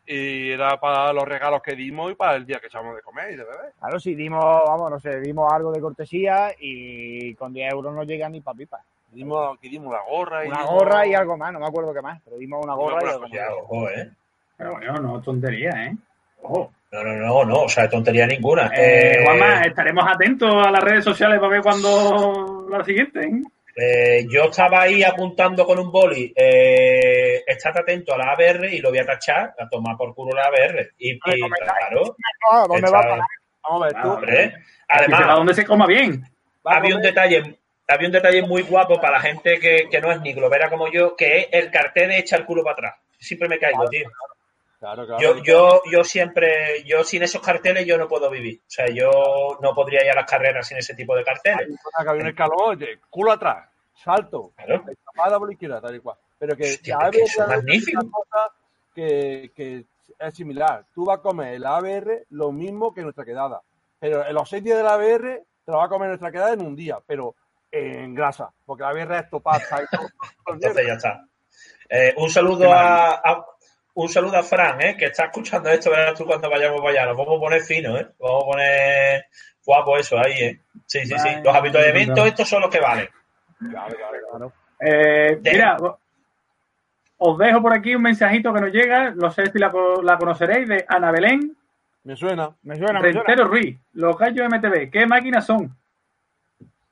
y 0.06 0.50
era 0.52 0.80
para 0.80 1.14
los 1.14 1.24
regalos 1.26 1.62
que 1.62 1.76
dimos 1.76 2.12
y 2.12 2.16
para 2.16 2.36
el 2.36 2.46
día 2.46 2.60
que 2.60 2.68
echamos 2.68 2.96
de 2.96 3.02
comer 3.02 3.32
y 3.32 3.36
de 3.36 3.44
beber. 3.44 3.74
Claro, 3.80 4.00
si 4.00 4.16
dimos, 4.16 4.44
vamos, 4.44 4.90
no 4.90 5.00
sé, 5.00 5.20
dimos 5.22 5.52
algo 5.54 5.72
de 5.72 5.80
cortesía 5.80 6.54
y 6.60 7.36
con 7.36 7.54
10 7.54 7.72
euros 7.72 7.94
no 7.94 8.04
llega 8.04 8.28
ni 8.28 8.42
para 8.42 8.58
pipa. 8.58 8.84
Dimos, 9.12 9.58
que 9.60 9.70
dimos 9.70 9.94
la 9.94 10.02
gorra 10.04 10.46
y 10.46 10.50
Una 10.50 10.58
dimos- 10.62 10.74
gorra 10.74 11.06
y 11.08 11.14
algo 11.14 11.38
más, 11.38 11.54
no 11.54 11.60
me 11.60 11.68
acuerdo 11.68 11.94
qué 11.94 12.02
más, 12.02 12.20
pero 12.24 12.38
dimos 12.38 12.64
una 12.64 12.74
gorra 12.74 13.00
y 13.02 13.04
Una 13.04 13.12
algo 13.14 13.28
más. 13.28 13.40
Ojo, 13.62 13.90
¿eh? 13.90 14.12
Pero 14.58 14.72
bueno, 14.74 14.94
no 15.00 15.22
tontería, 15.22 15.70
¿eh? 15.86 15.96
Ojo. 16.42 16.74
No, 16.92 17.04
no, 17.04 17.14
no, 17.14 17.46
no, 17.46 17.62
o 17.64 17.70
sea, 17.70 17.88
tontería 17.88 18.26
ninguna. 18.26 18.68
Eh, 18.76 19.20
Eh, 19.20 19.24
Juanma, 19.24 19.62
estaremos 19.62 20.06
atentos 20.08 20.66
a 20.66 20.72
las 20.72 20.84
redes 20.84 21.04
sociales 21.04 21.40
para 21.40 21.52
ver 21.52 21.62
cuándo 21.62 22.68
la 22.70 22.84
siguiente. 22.84 23.20
¿eh? 23.20 23.42
eh, 23.76 24.28
yo 24.28 24.46
estaba 24.46 24.82
ahí 24.82 25.04
apuntando 25.04 25.66
con 25.66 25.80
un 25.80 25.92
boli, 25.92 26.34
eh, 26.36 27.44
estate 27.46 27.80
atento 27.80 28.14
a 28.14 28.18
la 28.18 28.32
ABR 28.32 28.74
y 28.74 28.80
lo 28.80 28.90
voy 28.90 29.00
a 29.00 29.06
tachar, 29.06 29.54
a 29.58 29.70
tomar 29.70 29.96
por 29.96 30.14
culo 30.14 30.36
la 30.36 30.48
ABR. 30.48 30.94
Y, 30.98 31.20
claro, 31.20 32.16
¿Dónde 32.68 32.92
va 32.92 33.00
a 33.00 33.04
parar? 33.04 33.20
Vamos 33.64 33.82
a 33.82 33.86
ver, 33.86 34.02
tú, 34.02 34.10
hombre, 34.10 34.54
además, 34.88 35.36
donde 35.36 35.54
se 35.54 35.66
coma 35.66 35.86
bien. 35.86 36.24
había 36.64 36.96
un 36.96 37.02
detalle, 37.02 37.60
había 37.88 38.08
un 38.08 38.14
detalle 38.14 38.42
muy 38.42 38.64
guapo 38.64 39.00
para 39.00 39.14
la 39.14 39.20
gente 39.20 39.60
que, 39.60 39.88
que 39.92 40.02
no 40.02 40.12
es 40.12 40.22
ni 40.22 40.34
globera 40.34 40.70
como 40.70 40.92
yo, 40.92 41.16
que 41.16 41.38
es 41.38 41.48
el 41.52 41.70
cartel 41.70 42.10
de 42.10 42.20
echa 42.20 42.36
el 42.36 42.46
culo 42.46 42.64
para 42.64 42.74
atrás. 42.74 42.96
Siempre 43.20 43.48
me 43.48 43.60
caigo, 43.60 43.88
tío. 43.90 44.10
Claro, 44.80 45.06
claro. 45.06 45.22
Yo, 45.22 45.44
yo, 45.44 45.82
yo 45.92 46.04
siempre, 46.06 46.84
yo 46.86 47.04
sin 47.04 47.22
esos 47.24 47.42
carteles 47.42 47.86
yo 47.86 47.98
no 47.98 48.08
puedo 48.08 48.30
vivir. 48.30 48.60
O 48.62 48.70
sea, 48.70 48.86
yo 48.88 49.58
no 49.62 49.74
podría 49.74 50.06
ir 50.06 50.12
a 50.12 50.16
las 50.16 50.30
carreras 50.30 50.68
sin 50.68 50.78
ese 50.78 50.94
tipo 50.96 51.16
de 51.18 51.24
carteles. 51.26 51.68
que 52.02 52.10
había 52.10 52.22
un 52.24 52.30
escalón, 52.30 52.80
de 52.80 53.00
culo 53.10 53.34
atrás, 53.34 53.70
salto, 54.04 54.54
Claro. 54.56 54.86
escapada 54.90 55.38
por 55.38 55.50
la 55.50 55.54
izquierda, 55.54 55.82
tal 55.82 55.96
y 55.96 56.00
cual. 56.00 56.18
Pero 56.38 56.56
que 56.56 56.64
Hostia, 56.64 56.96
la 56.98 57.12
que 57.12 57.18
ABR 57.18 57.24
eso 57.26 57.42
es 57.44 57.48
magnífico. 57.50 58.02
una 58.02 58.12
cosa 58.12 58.54
que, 58.96 59.52
que 59.54 59.86
es 60.18 60.34
similar. 60.34 60.86
Tú 60.94 61.04
vas 61.06 61.20
a 61.20 61.22
comer 61.22 61.60
la 61.60 61.76
ABR 61.76 62.26
lo 62.30 62.52
mismo 62.54 62.94
que 62.94 63.02
nuestra 63.02 63.26
quedada. 63.26 63.62
Pero 64.00 64.26
en 64.26 64.34
los 64.34 64.48
seis 64.50 64.64
días 64.64 64.78
de 64.78 64.84
la 64.86 64.94
ABR 64.94 65.44
te 65.66 65.72
lo 65.74 65.78
va 65.80 65.86
a 65.86 65.90
comer 65.90 66.08
nuestra 66.08 66.32
quedada 66.32 66.54
en 66.54 66.62
un 66.66 66.76
día, 66.78 67.00
pero 67.06 67.36
en 67.70 68.16
grasa, 68.16 68.50
porque 68.66 68.84
la 68.84 68.90
ABR 68.92 69.16
es 69.18 69.30
todo. 69.30 69.44
Entonces 70.48 70.88
ya 70.88 70.94
está. 70.94 71.26
Eh, 71.90 72.14
un 72.18 72.30
saludo 72.30 72.72
a, 72.72 73.16
a- 73.16 73.46
un 73.96 74.08
saludo 74.10 74.38
a 74.38 74.44
Fran, 74.44 74.82
eh, 74.82 74.96
que 74.98 75.06
está 75.06 75.26
escuchando 75.26 75.70
esto, 75.70 75.90
verás 75.90 76.14
tú 76.18 76.26
cuando 76.26 76.50
vayamos 76.50 76.80
para 76.82 76.92
allá. 76.92 77.06
Nos 77.08 77.18
vamos 77.18 77.38
a 77.38 77.40
poner 77.40 77.62
fino, 77.62 77.98
eh. 77.98 78.08
Vamos 78.20 78.44
a 78.44 78.46
poner 78.48 79.26
guapo 79.66 79.98
eso 79.98 80.18
ahí, 80.18 80.34
eh. 80.42 80.60
Sí, 80.86 81.06
sí, 81.06 81.18
sí. 81.20 81.30
Los 81.44 81.56
habituamientos 81.56 82.26
estos 82.28 82.48
son 82.50 82.62
los 82.62 82.70
que 82.70 82.80
valen. 82.80 83.10
Claro, 83.72 83.96
claro, 83.96 84.18
claro. 84.32 84.54
Eh, 84.80 85.38
De- 85.42 85.52
mira, 85.52 85.78
os 87.18 87.38
dejo 87.38 87.62
por 87.62 87.74
aquí 87.74 87.94
un 87.96 88.02
mensajito 88.02 88.54
que 88.54 88.62
nos 88.62 88.72
llega, 88.72 89.12
no 89.12 89.30
sé 89.32 89.52
si 89.52 89.60
la, 89.60 89.70
co- 89.70 90.02
la 90.02 90.18
conoceréis, 90.18 90.68
de 90.70 90.86
Ana 90.88 91.12
Belén 91.12 91.56
Me 92.06 92.16
suena. 92.16 92.56
Me 92.64 92.76
suena, 92.78 93.02
me 93.02 93.12
suena. 93.12 93.24
Rentero 93.28 93.48
Ruiz, 93.50 93.78
los 93.94 94.18
gallos 94.18 94.48
MTV. 94.50 94.90
¿Qué 94.90 95.06
máquinas 95.06 95.46
son? 95.46 95.76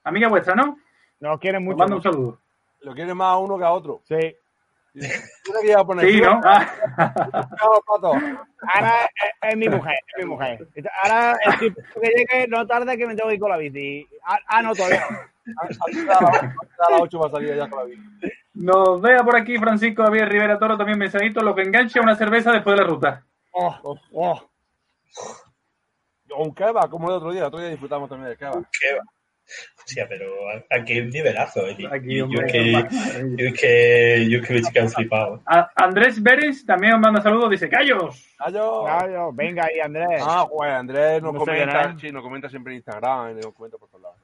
Amiga 0.04 0.28
vuestra, 0.28 0.54
¿no? 0.56 0.78
Nos 1.22 1.40
quieren 1.40 1.62
Os 1.62 1.66
mucho. 1.66 1.78
mando 1.78 1.96
un 1.96 2.04
saludo. 2.04 2.40
Lo 2.82 2.94
quiere 2.94 3.14
más 3.14 3.34
a 3.34 3.38
uno 3.38 3.58
que 3.58 3.64
a 3.64 3.72
otro. 3.72 4.02
Sí. 4.04 4.36
Que 5.62 5.68
ir 5.68 5.76
a 5.76 5.84
poner 5.84 6.10
Sí, 6.10 6.22
¿no? 6.22 6.42
Ah. 6.44 6.74
Ahora 8.74 9.06
es, 9.06 9.52
es 9.52 9.58
mi 9.58 9.70
mujer, 9.70 9.96
es 10.08 10.24
mi 10.24 10.30
mujer. 10.30 10.68
Ahora 11.04 11.38
el 11.46 11.60
tiempo 11.60 11.82
que 12.02 12.10
llegue, 12.10 12.48
no 12.48 12.66
tarde 12.66 12.98
que 12.98 13.06
me 13.06 13.16
tengo 13.16 13.30
que 13.30 13.36
ir 13.36 13.40
con 13.40 13.52
la 13.52 13.58
bici. 13.58 14.08
Ah, 14.24 14.40
ah, 14.48 14.62
no, 14.62 14.74
todavía 14.74 15.04
no. 15.10 15.18
A 15.58 16.92
las 16.92 17.02
8 17.02 17.20
va 17.20 17.28
a 17.28 17.32
salir 17.32 17.56
ya 17.56 17.70
con 17.70 17.80
la 17.80 17.86
bici. 17.86 18.02
nos 18.54 19.02
vea 19.02 19.24
por 19.24 19.36
aquí 19.36 19.58
Francisco 19.58 20.04
Javier 20.04 20.28
Rivera 20.28 20.60
Toro, 20.60 20.78
también 20.78 21.00
mensajito, 21.00 21.42
lo 21.42 21.56
que 21.56 21.62
engancha 21.62 22.02
una 22.02 22.16
cerveza 22.16 22.52
después 22.52 22.76
de 22.76 22.84
la 22.84 22.90
ruta. 22.90 23.24
Oh, 23.52 24.00
oh. 24.14 24.50
O 26.32 26.44
un 26.44 26.54
kebab, 26.54 26.90
como 26.90 27.08
el 27.08 27.16
otro 27.16 27.32
día. 27.32 27.42
El 27.42 27.48
otro 27.48 27.60
día 27.60 27.70
disfrutamos 27.70 28.10
también 28.10 28.30
del 28.30 28.38
kebab. 28.38 28.66
Qué 28.80 28.94
va. 28.94 29.04
Hostia, 29.78 30.06
pero 30.10 30.26
aquí 30.70 31.00
un 31.00 31.10
nivelazo, 31.10 31.66
eh. 31.68 31.78
Aquí, 31.92 32.18
yo, 32.18 32.26
hombre, 32.26 32.46
es 32.46 32.52
que, 32.52 32.72
yo 33.38 33.48
es 33.48 33.54
que, 33.60 34.28
yo 34.30 34.40
es 34.40 34.48
que 34.48 34.82
me 34.82 34.88
he 34.88 34.90
flipado. 34.90 35.42
A- 35.46 35.72
Andrés 35.76 36.22
Beres 36.22 36.66
también 36.66 36.94
os 36.96 37.00
manda 37.00 37.22
saludos, 37.22 37.50
dice, 37.50 37.70
¡callos! 37.70 38.36
¡Gallo! 38.40 38.84
Gallo, 38.84 39.32
venga 39.34 39.64
ahí, 39.66 39.80
Andrés. 39.80 40.22
Ah, 40.22 40.46
pues 40.50 40.70
Andrés 40.72 41.22
nos 41.22 41.34
No 41.34 41.40
comenta, 41.40 41.82
es. 41.96 42.02
sí, 42.02 42.12
nos 42.12 42.22
comenta 42.24 42.50
siempre 42.50 42.74
en 42.74 42.78
Instagram, 42.78 43.36
nos 43.40 43.54
comenta 43.54 43.78
por 43.78 43.88
todos 43.90 44.02
lados. 44.02 44.18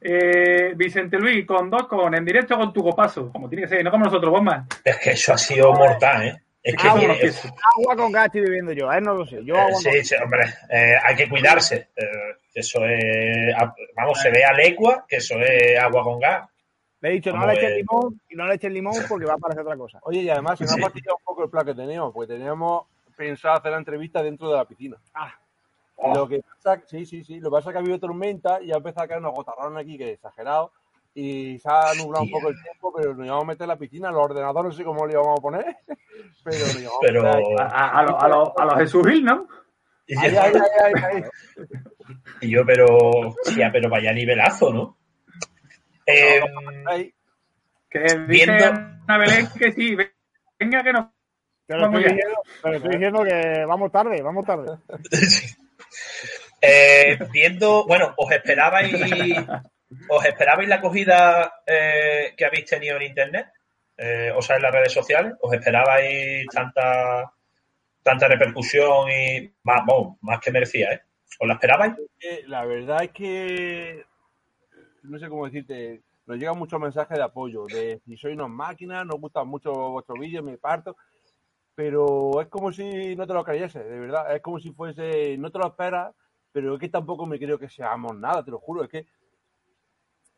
Eh, 0.00 0.72
Vicente 0.74 1.16
Luis, 1.16 1.46
con 1.46 1.70
dos 1.70 1.86
con 1.86 2.12
en 2.14 2.24
directo 2.24 2.56
con 2.56 2.72
tu 2.72 2.82
copazo, 2.82 3.30
como 3.30 3.48
tiene 3.48 3.62
que 3.62 3.68
ser, 3.68 3.84
no 3.84 3.90
como 3.92 4.06
nosotros, 4.06 4.32
bomba. 4.32 4.66
Es 4.84 4.98
que 4.98 5.10
eso 5.12 5.32
ha 5.32 5.38
sido 5.38 5.72
mortal, 5.72 6.26
¿eh? 6.26 6.42
Es 6.60 6.74
que 6.76 6.88
Ah, 6.88 6.94
bueno, 6.94 7.14
que 7.20 7.30
sí. 7.30 7.48
Agua 7.76 7.96
con 7.96 8.10
gas 8.12 8.26
estoy 8.26 8.40
bebiendo 8.42 8.72
yo, 8.72 8.90
a 8.90 8.98
él 8.98 9.04
no 9.04 9.14
lo 9.14 9.26
sé. 9.26 9.44
Yo 9.44 9.54
Eh, 9.54 9.58
agua 9.58 9.72
con 9.72 9.82
sí, 9.82 10.04
sí, 10.04 10.14
hombre, 10.22 10.40
eh, 10.70 10.94
hay 11.04 11.14
que 11.14 11.28
cuidarse. 11.28 11.88
Eh, 11.94 12.04
eso 12.54 12.84
es, 12.84 13.54
vamos, 13.96 14.20
se 14.20 14.30
ve 14.30 14.44
a 14.44 14.52
legua 14.52 15.04
que 15.08 15.16
eso 15.16 15.38
es 15.38 15.78
agua 15.78 16.02
con 16.02 16.18
gas. 16.20 16.48
Le 17.00 17.08
he 17.08 17.12
dicho, 17.14 17.32
no 17.32 17.46
le 17.46 17.54
eches 17.54 17.72
limón 17.76 18.20
y 18.28 18.36
no 18.36 18.46
le 18.46 18.54
eches 18.54 18.70
limón 18.72 18.94
porque 19.08 19.26
va 19.26 19.34
a 19.34 19.38
parecer 19.38 19.62
otra 19.64 19.76
cosa. 19.76 19.98
Oye, 20.02 20.20
y 20.20 20.30
además 20.30 20.58
se 20.58 20.64
nos 20.64 20.74
Sí. 20.74 20.80
ha 20.80 20.84
fastidiado 20.84 21.16
un 21.18 21.24
poco 21.24 21.44
el 21.44 21.50
plan 21.50 21.66
que 21.66 21.74
teníamos, 21.74 22.12
porque 22.12 22.34
teníamos 22.34 22.84
pensado 23.16 23.56
hacer 23.56 23.72
la 23.72 23.78
entrevista 23.78 24.22
dentro 24.22 24.48
de 24.50 24.56
la 24.56 24.64
piscina. 24.64 24.96
Ah, 25.14 25.34
Y 25.98 26.14
Lo 26.16 26.28
que 26.28 26.42
pasa, 26.42 26.82
sí, 26.86 27.04
sí, 27.06 27.24
sí, 27.24 27.40
lo 27.40 27.50
que 27.50 27.54
pasa 27.56 27.70
es 27.70 27.72
que 27.74 27.78
ha 27.78 27.80
habido 27.82 27.98
tormenta 27.98 28.60
y 28.62 28.72
ha 28.72 28.76
empezado 28.76 29.04
a 29.04 29.08
caer 29.08 29.20
unos 29.20 29.34
gotarrones 29.34 29.82
aquí 29.82 29.96
que 29.98 30.08
es 30.10 30.14
exagerado. 30.14 30.72
Y 31.14 31.58
se 31.58 31.68
ha 31.68 31.92
nublado 31.96 32.24
un 32.24 32.30
poco 32.30 32.48
el 32.48 32.62
tiempo, 32.62 32.92
pero 32.96 33.14
nos 33.14 33.26
íbamos 33.26 33.44
a 33.44 33.46
meter 33.48 33.62
en 33.64 33.68
la 33.68 33.76
piscina. 33.76 34.10
Los 34.10 34.22
ordenadores 34.22 34.70
no 34.72 34.76
sé 34.76 34.82
cómo 34.84 35.04
le 35.06 35.12
íbamos 35.12 35.38
a 35.38 35.42
poner, 35.42 35.64
pero 36.44 36.58
nos 36.58 36.80
íbamos 36.80 36.96
a 36.96 37.00
Pero. 37.02 37.28
A, 37.28 37.64
a, 37.66 37.98
a, 37.98 38.02
los- 38.04 38.22
a 38.22 38.28
los- 38.28 38.50
a 38.56 38.64
los 38.64 38.74
Jesús 38.76 39.06
Gil, 39.06 39.24
¿no? 39.24 39.46
ahí, 40.18 40.36
ahí, 40.36 40.52
ahí. 41.02 41.22
y 42.40 42.50
yo, 42.50 42.64
pero. 42.66 42.86
Hostia, 42.88 43.70
pero 43.72 43.88
vaya 43.88 44.12
nivelazo, 44.12 44.72
¿no? 44.72 44.98
Eh, 46.06 46.40
Ahí. 46.86 47.12
Que 47.88 48.00
dice 48.00 48.16
Viendo- 48.26 48.64
Ana 49.06 49.18
Belén 49.18 49.48
que 49.58 49.72
sí, 49.72 49.94
venga 50.58 50.82
que 50.82 50.92
no. 50.92 51.12
pero 51.66 51.84
estoy, 51.86 52.02
ya. 52.02 52.08
diciendo, 52.08 52.42
pero 52.62 52.76
estoy 52.76 52.90
diciendo 52.92 53.24
que 53.24 53.64
vamos 53.66 53.92
tarde, 53.92 54.22
vamos 54.22 54.46
tarde. 54.46 54.78
eh, 56.60 57.18
viendo. 57.32 57.84
Bueno, 57.86 58.14
os 58.16 58.30
esperabais. 58.32 58.94
¿os 60.08 60.24
esperabais 60.24 60.68
la 60.68 60.76
acogida 60.76 61.60
eh, 61.66 62.34
que 62.36 62.44
habéis 62.46 62.66
tenido 62.66 62.96
en 62.96 63.02
internet? 63.02 63.46
Eh, 63.96 64.32
o 64.34 64.40
sea, 64.40 64.56
en 64.56 64.62
las 64.62 64.72
redes 64.72 64.92
sociales. 64.92 65.34
¿Os 65.40 65.52
esperabais 65.52 66.46
tanta 66.52 67.30
tanta 68.02 68.26
repercusión 68.26 69.08
y 69.10 69.52
más, 69.62 69.84
bueno, 69.86 70.18
más 70.22 70.40
que 70.40 70.50
merecía, 70.50 70.92
¿eh? 70.92 71.02
¿Os 71.40 71.48
la 71.48 71.54
esperabais? 71.54 71.94
Eh, 72.20 72.44
La 72.46 72.64
verdad 72.64 73.02
es 73.04 73.10
que 73.12 74.04
no 75.02 75.18
sé 75.18 75.28
cómo 75.28 75.46
decirte, 75.46 76.02
nos 76.26 76.38
llegan 76.38 76.58
muchos 76.58 76.80
mensajes 76.80 77.16
de 77.18 77.24
apoyo, 77.24 77.66
de 77.66 78.00
si 78.06 78.16
sois 78.16 78.34
unas 78.34 78.48
máquinas, 78.50 79.04
nos 79.04 79.20
gustan 79.20 79.48
mucho 79.48 79.72
vuestros 79.90 80.18
vídeos, 80.18 80.44
me 80.44 80.58
parto, 80.58 80.96
pero 81.74 82.40
es 82.40 82.48
como 82.48 82.72
si 82.72 83.16
no 83.16 83.26
te 83.26 83.34
lo 83.34 83.44
creyese, 83.44 83.82
de 83.82 83.98
verdad, 83.98 84.34
es 84.34 84.40
como 84.42 84.60
si 84.60 84.70
fuese, 84.72 85.36
no 85.38 85.50
te 85.50 85.58
lo 85.58 85.66
esperas, 85.66 86.14
pero 86.52 86.74
es 86.74 86.80
que 86.80 86.88
tampoco 86.88 87.26
me 87.26 87.38
creo 87.38 87.58
que 87.58 87.68
seamos 87.68 88.16
nada, 88.16 88.44
te 88.44 88.50
lo 88.52 88.60
juro, 88.60 88.84
es 88.84 88.88
que 88.90 89.06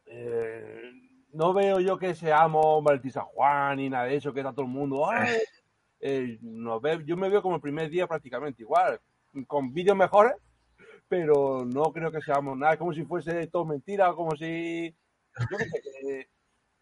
eh, 0.07 0.91
no 1.33 1.53
veo 1.53 1.81
yo 1.81 1.99
que 1.99 2.15
seamos 2.15 2.83
San 3.11 3.25
Juan 3.27 3.77
ni 3.77 3.91
nada 3.91 4.05
de 4.05 4.17
eso, 4.17 4.33
que 4.33 4.41
está 4.41 4.53
todo 4.53 4.63
el 4.65 4.71
mundo, 4.71 5.09
"Ay", 5.11 5.35
eh, 6.01 6.39
nos 6.41 6.81
ve- 6.81 7.03
yo 7.05 7.17
me 7.17 7.29
veo 7.29 7.43
como 7.43 7.57
el 7.57 7.61
primer 7.61 7.91
día 7.91 8.07
prácticamente 8.07 8.63
igual, 8.63 9.01
con 9.47 9.73
vídeos 9.73 9.97
mejores, 9.97 10.35
pero 11.17 11.65
no 11.65 11.93
creo 11.93 12.11
que 12.11 12.21
seamos 12.21 12.59
nada, 12.59 12.73
es 12.73 12.79
como 12.81 12.93
si 12.93 13.05
fuese 13.05 13.47
todo 13.47 13.65
mentira, 13.65 14.13
como 14.15 14.35
si, 14.35 14.93
yo 15.49 15.57
qué 15.57 15.65
sé, 15.65 15.81
que 15.81 16.29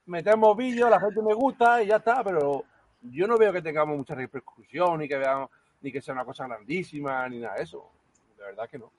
metemos 0.07 0.57
vídeos, 0.57 0.89
la 0.89 0.99
gente 0.99 1.21
me 1.21 1.35
gusta 1.35 1.83
y 1.83 1.89
ya 1.89 1.97
está, 1.97 2.25
pero 2.25 2.65
yo 3.03 3.27
no 3.27 3.37
veo 3.37 3.53
que 3.53 3.61
tengamos 3.61 3.95
mucha 3.95 4.15
repercusión, 4.15 5.01
ni 5.01 5.07
que 5.07 5.19
veamos, 5.19 5.51
ni 5.83 5.93
que 5.93 6.01
sea 6.01 6.15
una 6.15 6.25
cosa 6.25 6.47
grandísima, 6.47 7.29
ni 7.29 7.41
nada 7.41 7.57
de 7.57 7.65
eso, 7.65 7.91
de 8.39 8.43
verdad 8.45 8.71
que 8.71 8.79
no. 8.79 8.91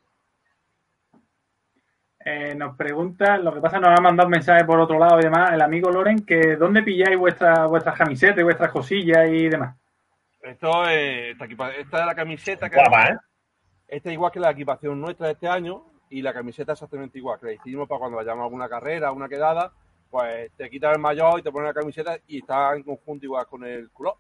Eh, 2.25 2.53
nos 2.53 2.75
pregunta, 2.77 3.37
lo 3.39 3.51
que 3.53 3.59
pasa, 3.59 3.79
nos 3.79 3.99
ha 3.99 4.01
mandado 4.01 4.27
un 4.27 4.33
mensaje 4.33 4.63
por 4.65 4.79
otro 4.79 4.99
lado 4.99 5.19
y 5.19 5.23
demás, 5.23 5.51
el 5.51 5.61
amigo 5.61 5.89
Loren, 5.89 6.23
que 6.23 6.55
dónde 6.57 6.83
pilláis 6.83 7.17
vuestra, 7.17 7.65
vuestras 7.65 7.97
camisetas 7.97 8.37
y 8.37 8.43
vuestras 8.43 8.71
cosillas 8.71 9.27
y 9.29 9.49
demás. 9.49 9.75
Esto 10.43 10.87
es, 10.87 11.31
esta, 11.31 11.45
equipa- 11.45 11.71
esta 11.71 12.01
es 12.01 12.05
la 12.05 12.15
camiseta 12.15 12.69
que 12.69 12.75
Guapa, 12.75 13.07
¿eh? 13.07 13.17
Esta 13.93 14.09
es 14.09 14.13
igual 14.13 14.31
que 14.31 14.39
la 14.39 14.49
equipación 14.51 14.99
nuestra 14.99 15.27
de 15.27 15.33
este 15.33 15.47
año 15.47 15.85
y 16.09 16.21
la 16.21 16.33
camiseta 16.33 16.71
exactamente 16.73 17.17
igual, 17.19 17.39
que 17.39 17.45
la 17.47 17.53
hicimos 17.53 17.87
para 17.87 17.99
cuando 17.99 18.17
vayamos 18.17 18.41
a 18.41 18.45
alguna 18.45 18.67
carrera, 18.67 19.11
una 19.11 19.29
quedada, 19.29 19.71
pues 20.09 20.51
te 20.57 20.69
quitas 20.69 20.93
el 20.95 20.99
maillot 21.01 21.39
y 21.39 21.43
te 21.43 21.51
pones 21.51 21.67
la 21.67 21.79
camiseta 21.79 22.17
y 22.27 22.39
está 22.39 22.75
en 22.75 22.83
conjunto 22.83 23.25
igual 23.25 23.45
con 23.47 23.63
el 23.63 23.89
culo. 23.91 24.17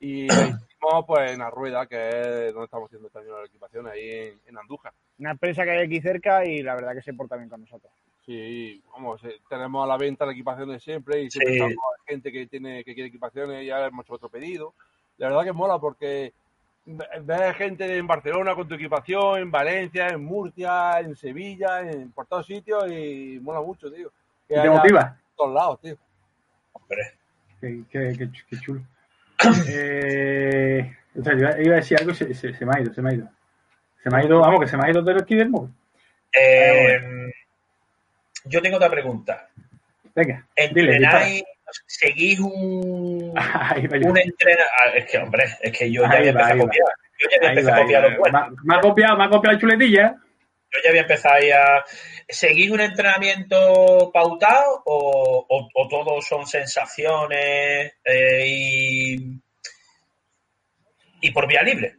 Y 0.00 0.26
la 0.28 0.34
hicimos 0.68 1.04
pues 1.06 1.30
en 1.32 1.38
la 1.38 1.50
rueda, 1.50 1.86
que 1.86 2.08
es 2.48 2.52
donde 2.52 2.64
estamos 2.64 2.86
haciendo 2.86 3.06
este 3.08 3.20
año 3.20 3.38
la 3.38 3.46
equipación, 3.46 3.86
ahí 3.86 4.10
en, 4.10 4.40
en 4.46 4.58
Andújar. 4.58 4.92
Una 5.18 5.30
empresa 5.30 5.62
que 5.64 5.70
hay 5.70 5.86
aquí 5.86 6.00
cerca 6.00 6.44
y 6.44 6.62
la 6.62 6.74
verdad 6.74 6.92
que 6.94 7.02
se 7.02 7.14
porta 7.14 7.36
bien 7.36 7.48
con 7.48 7.60
nosotros. 7.60 7.92
Sí, 8.26 8.82
vamos, 8.92 9.22
eh, 9.24 9.40
tenemos 9.48 9.84
a 9.84 9.86
la 9.88 9.96
venta 9.96 10.26
la 10.26 10.32
equipación 10.32 10.68
de 10.68 10.80
siempre 10.80 11.22
y 11.22 11.30
siempre 11.30 11.54
Sí. 11.54 11.60
estamos 11.60 11.76
gente 12.06 12.32
que 12.32 12.46
tiene 12.46 12.82
que 12.84 12.94
quiere 12.94 13.08
equipaciones 13.08 13.62
y 13.62 13.66
ya 13.66 13.86
hemos 13.86 14.04
hecho 14.04 14.14
otro 14.14 14.28
pedido. 14.28 14.74
La 15.18 15.28
verdad 15.28 15.44
que 15.44 15.52
mola 15.52 15.78
porque 15.78 16.32
ves 16.84 17.56
gente 17.56 17.96
en 17.96 18.06
Barcelona 18.06 18.54
con 18.54 18.66
tu 18.68 18.74
equipación, 18.74 19.38
en 19.38 19.50
Valencia, 19.50 20.08
en 20.08 20.24
Murcia, 20.24 20.98
en 21.00 21.14
Sevilla, 21.16 21.80
en 21.80 22.10
por 22.12 22.26
todos 22.26 22.46
sitios 22.46 22.90
y 22.90 23.38
mola 23.42 23.60
mucho, 23.60 23.90
tío. 23.92 24.10
Que 24.48 24.54
¿Te 24.60 24.68
motiva? 24.70 25.16
en 25.18 25.36
todos 25.36 25.54
lados, 25.54 25.80
tío. 25.80 25.96
Hombre. 26.72 27.02
Qué, 27.60 27.82
qué- 27.90 28.14
qué 28.18 28.24
ch- 28.26 28.44
qué 28.48 28.56
chulo. 28.58 28.80
Eh, 29.68 30.96
o 31.18 31.22
sea, 31.22 31.32
yo 31.34 31.48
iba 31.62 31.74
a 31.74 31.76
decir 31.76 31.98
algo 31.98 32.12
y 32.12 32.14
se, 32.14 32.32
se- 32.34 32.54
se 32.54 32.64
me 32.66 32.72
ha 32.76 32.80
ido, 32.80 32.92
se 32.94 33.02
me 33.02 33.10
ha 33.10 33.14
ido. 33.14 33.28
Se 34.02 34.10
me 34.10 34.18
ha 34.18 34.24
ido, 34.24 34.40
vamos, 34.40 34.60
que 34.60 34.66
se 34.68 34.76
me 34.76 34.84
ha 34.86 34.90
ido 34.90 35.02
del 35.02 35.20
aquí 35.20 35.34
del 35.34 35.50
móvil. 35.50 35.72
Eh, 36.32 37.30
yo 38.46 38.60
tengo 38.62 38.76
otra 38.76 38.90
pregunta. 38.90 39.48
Venga. 40.14 40.46
¿Entrenáis, 40.56 41.44
seguís 41.86 42.38
un, 42.40 42.50
un 43.32 44.18
entrenador? 44.18 44.96
Es 44.96 45.10
que, 45.10 45.18
hombre, 45.18 45.44
es 45.60 45.78
que 45.78 45.90
yo 45.90 46.02
ya 46.02 46.18
había 46.18 46.30
empezado 46.30 46.54
a 46.54 46.58
copiar. 46.58 46.88
Yo 47.18 47.28
ya 47.30 47.36
había 47.36 47.48
empezado 47.50 47.76
a 47.76 47.80
copiar 47.82 48.02
los 48.02 48.12
va. 48.12 48.18
buenos. 48.18 48.64
Me, 48.64 48.76
ha 48.76 48.80
copiado, 48.80 49.16
me 49.16 49.24
ha 49.24 49.28
copiado 49.28 49.54
la 49.54 49.60
chuletilla. 49.60 50.16
Yo 50.70 50.80
ya 50.84 50.90
había 50.90 51.02
empezado 51.02 51.34
ahí 51.36 51.50
a. 51.50 51.84
¿Seguís 52.28 52.70
un 52.70 52.80
entrenamiento 52.80 54.10
pautado 54.12 54.82
o, 54.86 55.46
o, 55.48 55.68
o 55.74 55.88
todos 55.88 56.26
son 56.26 56.46
sensaciones 56.46 57.92
eh, 58.04 58.46
y. 58.46 59.40
y 61.20 61.30
por 61.30 61.46
vía 61.46 61.62
libre? 61.62 61.96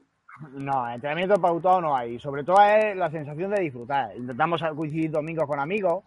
No, 0.52 0.90
entrenamiento 0.92 1.40
pautado 1.40 1.82
no 1.82 1.96
hay. 1.96 2.20
Sobre 2.20 2.44
todo 2.44 2.62
es 2.64 2.96
la 2.96 3.10
sensación 3.10 3.52
de 3.52 3.62
disfrutar. 3.62 4.16
Intentamos 4.16 4.62
coincidir 4.76 5.12
domingos 5.12 5.48
con 5.48 5.60
amigos, 5.60 6.04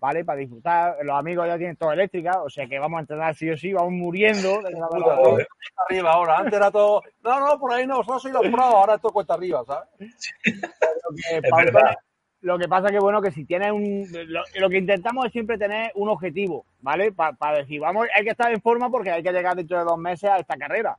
¿vale? 0.00 0.24
Para 0.24 0.40
disfrutar. 0.40 0.96
Los 1.02 1.16
amigos 1.16 1.46
ya 1.46 1.58
tienen 1.58 1.76
todo 1.76 1.92
eléctrica, 1.92 2.42
o 2.42 2.50
sea 2.50 2.66
que 2.66 2.78
vamos 2.78 2.98
a 2.98 3.00
entrenar 3.02 3.34
sí 3.34 3.50
o 3.50 3.56
sí, 3.56 3.72
vamos 3.72 3.92
muriendo. 3.92 4.60
de 4.62 5.46
arriba 5.88 6.12
ahora. 6.12 6.38
Antes 6.38 6.54
era 6.54 6.70
todo, 6.70 7.02
no, 7.22 7.40
no, 7.40 7.58
por 7.58 7.72
ahí 7.72 7.86
no, 7.86 8.02
solo 8.02 8.18
soy 8.18 8.32
los 8.32 8.48
pros, 8.48 8.60
ahora 8.60 8.94
es 8.94 9.00
todo 9.00 9.12
cuesta 9.12 9.34
arriba, 9.34 9.62
¿sabes? 9.64 9.88
Lo 10.50 11.16
que 11.16 11.64
verdad. 11.64 11.94
Lo 12.42 12.58
que 12.58 12.68
pasa 12.68 12.88
que, 12.88 12.98
bueno, 12.98 13.20
que 13.20 13.30
si 13.30 13.44
tienes 13.44 13.70
un... 13.70 14.06
Lo, 14.28 14.42
lo 14.58 14.70
que 14.70 14.78
intentamos 14.78 15.26
es 15.26 15.32
siempre 15.32 15.58
tener 15.58 15.92
un 15.94 16.08
objetivo, 16.08 16.64
¿vale? 16.80 17.12
Para 17.12 17.58
decir, 17.58 17.80
vamos, 17.80 18.08
hay 18.14 18.24
que 18.24 18.30
estar 18.30 18.50
en 18.50 18.62
forma 18.62 18.88
porque 18.88 19.10
hay 19.10 19.22
que 19.22 19.30
llegar 19.30 19.54
dentro 19.54 19.78
de 19.78 19.84
dos 19.84 19.98
meses 19.98 20.30
a 20.30 20.38
esta 20.38 20.56
carrera. 20.56 20.96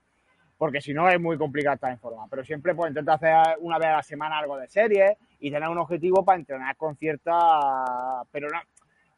Porque 0.55 0.81
si 0.81 0.93
no 0.93 1.09
es 1.09 1.19
muy 1.19 1.39
complicado 1.39 1.73
estar 1.73 1.91
en 1.91 1.97
forma. 1.97 2.27
Pero 2.29 2.43
siempre 2.43 2.75
pues 2.75 2.89
intenta 2.89 3.13
hacer 3.13 3.57
una 3.59 3.79
vez 3.79 3.87
a 3.87 3.95
la 3.95 4.03
semana 4.03 4.37
algo 4.37 4.55
de 4.55 4.67
serie 4.67 5.17
y 5.39 5.49
tener 5.49 5.67
un 5.67 5.79
objetivo 5.79 6.23
para 6.23 6.37
entrenar 6.37 6.77
con 6.77 6.95
cierta... 6.95 7.33
Pero 8.31 8.47
no, 8.49 8.59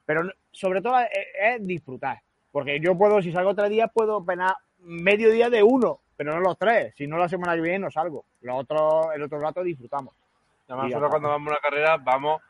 pero 0.06 0.24
sobre 0.52 0.82
todo 0.82 1.00
es, 1.00 1.10
es 1.42 1.66
disfrutar. 1.66 2.22
Porque 2.52 2.80
yo 2.80 2.98
puedo, 2.98 3.22
si 3.22 3.32
salgo 3.32 3.56
tres 3.56 3.70
días, 3.70 3.90
puedo 3.94 4.24
penar 4.24 4.56
medio 4.80 5.32
día 5.32 5.50
de 5.50 5.64
uno, 5.64 6.02
pero 6.16 6.34
no 6.34 6.40
los 6.40 6.58
tres. 6.58 6.94
Si 6.96 7.08
no 7.08 7.18
la 7.18 7.30
semana 7.30 7.56
que 7.56 7.62
viene 7.62 7.80
no 7.80 7.92
salgo. 7.92 8.26
Los 8.42 8.60
otros, 8.60 9.08
el 9.16 9.24
otro 9.24 9.40
rato 9.40 9.64
disfrutamos. 9.64 10.14
Además, 10.68 10.88
nosotros 10.88 11.10
cuando 11.10 11.30
vamos 11.30 11.48
a 11.48 11.52
una 11.52 11.60
carrera 11.60 11.98
vamos 11.98 12.42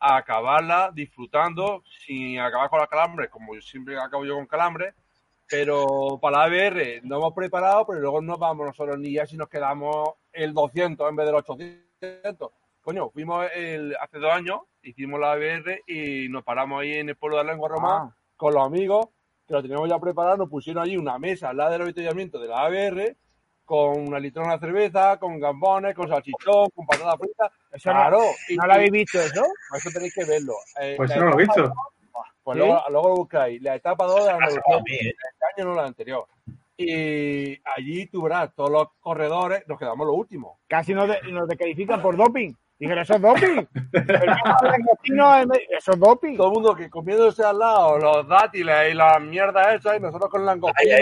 a 0.00 0.16
acabarla 0.16 0.90
disfrutando 0.92 1.82
sin 2.04 2.38
acabar 2.38 2.68
con 2.68 2.80
los 2.80 2.88
calambres, 2.88 3.30
como 3.30 3.54
yo 3.54 3.62
siempre 3.62 3.98
acabo 3.98 4.24
yo 4.24 4.34
con 4.34 4.46
calambres, 4.46 4.94
pero 5.48 6.18
para 6.20 6.38
la 6.38 6.44
ABR 6.44 7.00
no 7.04 7.16
hemos 7.16 7.32
preparado, 7.32 7.86
pero 7.86 8.00
luego 8.00 8.20
no 8.20 8.36
vamos 8.36 8.66
nosotros 8.66 8.98
ni 8.98 9.12
ya 9.12 9.24
si 9.24 9.36
nos 9.36 9.48
quedamos 9.48 10.10
el 10.32 10.52
200 10.52 11.08
en 11.08 11.16
vez 11.16 11.26
del 11.26 11.34
800. 11.36 12.50
Coño, 12.84 13.08
fuimos 13.10 13.46
el, 13.54 13.96
hace 13.98 14.18
dos 14.18 14.30
años, 14.30 14.60
hicimos 14.82 15.18
la 15.18 15.32
ABR 15.32 15.80
y 15.86 16.28
nos 16.28 16.44
paramos 16.44 16.82
ahí 16.82 16.92
en 16.92 17.08
el 17.08 17.16
pueblo 17.16 17.38
de 17.38 17.44
Lengua 17.44 17.68
Román 17.70 18.08
Ah. 18.10 18.16
con 18.36 18.52
los 18.52 18.62
amigos, 18.66 19.06
que 19.48 19.54
lo 19.54 19.62
teníamos 19.62 19.88
ya 19.88 19.98
preparado, 19.98 20.36
nos 20.36 20.50
pusieron 20.50 20.82
allí 20.82 20.98
una 20.98 21.18
mesa 21.18 21.48
al 21.48 21.56
lado 21.56 21.72
del 21.72 21.82
avituallamiento 21.82 22.38
de 22.38 22.48
la 22.48 22.60
ABR, 22.66 23.16
con 23.64 24.06
una 24.08 24.18
litrona 24.20 24.54
de 24.54 24.58
cerveza, 24.58 25.16
con 25.18 25.40
gambones, 25.40 25.94
con 25.94 26.08
salchichón, 26.08 26.68
con 26.74 26.84
patatas 26.86 27.16
fritas. 27.18 27.50
Eso 27.72 27.88
no- 27.90 27.96
claro, 28.00 28.18
y- 28.50 28.56
¿No 28.56 28.66
lo 28.66 28.72
habéis 28.74 28.90
visto 28.90 29.18
eso? 29.18 29.46
eso 29.74 29.90
tenéis 29.90 30.14
que 30.14 30.24
verlo. 30.26 30.52
Eh, 30.78 30.94
Pues 30.98 31.08
la 31.08 31.16
eso 31.16 31.24
no 31.24 31.30
lo 31.30 31.38
he 31.38 31.42
visto. 31.42 31.72
Pues 32.42 32.56
¿Sí? 32.56 32.58
luego, 32.58 32.82
luego 32.90 33.08
lo 33.08 33.14
buscáis. 33.16 33.62
La 33.62 33.74
etapa 33.76 34.04
2 34.04 34.20
de 34.26 34.32
la 34.32 34.38
Ah, 34.42 34.48
este 34.50 34.62
año 35.56 35.68
no 35.70 35.74
la 35.74 35.86
anterior. 35.86 36.26
Y 36.76 37.58
allí 37.64 38.06
tú 38.08 38.20
verás, 38.22 38.54
todos 38.54 38.70
los 38.70 38.88
corredores, 39.00 39.66
nos 39.66 39.78
quedamos 39.78 40.06
los 40.06 40.16
últimos. 40.16 40.58
Casi 40.68 40.92
nos, 40.92 41.08
de- 41.08 41.22
nos 41.32 41.48
descalifican 41.48 42.02
por 42.02 42.16
doping. 42.18 42.52
Dijeron, 42.78 43.02
eso 43.02 43.14
es 43.14 43.22
doping. 43.22 43.66
Eso 45.70 45.92
es 45.92 45.98
doping. 46.00 46.36
Todo 46.36 46.48
el 46.48 46.52
mundo 46.54 46.74
que 46.74 46.90
comiéndose 46.90 47.44
al 47.44 47.58
lado 47.58 47.98
los 47.98 48.26
dátiles 48.28 48.90
y 48.92 48.94
las 48.94 49.20
mierdas 49.22 49.74
esas, 49.74 49.96
y 49.96 50.00
nosotros 50.00 50.28
con 50.30 50.44
langostinos 50.44 51.00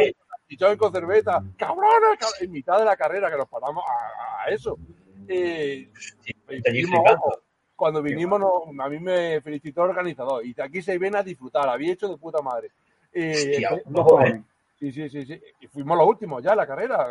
y 0.48 0.56
con 0.58 0.76
con 0.76 0.92
cerveza. 0.92 1.42
¡Cabrones! 1.56 2.18
cab- 2.20 2.42
En 2.42 2.52
mitad 2.52 2.78
de 2.78 2.84
la 2.84 2.96
carrera 2.96 3.30
que 3.30 3.38
nos 3.38 3.48
paramos 3.48 3.82
a, 3.88 4.44
a 4.44 4.48
eso. 4.50 4.76
Sí, 5.26 5.90
ojo, 7.14 7.38
cuando 7.74 8.02
vinimos, 8.02 8.38
no- 8.40 8.82
a 8.84 8.88
mí 8.88 8.98
me 8.98 9.40
felicitó 9.40 9.84
el 9.84 9.90
organizador. 9.90 10.44
Y 10.44 10.52
de 10.52 10.62
aquí 10.62 10.82
se 10.82 10.98
viene 10.98 11.18
a 11.18 11.22
disfrutar, 11.22 11.68
había 11.68 11.92
hecho 11.94 12.08
de 12.08 12.18
puta 12.18 12.42
madre. 12.42 12.68
Hostia, 13.14 13.70
eh, 13.76 13.82
No. 13.86 14.04
Sí, 14.78 14.90
sí, 14.90 15.08
sí, 15.08 15.24
sí. 15.24 15.40
Y 15.60 15.68
fuimos 15.68 15.96
los 15.96 16.06
últimos 16.08 16.42
ya 16.42 16.50
en 16.52 16.56
la 16.58 16.66
carrera. 16.66 17.06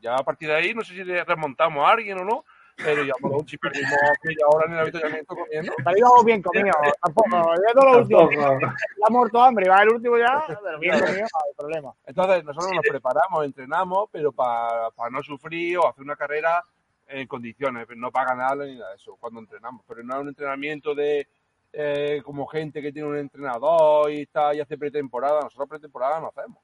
Ya 0.00 0.14
a 0.14 0.22
partir 0.22 0.48
de 0.48 0.56
ahí, 0.56 0.74
no 0.74 0.82
sé 0.84 0.92
si 0.94 1.02
le 1.04 1.24
remontamos 1.24 1.82
a 1.84 1.90
alguien 1.92 2.18
o 2.18 2.24
no, 2.24 2.44
pero 2.76 3.04
ya 3.04 3.12
por 3.20 3.30
lo 3.30 3.38
último 3.38 3.60
perdimos 3.60 3.92
media 4.24 4.46
hora 4.48 4.66
en 4.66 4.72
el 4.72 4.78
avituallamiento 4.80 5.36
comiendo. 5.36 5.72
Íbamos 5.96 6.24
bien 6.24 6.42
comidos. 6.42 6.76
Tampoco. 7.02 7.54
Ya 7.54 7.72
todo 7.74 7.92
lo 7.92 7.98
último. 8.00 8.28
Tampoco. 8.28 8.60
Ya 8.60 9.10
muerto 9.10 9.42
hambre. 9.42 9.68
Va 9.68 9.82
el 9.82 9.88
último 9.90 10.18
ya. 10.18 10.44
Pero 10.46 10.78
bien 10.78 10.98
comido, 10.98 11.20
no 11.20 11.40
hay 11.46 11.54
problema. 11.56 11.94
Entonces, 12.06 12.44
nosotros 12.44 12.72
nos 12.74 12.86
preparamos, 12.88 13.44
entrenamos, 13.44 14.08
pero 14.10 14.32
para 14.32 14.90
no 15.10 15.22
sufrir 15.22 15.78
o 15.78 15.88
hacer 15.88 16.02
una 16.02 16.16
carrera 16.16 16.64
en 17.06 17.26
condiciones, 17.26 17.86
no 17.96 18.10
para 18.10 18.30
ganar 18.30 18.56
ni 18.58 18.76
nada 18.76 18.90
de 18.90 18.96
eso, 18.96 19.16
cuando 19.20 19.40
entrenamos. 19.40 19.82
Pero 19.86 20.02
no 20.02 20.14
es 20.14 20.20
un 20.22 20.28
entrenamiento 20.28 20.94
de 20.94 21.28
eh, 21.72 22.22
como 22.24 22.46
gente 22.46 22.80
que 22.80 22.92
tiene 22.92 23.08
un 23.08 23.16
entrenador 23.16 24.10
y 24.10 24.22
está 24.22 24.54
y 24.54 24.60
hace 24.60 24.76
pretemporada. 24.76 25.40
Nosotros 25.42 25.68
pretemporada 25.68 26.20
no 26.20 26.28
hacemos. 26.28 26.58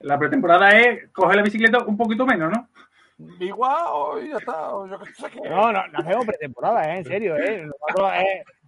La 0.00 0.18
pretemporada 0.18 0.70
es 0.70 1.10
coger 1.12 1.36
la 1.36 1.42
bicicleta 1.42 1.84
un 1.84 1.96
poquito 1.96 2.26
menos, 2.26 2.52
¿no? 2.52 2.68
Igual, 3.40 3.84
o 3.90 4.18
ya 4.20 4.36
está, 4.38 4.74
o 4.74 4.86
yo 4.86 4.98
qué 4.98 5.14
sé 5.14 5.30
qué. 5.30 5.48
No, 5.48 5.72
no, 5.72 5.86
no 5.88 5.98
hacemos 5.98 6.26
pretemporada, 6.26 6.94
¿eh? 6.94 6.98
En 6.98 7.04
serio, 7.04 7.36
¿eh? 7.36 7.64
Nosotros, 7.66 8.10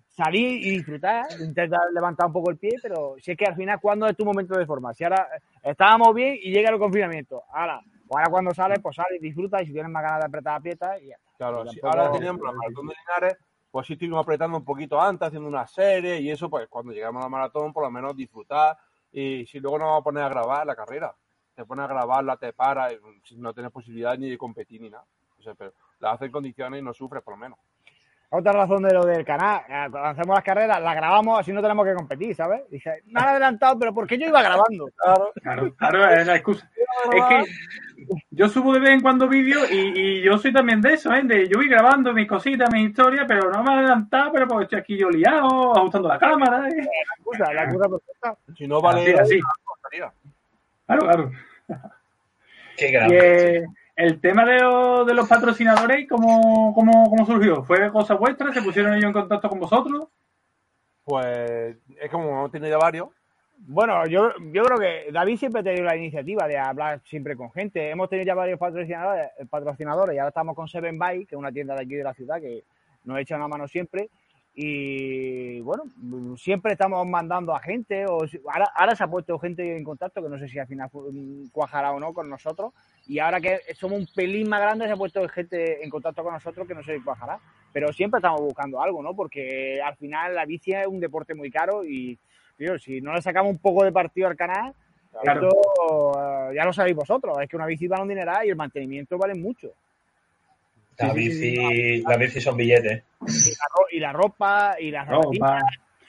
salir 0.08 0.64
y 0.66 0.70
disfrutar, 0.70 1.26
intentar 1.40 1.80
levantar 1.92 2.26
un 2.26 2.32
poco 2.32 2.50
el 2.50 2.56
pie, 2.56 2.76
pero 2.80 3.16
si 3.20 3.32
es 3.32 3.36
que 3.36 3.44
al 3.44 3.54
final, 3.54 3.78
¿cuándo 3.80 4.06
es 4.06 4.16
tu 4.16 4.24
momento 4.24 4.56
de 4.56 4.64
forma? 4.64 4.94
Si 4.94 5.04
ahora 5.04 5.28
estábamos 5.62 6.14
bien 6.14 6.38
y 6.40 6.52
llega 6.52 6.70
el 6.70 6.78
confinamiento, 6.78 7.42
ahora, 7.52 7.82
o 8.08 8.16
ahora 8.16 8.30
cuando 8.30 8.54
sales, 8.54 8.78
pues 8.80 8.96
sales, 8.96 9.20
disfrutas 9.20 9.62
y 9.62 9.66
si 9.66 9.72
tienes 9.72 9.90
más 9.90 10.02
ganas 10.02 10.20
de 10.20 10.26
apretar 10.26 10.54
la 10.54 10.60
pieta, 10.60 10.98
y 10.98 11.08
ya. 11.08 11.16
Claro, 11.36 11.64
Y 11.66 11.70
si 11.70 11.80
ahora 11.82 12.10
teníamos 12.12 12.40
la 12.42 12.52
maratón 12.52 12.86
de 12.86 12.94
Linares, 12.94 13.38
pues 13.70 13.86
sí 13.86 13.92
estuvimos 13.92 14.22
apretando 14.22 14.56
un 14.56 14.64
poquito 14.64 14.98
antes, 14.98 15.26
haciendo 15.26 15.48
una 15.48 15.66
serie 15.66 16.18
y 16.18 16.30
eso, 16.30 16.48
pues 16.48 16.66
cuando 16.68 16.92
llegamos 16.92 17.20
a 17.20 17.26
la 17.26 17.28
maratón, 17.28 17.74
por 17.74 17.84
lo 17.84 17.90
menos 17.90 18.16
disfrutar. 18.16 18.78
Y 19.12 19.44
si 19.44 19.60
luego 19.60 19.78
nos 19.78 19.86
vamos 19.86 20.00
a 20.00 20.04
poner 20.04 20.22
a 20.22 20.28
grabar 20.30 20.66
la 20.66 20.74
carrera, 20.74 21.14
te 21.56 21.64
pones 21.64 21.86
a 21.86 21.88
grabarla, 21.88 22.36
te 22.36 22.52
paras, 22.52 22.92
y 22.92 22.98
si 23.26 23.36
no 23.36 23.54
tienes 23.54 23.72
posibilidad 23.72 24.16
ni 24.16 24.30
de 24.30 24.38
competir 24.38 24.80
ni 24.80 24.90
nada. 24.90 25.04
O 25.38 25.42
sea, 25.42 25.54
pero 25.54 25.72
la 25.98 26.12
haces 26.12 26.26
en 26.26 26.32
condiciones 26.32 26.80
y 26.80 26.84
no 26.84 26.92
sufres, 26.92 27.22
por 27.22 27.34
lo 27.34 27.38
menos. 27.38 27.58
Otra 28.28 28.52
razón 28.52 28.82
de 28.82 28.92
lo 28.92 29.06
del 29.06 29.24
canal, 29.24 29.60
eh, 29.68 29.86
cuando 29.88 30.08
hacemos 30.08 30.34
las 30.34 30.44
carreras, 30.44 30.82
las 30.82 30.96
grabamos 30.96 31.38
así 31.38 31.52
no 31.52 31.62
tenemos 31.62 31.86
que 31.86 31.94
competir, 31.94 32.34
¿sabes? 32.34 32.68
Dice, 32.68 33.02
me 33.06 33.20
han 33.20 33.28
adelantado, 33.28 33.78
pero 33.78 33.94
¿por 33.94 34.06
qué 34.06 34.18
yo 34.18 34.26
iba 34.26 34.42
grabando? 34.42 34.88
Claro. 34.96 35.32
Claro, 35.42 35.74
claro, 35.76 36.10
es 36.10 36.26
la 36.26 36.36
excusa. 36.36 36.68
Es 37.12 37.24
que 37.24 37.44
yo 38.30 38.48
subo 38.48 38.72
de 38.72 38.80
vez 38.80 38.90
en 38.90 39.00
cuando 39.00 39.28
vídeos 39.28 39.70
y, 39.70 39.92
y 39.94 40.22
yo 40.22 40.38
soy 40.38 40.52
también 40.52 40.80
de 40.80 40.94
eso, 40.94 41.12
¿eh? 41.12 41.22
De, 41.24 41.46
yo 41.46 41.58
voy 41.58 41.68
grabando 41.68 42.12
mis 42.12 42.26
cositas, 42.26 42.72
mis 42.72 42.88
historias, 42.88 43.26
pero 43.28 43.50
no 43.50 43.62
me 43.62 43.72
he 43.72 43.78
adelantado, 43.78 44.32
pero 44.32 44.48
porque 44.48 44.64
estoy 44.64 44.78
aquí 44.80 44.98
yo 44.98 45.10
liado, 45.10 45.76
ajustando 45.76 46.08
la 46.08 46.18
cámara. 46.18 46.68
¿eh? 46.68 46.76
La 46.76 47.14
excusa, 47.16 47.52
la 47.52 47.64
excusa 47.64 47.88
perfecta. 47.88 48.36
Si 48.56 48.66
no 48.66 48.80
vale, 48.80 49.14
Así, 49.14 49.34
así. 49.34 49.40
Claro, 50.86 51.02
claro. 51.02 51.30
Qué 52.76 52.88
Y 52.88 52.92
grande. 52.92 53.56
eh, 53.58 53.66
el 53.96 54.20
tema 54.20 54.44
de, 54.44 54.60
lo- 54.60 55.04
de 55.04 55.14
los 55.14 55.28
patrocinadores, 55.28 56.06
¿cómo, 56.08 56.72
cómo, 56.74 57.08
¿cómo 57.10 57.26
surgió? 57.26 57.64
¿Fue 57.64 57.90
cosa 57.90 58.14
vuestra? 58.14 58.52
¿Se 58.52 58.62
pusieron 58.62 58.92
ellos 58.92 59.06
en 59.06 59.12
contacto 59.12 59.48
con 59.48 59.58
vosotros? 59.60 60.08
Pues 61.04 61.76
es 62.00 62.10
como 62.10 62.28
hemos 62.30 62.50
tenido 62.50 62.70
ya 62.70 62.78
varios. 62.78 63.08
Bueno, 63.58 64.06
yo, 64.06 64.32
yo 64.52 64.62
creo 64.64 64.78
que 64.78 65.10
David 65.12 65.38
siempre 65.38 65.60
ha 65.60 65.64
tenido 65.64 65.84
la 65.84 65.96
iniciativa 65.96 66.46
de 66.46 66.58
hablar 66.58 67.00
siempre 67.04 67.36
con 67.36 67.50
gente. 67.52 67.88
Hemos 67.90 68.10
tenido 68.10 68.26
ya 68.26 68.34
varios 68.34 68.58
patrocinadores, 68.58 69.30
patrocinadores 69.48 70.14
y 70.14 70.18
ahora 70.18 70.28
estamos 70.28 70.54
con 70.54 70.68
Seven 70.68 70.98
Bike, 70.98 71.28
que 71.28 71.34
es 71.36 71.38
una 71.38 71.50
tienda 71.52 71.74
de 71.74 71.82
aquí 71.82 71.94
de 71.94 72.04
la 72.04 72.12
ciudad 72.12 72.38
que 72.40 72.64
nos 73.04 73.18
echa 73.18 73.36
una 73.36 73.48
mano 73.48 73.66
siempre. 73.66 74.10
Y 74.58 75.60
bueno, 75.60 75.82
siempre 76.38 76.72
estamos 76.72 77.06
mandando 77.06 77.54
a 77.54 77.60
gente. 77.60 78.06
O, 78.06 78.20
ahora, 78.50 78.72
ahora 78.74 78.96
se 78.96 79.04
ha 79.04 79.06
puesto 79.06 79.38
gente 79.38 79.76
en 79.76 79.84
contacto, 79.84 80.22
que 80.22 80.30
no 80.30 80.38
sé 80.38 80.48
si 80.48 80.58
al 80.58 80.66
final 80.66 80.88
fu- 80.88 81.12
cuajará 81.52 81.92
o 81.92 82.00
no 82.00 82.14
con 82.14 82.30
nosotros. 82.30 82.72
Y 83.06 83.18
ahora 83.18 83.38
que 83.38 83.60
somos 83.74 83.98
un 84.00 84.06
pelín 84.14 84.48
más 84.48 84.62
grande, 84.62 84.86
se 84.86 84.92
ha 84.92 84.96
puesto 84.96 85.28
gente 85.28 85.84
en 85.84 85.90
contacto 85.90 86.24
con 86.24 86.32
nosotros 86.32 86.66
que 86.66 86.74
no 86.74 86.82
sé 86.82 86.96
si 86.96 87.04
cuajará. 87.04 87.38
Pero 87.70 87.92
siempre 87.92 88.18
estamos 88.18 88.40
buscando 88.40 88.80
algo, 88.80 89.02
¿no? 89.02 89.14
Porque 89.14 89.78
al 89.84 89.94
final 89.96 90.34
la 90.34 90.46
bici 90.46 90.72
es 90.72 90.86
un 90.86 91.00
deporte 91.00 91.34
muy 91.34 91.50
caro 91.50 91.84
y 91.84 92.18
tío, 92.56 92.78
si 92.78 93.02
no 93.02 93.12
le 93.12 93.20
sacamos 93.20 93.50
un 93.52 93.58
poco 93.58 93.84
de 93.84 93.92
partido 93.92 94.26
al 94.28 94.36
canal, 94.36 94.72
Claro. 95.22 95.48
esto 95.48 96.12
eh, 96.50 96.54
ya 96.54 96.64
lo 96.64 96.72
sabéis 96.74 96.94
vosotros, 96.96 97.38
es 97.40 97.48
que 97.48 97.56
una 97.56 97.64
bici 97.64 97.88
vale 97.88 98.02
un 98.02 98.08
dineral 98.08 98.44
y 98.46 98.50
el 98.50 98.56
mantenimiento 98.56 99.16
vale 99.16 99.34
mucho. 99.34 99.68
La 100.98 101.12
bici, 101.12 102.02
la 102.02 102.16
bici 102.16 102.40
son 102.40 102.56
billetes. 102.56 103.02
Y 103.20 103.50
la, 103.50 103.66
ro- 103.74 103.86
y 103.90 104.00
la 104.00 104.12
ropa 104.12 104.76
y 104.80 104.90
las 104.90 105.06
Ropa. 105.08 105.58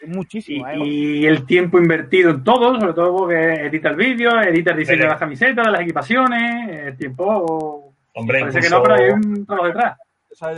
muchísimo. 0.05 0.67
¿eh? 0.67 0.77
Y, 0.77 1.17
y 1.19 1.25
el 1.25 1.45
tiempo 1.45 1.77
invertido 1.77 2.29
en 2.31 2.43
todo, 2.43 2.79
sobre 2.79 2.93
todo 2.93 3.15
porque 3.17 3.53
edita 3.65 3.89
el 3.89 3.95
vídeo, 3.95 4.39
edita 4.41 4.71
el 4.71 4.77
diseño 4.77 4.97
Pero- 4.99 5.03
de 5.07 5.11
las 5.13 5.19
camisetas, 5.19 5.65
de 5.65 5.71
las 5.71 5.81
equipaciones, 5.81 6.69
el 6.87 6.97
tiempo... 6.97 7.93
Hombre, 8.13 8.39
Parece 8.41 8.59
que 8.61 8.65
incluso- 8.67 8.77
no, 8.77 8.83
pero 8.83 8.95
hay 9.03 9.09
un 9.11 9.45
trabajo 9.45 9.67
detrás. 9.67 9.97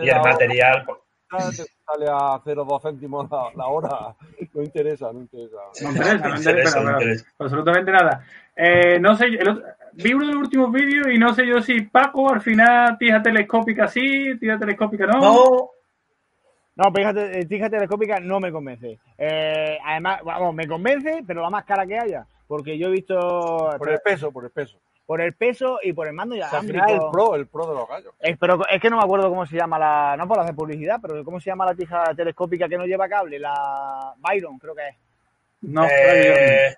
Y 0.04 0.10
el 0.10 0.18
hora, 0.18 0.24
material, 0.32 0.86
te 1.30 1.64
sale 1.86 2.06
a 2.10 2.40
0,2 2.44 2.82
céntimos 2.82 3.30
la, 3.32 3.44
la 3.56 3.68
hora. 3.68 3.90
No 4.54 4.62
interesa, 4.64 5.12
no 5.14 5.20
interesa. 5.22 5.58
No 5.82 5.90
interesa, 5.92 6.14
no 6.16 6.30
No 6.30 6.36
interesa, 6.38 6.50
interesa, 6.52 6.78
pero- 6.80 6.92
no 6.92 6.98
interesa. 7.00 7.26
absolutamente 7.40 7.92
nada. 7.92 8.26
Eh, 8.56 9.00
no 9.00 9.16
sé, 9.16 9.26
el 9.26 9.48
otro- 9.50 9.64
vi 9.94 10.14
uno 10.14 10.28
de 10.28 10.34
los 10.34 10.42
últimos 10.44 10.72
vídeos 10.72 11.08
y 11.14 11.18
no 11.18 11.34
sé 11.34 11.46
yo 11.46 11.62
si 11.62 11.82
Paco 11.82 12.32
al 12.32 12.42
final 12.42 12.98
tija 12.98 13.22
telescópica 13.22 13.88
sí, 13.88 14.38
tija 14.40 14.58
telescópica 14.58 15.06
no. 15.08 15.20
no, 15.20 15.70
No, 16.76 16.92
fíjate, 16.94 17.46
fíjate 17.48 17.76
telescópica 17.78 18.20
no 18.20 18.40
me 18.40 18.52
convence. 18.52 19.00
Eh, 19.18 19.78
además, 19.86 20.22
vamos, 20.24 20.54
me 20.56 20.68
convence, 20.68 21.24
pero 21.28 21.42
la 21.42 21.50
más 21.50 21.66
cara 21.66 21.86
que 21.86 22.00
haya. 22.00 22.26
Porque 22.48 22.78
yo 22.78 22.88
he 22.88 22.92
visto 22.92 23.76
Por 23.78 23.90
el 23.90 24.00
peso, 24.00 24.32
por 24.32 24.46
el 24.46 24.52
peso. 24.52 24.78
por 25.06 25.22
el 25.22 25.34
peso 25.34 25.80
y 25.84 25.94
por 25.94 26.08
el 26.08 26.14
mando 26.14 26.36
y 26.36 26.42
O 26.42 26.48
sea, 26.48 26.60
al 26.60 26.66
final 26.66 26.90
el 26.90 27.00
pro, 27.12 27.36
el 27.36 27.48
pro 27.48 27.68
de 27.68 27.74
los 27.76 27.88
gallos. 27.88 28.14
Eh, 28.20 28.38
pero 28.40 28.60
es 28.70 28.82
que 28.82 28.90
no 28.90 28.98
me 28.98 29.04
acuerdo 29.04 29.30
cómo 29.30 29.46
se 29.46 29.56
llama 29.58 29.78
la. 29.78 30.16
No 30.18 30.28
por 30.28 30.40
hacer 30.40 30.56
publicidad, 30.56 31.00
pero 31.02 31.24
cómo 31.24 31.40
se 31.40 31.50
llama 31.50 31.66
la 31.66 31.76
tija 31.76 32.04
telescópica 32.16 32.68
que 32.68 32.78
no 32.78 32.86
lleva 32.86 33.08
cable. 33.10 33.38
La 33.40 34.14
Byron, 34.18 34.58
creo 34.58 34.74
que 34.74 34.88
es. 34.88 34.96
No, 35.62 35.86
Eh, 35.86 36.76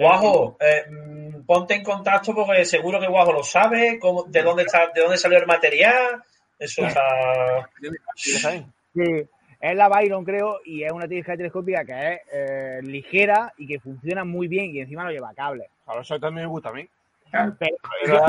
Guajo, 0.00 0.56
eh, 0.60 0.90
mm, 0.90 1.42
ponte 1.44 1.74
en 1.74 1.84
contacto 1.84 2.34
porque 2.34 2.64
seguro 2.64 2.98
que 2.98 3.06
Guajo 3.06 3.34
lo 3.34 3.42
sabe, 3.42 3.98
cómo, 4.00 4.24
de 4.24 4.42
dónde 4.42 4.62
está, 4.62 4.90
de 4.94 5.02
dónde 5.02 5.18
salió 5.18 5.38
el 5.38 5.46
material. 5.46 6.22
Eso 6.58 6.86
está. 6.86 7.68
Sí, 8.14 9.28
es 9.60 9.76
la 9.76 9.88
Byron, 9.90 10.24
creo, 10.24 10.60
y 10.64 10.84
es 10.84 10.92
una 10.92 11.06
tija 11.06 11.36
telescópica 11.36 11.84
que 11.84 12.14
es 12.14 12.20
eh, 12.32 12.80
ligera 12.82 13.52
y 13.58 13.66
que 13.66 13.78
funciona 13.78 14.24
muy 14.24 14.48
bien 14.48 14.74
y 14.74 14.80
encima 14.80 15.04
no 15.04 15.10
lleva 15.10 15.34
cable. 15.34 15.68
Claro, 15.84 16.00
eso 16.00 16.18
también 16.18 16.46
me 16.46 16.50
gusta 16.50 16.70
a 16.70 16.72
mí. 16.72 16.88
Pero, 17.30 17.56
Pero 17.58 18.20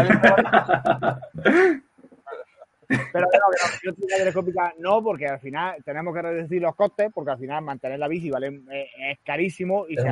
pero 3.13 3.27
no, 3.31 3.67
yo 3.81 3.93
tija 3.93 4.17
telescópica 4.17 4.73
no, 4.79 5.01
porque 5.01 5.27
al 5.27 5.39
final 5.39 5.81
tenemos 5.85 6.13
que 6.13 6.21
reducir 6.21 6.61
los 6.61 6.75
costes, 6.75 7.09
porque 7.13 7.31
al 7.31 7.39
final 7.39 7.63
mantener 7.63 7.97
la 7.97 8.09
bici 8.09 8.29
vale 8.29 8.61
eh, 8.69 8.89
es 9.11 9.19
carísimo 9.23 9.85
y 9.87 9.95
Es 9.95 10.03
se 10.03 10.09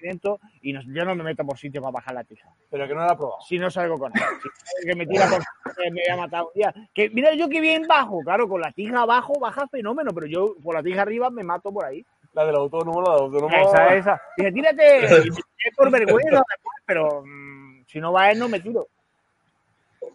mantenimiento 0.00 0.40
y 0.62 0.72
no- 0.72 0.82
yo 0.82 1.04
no 1.04 1.14
me 1.14 1.24
meto 1.24 1.44
por 1.44 1.58
sitio 1.58 1.80
para 1.80 1.92
bajar 1.92 2.14
la 2.14 2.24
tija. 2.24 2.48
pero 2.70 2.86
que 2.86 2.94
no 2.94 3.00
la 3.04 3.12
he 3.12 3.16
probado. 3.16 3.40
si 3.46 3.58
no 3.58 3.70
salgo 3.70 3.98
con 3.98 4.12
él. 4.14 4.22
Si 4.64 4.86
que 4.86 4.94
me 4.94 5.06
tira 5.06 5.26
por 5.28 5.40
me 5.78 5.90
voy 5.90 6.10
a 6.10 6.16
matar 6.16 6.42
un 6.42 6.50
día. 6.54 6.74
Que 6.94 7.10
mira 7.10 7.34
yo 7.34 7.48
que 7.48 7.60
bien 7.60 7.86
bajo, 7.86 8.20
claro, 8.22 8.48
con 8.48 8.60
la 8.60 8.72
tija 8.72 9.02
abajo 9.02 9.32
baja 9.40 9.66
fenómeno, 9.68 10.10
pero 10.14 10.26
yo 10.26 10.54
por 10.62 10.74
la 10.74 10.82
tija 10.82 11.02
arriba 11.02 11.30
me 11.30 11.42
mato 11.44 11.72
por 11.72 11.84
ahí. 11.84 12.04
La 12.32 12.44
del 12.44 12.56
autónomo, 12.56 13.02
la 13.02 13.14
del 13.14 13.22
autónomo. 13.22 13.56
Esa, 13.56 13.94
esa. 13.96 14.22
Dice, 14.36 14.52
tírate, 14.52 14.76
tiré 15.56 15.72
por 15.76 15.90
vergüenza 15.90 16.30
después, 16.48 16.76
pero 16.86 17.22
mm, 17.24 17.84
si 17.86 18.00
no 18.00 18.12
va 18.12 18.30
él 18.30 18.38
no 18.38 18.48
me 18.48 18.60
tiro. 18.60 18.86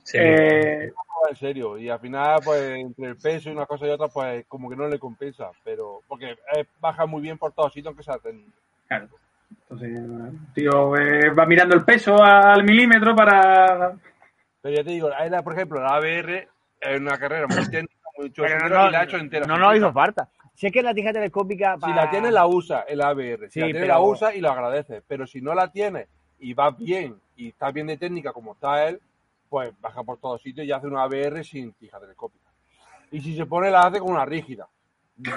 Sí. 0.04 0.18
Eh, 0.20 0.92
en 1.30 1.36
serio. 1.36 1.78
Y 1.78 1.90
al 1.90 2.00
final, 2.00 2.40
pues, 2.44 2.62
entre 2.78 3.08
el 3.08 3.18
peso 3.18 3.50
y 3.50 3.54
una 3.54 3.66
cosa 3.66 3.88
y 3.88 3.90
otra, 3.90 4.08
pues, 4.08 4.46
como 4.48 4.70
que 4.70 4.76
no 4.76 4.88
le 4.88 5.00
compensa. 5.00 5.50
Pero, 5.64 6.02
porque 6.08 6.38
eh, 6.56 6.66
baja 6.80 7.06
muy 7.06 7.22
bien 7.22 7.38
por 7.38 7.52
todos 7.52 7.74
sitios, 7.74 7.88
aunque 7.88 8.04
sea 8.04 8.18
técnico. 8.20 8.52
claro. 8.88 9.10
Entonces, 9.62 9.98
el 9.98 10.54
tío 10.54 10.96
eh, 10.98 11.30
va 11.32 11.46
mirando 11.46 11.76
el 11.76 11.84
peso 11.84 12.22
al 12.24 12.64
milímetro 12.64 13.16
para. 13.16 13.94
Pero 14.62 14.76
ya 14.76 14.84
te 14.84 14.92
digo, 14.92 15.10
ahí 15.16 15.30
la- 15.30 15.44
por 15.44 15.54
ejemplo, 15.54 15.82
la 15.82 15.96
ABR 15.96 16.48
es 16.82 17.00
una 17.00 17.18
carrera 17.18 17.48
muy 17.48 17.70
técnica, 17.70 18.10
muy 18.18 18.32
chula, 18.32 18.58
no, 18.60 18.88
y 18.88 18.92
la 18.92 19.00
ha 19.00 19.04
hecho 19.04 19.18
entera. 19.18 19.46
no 19.46 19.58
nos 19.58 19.76
hizo 19.78 19.92
falta. 19.92 20.30
Si 20.54 20.68
es 20.68 20.74
que 20.74 20.82
la 20.82 20.94
tija 20.94 21.12
telescópica 21.12 21.76
Si 21.76 21.82
para- 21.82 21.96
la 21.96 22.10
tiene, 22.10 22.32
la 22.32 22.48
usa 22.48 22.82
el 22.88 23.02
ABR. 23.02 23.48
Si 23.50 23.54
Sí, 23.56 23.60
la 23.60 23.66
tiene, 23.68 23.80
pero- 23.82 23.94
la 23.94 24.00
usa 24.00 24.34
y 24.34 24.42
lo 24.42 24.52
agradece. 24.52 25.02
Pero 25.08 25.28
si 25.28 25.42
no 25.42 25.54
la 25.54 25.70
tiene 25.72 26.08
y 26.40 26.54
va 26.54 26.72
bien 26.72 27.16
y 27.36 27.50
está 27.50 27.72
bien 27.72 27.88
de 27.88 27.98
técnica 27.98 28.32
como 28.32 28.54
está 28.54 28.88
él, 28.88 29.00
pues 29.50 29.72
baja 29.82 30.04
por 30.04 30.18
todos 30.20 30.42
sitios 30.42 30.66
y 30.66 30.72
hace 30.72 30.88
una 30.88 31.04
ABR 31.04 31.44
sin 31.44 31.74
tija 31.74 32.00
telescópica. 32.00 32.46
Y 33.12 33.22
si 33.22 33.36
se 33.36 33.46
pone, 33.46 33.70
la 33.70 33.82
hace 33.82 34.00
con 34.00 34.12
una 34.12 34.26
rígida. 34.26 34.68
Yo, 35.18 35.34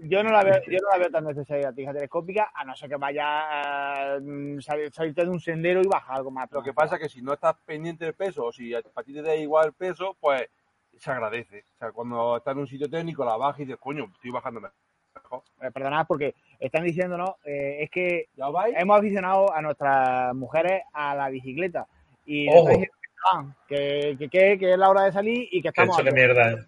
yo 0.00 0.22
no 0.22 0.30
la 0.30 0.42
veo, 0.42 0.60
yo 0.68 0.78
no 0.82 0.88
la 0.90 0.98
veo 0.98 1.10
tan 1.10 1.24
necesaria 1.24 1.66
la 1.68 1.74
tija 1.74 1.92
telescópica, 1.92 2.50
a 2.54 2.64
no 2.64 2.74
ser 2.74 2.88
que 2.88 2.96
vaya 2.96 4.14
a 4.14 4.18
mm, 4.20 4.58
salir- 4.60 4.90
salirte 4.92 5.22
de 5.24 5.30
un 5.30 5.38
sendero 5.40 5.82
y 5.82 5.86
bajar 5.86 6.16
algo 6.16 6.30
más. 6.30 6.50
Lo 6.50 6.62
que 6.62 6.72
pasa 6.72 6.96
es 6.96 7.02
que 7.02 7.08
si 7.10 7.20
no 7.20 7.34
estás 7.34 7.54
pendiente 7.66 8.06
del 8.06 8.14
peso 8.14 8.46
o 8.46 8.52
si 8.52 8.74
a 8.74 8.80
ti 8.82 9.12
te 9.12 9.20
da 9.22 9.34
igual 9.36 9.66
el 9.66 9.72
peso, 9.74 10.16
pues 10.18 10.48
se 10.96 11.10
agradece. 11.10 11.64
O 11.74 11.78
sea, 11.78 11.92
cuando 11.92 12.38
estás 12.38 12.52
en 12.54 12.60
un 12.60 12.66
sitio 12.66 12.88
técnico, 12.88 13.24
la 13.24 13.36
bajas 13.36 13.60
y 13.60 13.64
dices, 13.66 13.78
coño, 13.78 14.10
estoy 14.14 14.30
bajando 14.30 14.60
mejor. 14.62 15.42
Eh, 15.60 15.70
perdonad 15.72 16.06
porque 16.06 16.34
están 16.58 16.84
diciéndonos, 16.84 17.32
eh, 17.44 17.78
es 17.82 17.90
que 17.90 18.28
¿Ya 18.34 18.48
vais? 18.48 18.74
hemos 18.78 18.98
aficionado 18.98 19.52
a 19.52 19.60
nuestras 19.60 20.34
mujeres 20.34 20.82
a 20.94 21.14
la 21.14 21.28
bicicleta. 21.28 21.86
Y 22.24 22.46
nos 22.46 22.56
Ojo. 22.56 22.68
diciendo 22.68 22.94
que 23.02 23.36
van, 23.36 23.56
que, 23.68 24.16
que, 24.18 24.28
que- 24.30 24.58
que 24.58 24.72
es 24.72 24.78
la 24.78 24.88
hora 24.88 25.04
de 25.04 25.12
salir 25.12 25.46
y 25.50 25.60
que 25.60 25.62
Que 25.62 25.68
estamos... 25.68 25.96
que 25.98 26.10
mierda. 26.12 26.66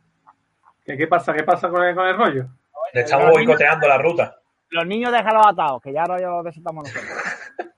¿Qué, 0.91 0.97
qué 0.97 1.07
pasa? 1.07 1.33
¿Qué 1.33 1.45
pasa 1.45 1.69
con 1.69 1.85
el, 1.85 1.95
con 1.95 2.05
el 2.05 2.17
rollo? 2.17 2.47
Le 2.93 3.03
estamos 3.03 3.31
boicoteando 3.31 3.87
la 3.87 3.99
ruta. 3.99 4.37
Los 4.71 4.85
niños 4.87 5.13
déjalos 5.13 5.47
atados, 5.47 5.81
que 5.81 5.93
ya 5.93 6.03
ahora 6.03 6.19
ya 6.21 6.29
los 6.29 6.45
desatamos 6.45 6.85
nosotros. 6.85 7.17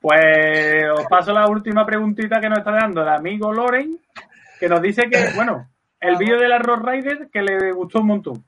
Pues 0.00 0.84
os 0.90 1.06
paso 1.06 1.32
la 1.32 1.48
última 1.48 1.86
preguntita 1.86 2.38
que 2.38 2.50
nos 2.50 2.58
está 2.58 2.72
dando 2.72 3.00
el 3.00 3.08
amigo 3.08 3.50
Loren, 3.54 3.98
que 4.60 4.68
nos 4.68 4.82
dice 4.82 5.08
que, 5.08 5.16
bueno, 5.34 5.70
el 5.98 6.18
vídeo 6.18 6.38
de 6.38 6.46
la 6.46 6.58
Road 6.58 6.82
Rider 6.84 7.30
que 7.32 7.40
le 7.40 7.72
gustó 7.72 8.00
un 8.00 8.08
montón. 8.08 8.44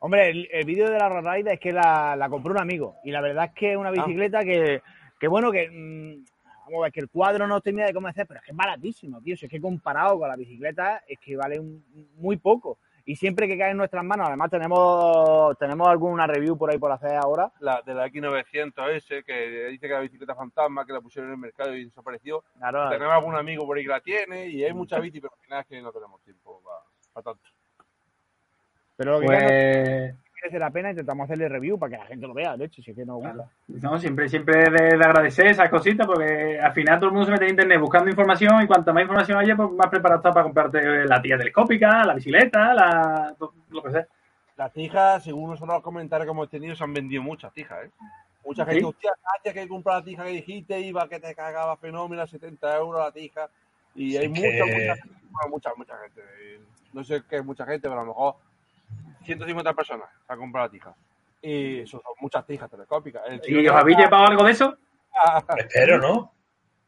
Hombre, 0.00 0.30
el, 0.30 0.48
el 0.50 0.64
vídeo 0.64 0.90
de 0.90 0.98
la 0.98 1.08
Road 1.08 1.32
Rider 1.32 1.54
es 1.54 1.60
que 1.60 1.70
la, 1.70 2.16
la 2.16 2.28
compró 2.28 2.50
un 2.50 2.58
amigo. 2.58 2.96
Y 3.04 3.12
la 3.12 3.20
verdad 3.20 3.44
es 3.44 3.52
que 3.52 3.70
es 3.70 3.76
una 3.76 3.92
bicicleta 3.92 4.40
que, 4.40 4.82
que, 5.20 5.28
bueno, 5.28 5.52
que... 5.52 5.70
mm, 5.70 6.24
vamos 6.70 6.82
a 6.82 6.86
ver, 6.86 6.92
que 6.92 7.00
el 7.00 7.08
cuadro 7.08 7.46
no 7.46 7.60
termina 7.60 7.86
de 7.86 7.92
convencer, 7.94 8.26
pero 8.26 8.38
es 8.40 8.46
que 8.46 8.52
es 8.52 8.56
baratísimo, 8.56 9.20
tío. 9.20 9.36
Si 9.36 9.46
es 9.46 9.50
que 9.50 9.60
comparado 9.60 10.18
con 10.18 10.28
la 10.28 10.36
bicicleta, 10.36 11.02
es 11.06 11.18
que 11.18 11.36
vale 11.36 11.58
un- 11.58 11.84
muy 12.16 12.36
poco. 12.36 12.78
y 13.06 13.16
siempre 13.16 13.48
que 13.48 13.58
cae 13.58 13.70
en 13.72 13.76
nuestras 13.78 14.04
manos, 14.04 14.28
además 14.28 14.50
tenemos 14.50 15.56
tenemos 15.58 15.88
alguna 15.88 16.26
review 16.28 16.56
por 16.56 16.70
ahí 16.70 16.78
por 16.78 16.92
hacer 16.92 17.16
ahora. 17.16 17.50
La, 17.58 17.82
de 17.82 17.92
la 17.94 18.06
X900S, 18.06 19.24
que 19.24 19.66
dice 19.70 19.88
que 19.88 19.94
la 19.94 20.00
bicicleta 20.00 20.34
fantasma, 20.36 20.84
que 20.86 20.92
la 20.92 21.00
pusieron 21.00 21.30
en 21.30 21.34
el 21.34 21.40
mercado 21.40 21.74
y 21.74 21.86
desapareció. 21.86 22.44
Claro, 22.58 22.88
Tenemos 22.90 23.12
algún 23.12 23.34
amigo 23.34 23.66
por 23.66 23.76
ahí 23.78 23.82
que 23.84 23.88
la 23.88 24.00
tiene 24.00 24.46
y 24.48 24.62
hay 24.62 24.72
mucha 24.72 25.00
bici, 25.00 25.20
pero 25.20 25.32
al 25.34 25.40
final 25.44 25.60
es 25.62 25.66
que 25.66 25.82
no 25.82 25.90
tenemos 25.90 26.22
tiempo 26.22 26.62
para, 26.62 26.78
para 27.14 27.24
tanto. 27.24 27.50
pero 28.96 29.12
lo 29.12 29.20
que 29.20 29.26
Pues, 29.26 30.14
merece 30.42 30.58
la 30.58 30.70
pena 30.70 30.90
intentamos 30.90 31.24
hacerle 31.24 31.48
review 31.48 31.78
para 31.78 31.90
que 31.90 31.98
la 32.02 32.06
gente 32.06 32.26
lo 32.26 32.34
vea, 32.34 32.56
de 32.56 32.64
hecho, 32.66 32.82
si 32.82 32.90
es 32.90 32.96
que 32.96 33.04
no 33.04 33.16
gusta. 33.16 33.50
no, 33.68 33.98
siempre, 33.98 34.28
siempre 34.28 34.70
de, 34.70 34.96
de 34.96 35.04
agradecer 35.04 35.46
esas 35.46 35.68
cositas 35.70 36.06
porque 36.06 36.58
al 36.60 36.72
final 36.72 36.98
todo 36.98 37.08
el 37.08 37.12
mundo 37.12 37.26
se 37.26 37.32
mete 37.32 37.44
en 37.44 37.50
internet 37.50 37.80
buscando 37.80 38.10
información 38.10 38.62
y 38.62 38.66
cuanta 38.66 38.92
más 38.92 39.02
información 39.02 39.38
haya, 39.38 39.56
pues 39.56 39.70
más 39.72 39.88
preparado 39.88 40.18
está 40.20 40.32
para 40.32 40.44
comprarte 40.44 41.04
la 41.06 41.20
tía 41.22 41.36
telescópica, 41.38 42.04
la 42.04 42.14
bicicleta, 42.14 42.74
la, 42.74 43.34
lo 43.70 43.82
que 43.82 43.90
sea. 43.90 44.06
Las 44.56 44.72
tijas, 44.72 45.24
según 45.24 45.50
nosotros 45.50 45.74
los 45.76 45.82
comentarios 45.82 46.26
que 46.26 46.32
hemos 46.32 46.48
tenido, 46.50 46.74
se 46.74 46.84
han 46.84 46.92
vendido 46.92 47.22
muchas 47.22 47.52
tijas, 47.52 47.86
¿eh? 47.86 47.90
Mucha 48.44 48.64
¿Sí? 48.64 48.70
gente, 48.72 48.86
hostia, 48.86 49.10
Katia, 49.22 49.52
que 49.52 49.68
comprar 49.68 49.98
la 49.98 50.04
tija 50.04 50.24
que 50.24 50.30
dijiste, 50.30 50.80
iba 50.80 51.08
que 51.08 51.20
te 51.20 51.34
cagaba 51.34 51.76
fenómeno, 51.76 52.26
70 52.26 52.76
euros 52.76 53.00
la 53.02 53.12
tija. 53.12 53.48
Y 53.94 54.16
hay 54.16 54.24
Sí 54.26 54.28
mucha, 54.28 54.42
que- 54.42 54.62
mucha, 54.64 54.96
gente, 54.96 55.16
bueno, 55.30 55.48
mucha, 55.50 55.70
mucha 55.76 55.96
gente. 55.98 56.20
eh, 56.42 56.60
No 56.92 57.04
sé 57.04 57.22
qué 57.28 57.36
es 57.36 57.44
mucha 57.44 57.64
gente, 57.64 57.88
pero 57.88 58.00
a 58.00 58.04
lo 58.04 58.08
mejor 58.08 58.34
150 59.24 59.72
personas 59.74 60.08
han 60.28 60.38
comprado 60.38 60.66
la 60.66 60.70
tija. 60.72 60.94
Y 61.42 61.80
eso 61.80 62.00
son 62.02 62.12
muchas 62.20 62.46
tijas 62.46 62.70
telescópicas. 62.70 63.22
El 63.28 63.40
¿Y 63.46 63.66
os 63.68 63.74
habéis 63.76 63.98
llevado 63.98 64.26
algo 64.26 64.44
de 64.44 64.52
eso? 64.52 64.76
Espero, 65.56 65.98
¿no? 65.98 66.32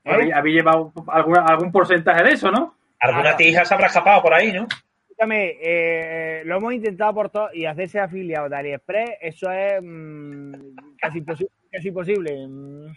¿Habéis, 0.05 0.35
habéis 0.35 0.57
llevado 0.57 0.93
algún 1.09 1.71
porcentaje 1.73 2.23
de 2.25 2.31
eso, 2.33 2.51
no? 2.51 2.75
Alguna 3.01 3.31
Ah. 3.31 3.37
tija 3.37 3.65
se 3.65 3.75
habrá 3.75 3.87
escapado 3.87 4.21
por 4.23 4.35
ahí, 4.35 4.53
¿no? 4.53 4.67
Escúchame, 5.09 5.57
eh, 5.61 6.43
lo 6.45 6.57
hemos 6.57 6.73
intentado 6.75 7.15
por 7.15 7.31
todo 7.31 7.49
y 7.53 7.65
hacerse 7.67 8.01
afiliado 8.01 8.49
de 8.49 8.57
AliExpress, 8.57 9.11
eso 9.21 9.51
es 9.51 9.81
mm, 9.83 10.53
casi, 11.01 11.21
imposi- 11.21 11.49
casi 11.71 11.89
imposible. 11.89 12.47
Mm. 12.49 12.93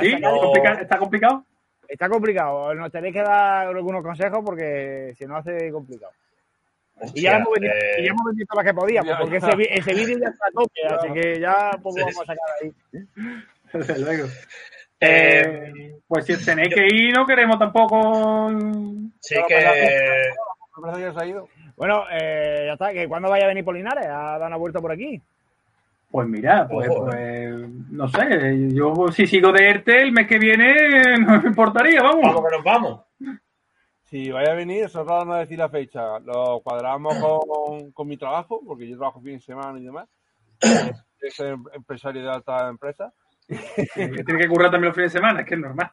¿Sí? 0.00 0.14
Hasta 0.14 0.18
no. 0.20 0.34
que- 0.34 0.40
¿Complica- 0.40 0.80
¿Está 0.82 0.98
complicado? 0.98 1.44
Está 1.86 2.08
complicado, 2.08 2.74
nos 2.74 2.90
tenéis 2.92 3.14
que 3.14 3.22
dar 3.22 3.66
algunos 3.68 4.02
consejos 4.02 4.40
porque 4.44 5.12
si 5.16 5.24
no 5.26 5.36
hace 5.36 5.70
complicado. 5.72 6.12
Y 7.14 7.22
ya 7.22 7.36
hemos 7.36 7.52
vendido, 7.52 7.74
eh, 7.74 8.00
y 8.00 8.04
ya 8.04 8.10
hemos 8.10 8.24
vendido 8.26 8.46
que 8.64 8.74
podíamos, 8.74 9.08
Ya, 9.10 9.18
porque 9.18 9.40
ya. 9.40 9.48
ese, 9.48 9.94
vídeo 9.94 10.18
ya 10.18 10.28
está 10.28 10.46
a 10.46 10.50
tope, 10.52 10.80
así 10.88 11.12
que 11.12 11.40
ya 11.40 11.70
poco 11.82 11.96
Sí, 11.96 12.00
vamos 12.02 12.16
a 12.16 12.26
sacar 12.26 12.36
ahí. 12.62 12.72
Desde 13.72 13.98
luego. 14.00 14.26
eh, 15.00 15.72
Eh, 15.74 15.94
pues 16.08 16.24
si 16.26 16.44
tenéis 16.44 16.74
que 16.74 16.86
ir, 16.86 17.14
no 17.14 17.24
queremos 17.26 17.58
tampoco. 17.58 18.50
sí 19.20 19.34
Claro, 19.46 19.72
que... 19.74 20.30
Me 20.76 20.82
parece 20.82 21.04
que 21.08 21.12
se 21.12 21.20
ha 21.24 21.26
ido. 21.26 21.48
Bueno, 21.76 22.02
eh, 22.10 22.64
ya 22.66 22.72
está, 22.72 22.92
que 22.92 23.06
cuándo 23.08 23.28
vaya 23.30 23.44
a 23.44 23.48
venir 23.48 23.64
Polinares 23.64 24.06
a 24.06 24.38
dar 24.38 24.46
una 24.48 24.56
vuelta 24.56 24.80
por 24.80 24.90
aquí. 24.92 25.20
Pues 26.10 26.26
mira, 26.26 26.66
pues, 26.66 26.88
pues 26.88 27.68
no 27.90 28.08
sé, 28.08 28.68
yo 28.72 28.94
si 29.12 29.26
sigo 29.26 29.52
de 29.52 29.68
ERTE 29.68 29.98
el 30.02 30.12
mes 30.12 30.26
que 30.26 30.38
viene 30.38 30.74
no 31.20 31.42
me 31.42 31.48
importaría, 31.48 32.00
Vamos 32.02 32.22
vamos. 32.24 32.44
que 32.50 32.56
nos 32.56 32.64
vamos. 32.64 33.00
Si 34.10 34.30
vaya 34.30 34.52
a 34.52 34.54
venir, 34.54 34.84
nosotros 34.84 35.26
no 35.26 35.34
decir 35.34 35.58
la 35.58 35.68
fecha. 35.68 36.18
Lo 36.20 36.60
cuadramos 36.60 37.14
con, 37.20 37.92
con 37.92 38.08
mi 38.08 38.16
trabajo, 38.16 38.60
porque 38.66 38.88
yo 38.88 38.96
trabajo 38.96 39.20
fin 39.20 39.34
de 39.34 39.40
semana 39.40 39.78
y 39.78 39.84
demás. 39.84 40.08
Eh, 40.62 41.30
Soy 41.30 41.48
em- 41.50 41.64
empresario 41.74 42.22
de 42.22 42.30
alta 42.30 42.68
empresa. 42.68 43.12
Que 43.46 44.08
tiene 44.24 44.40
que 44.40 44.48
currar 44.48 44.70
también 44.70 44.88
los 44.88 44.94
fines 44.94 45.12
de 45.12 45.18
semana, 45.18 45.40
es 45.40 45.46
que 45.46 45.54
es 45.54 45.60
normal. 45.60 45.90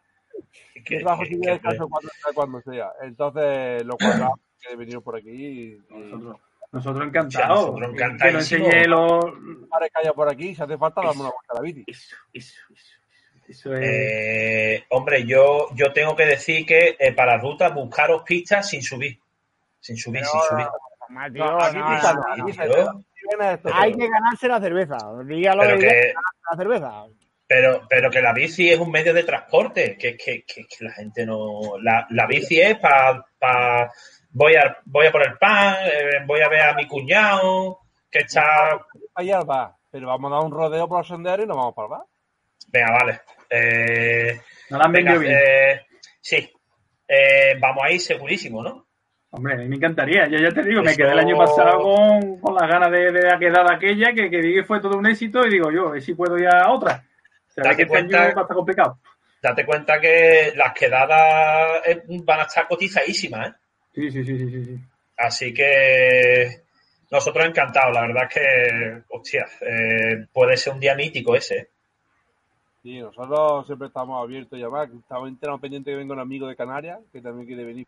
Que- 0.83 0.99
trabajo 0.99 1.23
que- 1.23 1.29
sin 1.29 1.41
que- 1.41 1.49
descanso 1.51 1.87
cuando 1.89 2.09
sea, 2.09 2.33
cuando 2.33 2.61
sea. 2.61 2.89
Entonces 3.01 3.85
lo 3.85 3.97
cuadramos 3.97 4.39
que 4.59 4.75
venir 4.75 4.99
por 5.01 5.15
aquí 5.17 5.29
y, 5.31 5.73
y 5.73 5.79
Nosotros, 5.89 6.37
nosotros 6.71 7.07
encantados. 7.07 7.59
nosotros 7.71 7.91
que- 7.91 7.97
que 8.25 8.31
nos 8.31 8.51
enseñe 8.51 8.87
los... 8.87 9.25
Para 9.69 9.87
que 9.87 9.93
haya 10.01 10.13
por 10.13 10.29
aquí, 10.29 10.53
si 10.55 10.61
hace 10.61 10.77
falta, 10.77 11.01
damos 11.01 11.17
una 11.17 11.29
vuelta 11.29 11.53
a 11.53 11.55
la 11.55 11.61
bici. 11.61 11.83
Eso, 11.87 12.15
eso, 12.33 12.61
eso. 12.73 12.95
Eso 13.47 13.73
es... 13.75 13.79
Eh, 13.83 14.64
hombre, 14.89 15.25
yo, 15.25 15.67
yo 15.73 15.93
tengo 15.93 16.15
que 16.15 16.25
decir 16.25 16.65
que 16.65 16.95
eh, 16.99 17.13
para 17.13 17.37
ruta 17.37 17.69
buscaros 17.69 18.23
pistas 18.23 18.69
sin 18.69 18.81
subir. 18.81 19.19
Sin 19.79 19.97
subir, 19.97 20.23
sin 20.25 20.41
subir. 20.41 20.67
Tío, 21.33 21.45
No, 21.45 21.61
aquí 21.61 21.77
Hay 23.73 23.93
que 23.93 24.09
ganarse 24.09 24.47
la 24.47 24.59
cerveza. 24.59 24.97
Dígalo 25.25 25.61
Pero 25.61 25.79
que, 25.79 26.13
la 26.51 26.57
cerveza. 26.57 27.03
pero, 27.47 27.81
pero 27.87 28.09
que 28.09 28.21
la 28.21 28.33
bici 28.33 28.69
es 28.71 28.79
un 28.79 28.91
medio 28.91 29.13
de 29.13 29.23
transporte, 29.23 29.97
que, 29.97 30.17
que, 30.17 30.43
que, 30.43 30.65
que 30.65 30.85
la 30.85 30.91
gente 30.91 31.25
no... 31.25 31.77
La, 31.81 32.07
la 32.09 32.25
bici 32.25 32.59
es 32.59 32.77
para... 32.79 33.91
voy, 34.31 34.55
a, 34.55 34.77
voy 34.85 35.07
a 35.07 35.11
por 35.11 35.23
el 35.23 35.37
pan, 35.37 35.75
eh, 35.85 36.23
voy 36.25 36.41
a 36.41 36.49
ver 36.49 36.61
a 36.61 36.73
mi 36.73 36.87
cuñado, 36.87 37.79
que 38.09 38.19
está... 38.19 38.79
allá 39.13 39.41
va. 39.41 39.75
Pero 39.91 40.07
vamos 40.07 40.31
a 40.31 40.35
dar 40.35 40.43
un 40.43 40.51
rodeo 40.51 40.87
por 40.87 40.97
los 40.99 41.07
senderos 41.07 41.45
y 41.45 41.47
nos 41.47 41.55
vamos 41.55 41.73
para 41.75 41.85
el 41.85 41.91
bar. 41.91 42.05
Venga, 42.67 42.91
vale. 42.91 43.21
Eh, 43.49 44.39
No 44.69 44.77
la 44.77 44.85
han 44.85 44.91
venga, 44.91 45.11
vendido 45.13 45.31
bien. 45.31 45.41
eh, 45.43 45.81
sí. 46.21 46.51
Eh, 47.07 47.55
vamos 47.59 47.83
a 47.83 47.91
ir 47.91 48.01
segurísimo, 48.01 48.63
¿no? 48.63 48.85
Hombre, 49.31 49.53
a 49.53 49.57
mí 49.57 49.67
me 49.67 49.75
encantaría. 49.75 50.27
Yo 50.27 50.37
ya 50.39 50.49
te 50.49 50.63
digo, 50.63 50.81
me 50.81 50.95
quedé 50.95 51.11
el 51.11 51.19
año 51.19 51.37
pasado 51.37 51.81
con, 51.81 52.39
con 52.39 52.55
las 52.55 52.69
ganas 52.69 52.89
de, 52.91 53.11
de 53.11 53.21
la 53.23 53.37
quedada 53.37 53.73
aquella, 53.75 54.13
que, 54.13 54.29
que 54.29 54.37
vi 54.41 54.53
que 54.55 54.63
fue 54.63 54.79
todo 54.79 54.97
un 54.97 55.05
éxito, 55.07 55.45
y 55.45 55.49
digo 55.49 55.71
yo, 55.71 55.89
a 55.89 55.91
ver 55.91 56.01
si 56.01 56.13
puedo 56.13 56.37
ir 56.37 56.47
a 56.47 56.71
otra. 56.71 57.03
Se 57.49 57.61
ve 57.61 57.67
que 57.75 57.81
este 57.83 57.87
cuenta- 57.87 58.17
año 58.23 58.35
va 58.35 58.41
a 58.41 58.43
estar 58.43 58.55
complicado. 58.55 58.99
Date 59.41 59.65
cuenta 59.65 59.99
que 59.99 60.53
las 60.55 60.73
quedadas 60.73 61.81
eh, 61.85 62.01
van 62.23 62.39
a 62.39 62.43
estar 62.43 62.67
cotizadísimas, 62.67 63.49
¿eh? 63.49 63.53
Sí, 63.93 64.11
sí, 64.11 64.23
sí, 64.25 64.37
sí, 64.37 64.49
sí. 64.49 64.65
sí. 64.65 64.77
Así 65.17 65.53
que 65.53 66.61
nosotros 67.11 67.45
encantados, 67.45 67.93
la 67.93 68.01
verdad 68.01 68.23
es 68.29 68.33
que, 68.33 69.01
hostia, 69.09 69.45
eh, 69.61 70.25
puede 70.33 70.57
ser 70.57 70.73
un 70.73 70.79
día 70.79 70.95
mítico 70.95 71.35
ese. 71.35 71.69
Sí, 72.85 72.99
nosotros 72.99 73.65
siempre 73.65 73.87
estamos 73.87 74.21
abiertos 74.23 74.59
y 74.59 74.61
además 74.61 74.89
estamos 74.95 75.27
enteramos 75.27 75.59
pendientes 75.59 75.91
que 75.91 75.97
venga 75.97 76.13
un 76.13 76.19
amigo 76.19 76.47
de 76.47 76.55
Canarias 76.55 76.99
que 77.11 77.19
también 77.19 77.47
quiere 77.47 77.63
venir 77.63 77.87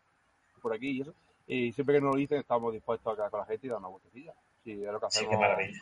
por 0.60 0.74
aquí 0.74 0.90
y 0.90 1.02
eso. 1.02 1.14
Y 1.46 1.72
siempre 1.72 1.94
que 1.94 2.00
nos 2.00 2.14
lo 2.16 2.18
dicen 2.18 2.40
estamos 2.40 2.72
dispuestos 2.72 3.12
a 3.12 3.14
quedar 3.14 3.30
con 3.30 3.38
la 3.38 3.46
gente 3.46 3.68
y 3.68 3.70
dar 3.70 3.78
una 3.78 3.86
vueltecilla. 3.90 4.32
Sí, 4.64 4.72
es 4.72 4.90
lo 4.92 4.98
que 4.98 5.06
Sí, 5.10 5.18
hacemos. 5.24 5.30
qué 5.30 5.40
maravilla. 5.40 5.78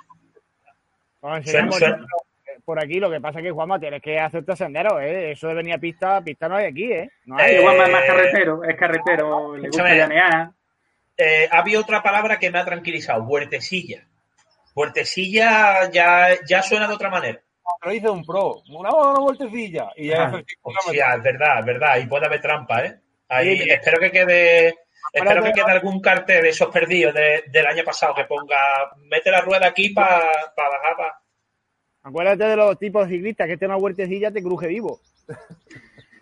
Eh, 2.46 2.60
por 2.62 2.78
aquí, 2.78 3.00
lo 3.00 3.10
que 3.10 3.18
pasa 3.22 3.38
es 3.38 3.44
que, 3.46 3.50
Juanma, 3.52 3.80
tienes 3.80 4.02
que 4.02 4.20
hacerte 4.20 4.54
sendero, 4.54 5.00
¿eh? 5.00 5.32
Eso 5.32 5.48
de 5.48 5.54
venir 5.54 5.72
a 5.72 5.78
pista, 5.78 6.20
pista 6.20 6.46
no 6.46 6.56
hay 6.56 6.66
aquí, 6.66 6.92
¿eh? 6.92 7.10
No 7.24 7.38
hay. 7.38 7.54
Eh, 7.54 7.60
Igual 7.60 7.78
más, 7.78 7.90
más 7.90 8.04
carretero, 8.04 8.64
es 8.64 8.76
carretero, 8.76 9.56
le 9.56 9.68
gusta 9.68 9.94
llanear. 9.94 10.50
Eh, 11.16 11.48
había 11.50 11.80
otra 11.80 12.02
palabra 12.02 12.38
que 12.38 12.50
me 12.50 12.58
ha 12.58 12.66
tranquilizado, 12.66 13.24
huertecilla. 13.24 14.06
Huertecilla 14.74 15.90
ya, 15.90 16.28
ya 16.46 16.60
suena 16.62 16.86
de 16.86 16.94
otra 16.94 17.08
manera. 17.08 17.40
Pero 17.80 17.92
dice 17.92 18.08
un 18.10 18.24
pro, 18.24 18.62
una, 18.70 18.90
una 18.94 19.18
vueltecilla. 19.20 19.90
Y 19.96 20.08
ya 20.08 20.32
Hostia, 20.62 21.14
es 21.14 21.22
verdad, 21.22 21.60
es 21.60 21.66
verdad. 21.66 21.98
Y 21.98 22.06
puede 22.06 22.26
haber 22.26 22.40
trampa, 22.40 22.84
¿eh? 22.84 23.00
Ahí 23.28 23.58
Sí, 23.58 23.70
espero 23.70 23.98
que 24.00 24.10
quede. 24.10 24.78
Espero 25.12 25.42
que 25.42 25.52
quede 25.52 25.70
algún 25.72 26.00
cartel 26.00 26.42
de 26.42 26.48
esos 26.50 26.68
perdidos 26.68 27.14
de- 27.14 27.44
del 27.48 27.66
año 27.66 27.84
pasado 27.84 28.14
que 28.14 28.24
ponga 28.24 28.56
mete 28.98 29.30
la 29.30 29.40
rueda 29.40 29.68
aquí 29.68 29.90
para 29.90 30.18
bajar. 30.56 30.96
pa-". 30.96 31.22
Acuérdate 32.02 32.44
de 32.44 32.56
los 32.56 32.78
tipos 32.78 33.08
de 33.08 33.14
ciclistas, 33.16 33.46
que 33.46 33.54
este 33.54 33.66
una 33.66 33.76
huertecilla 33.76 34.30
te 34.30 34.42
cruje 34.42 34.66
vivo. 34.68 35.00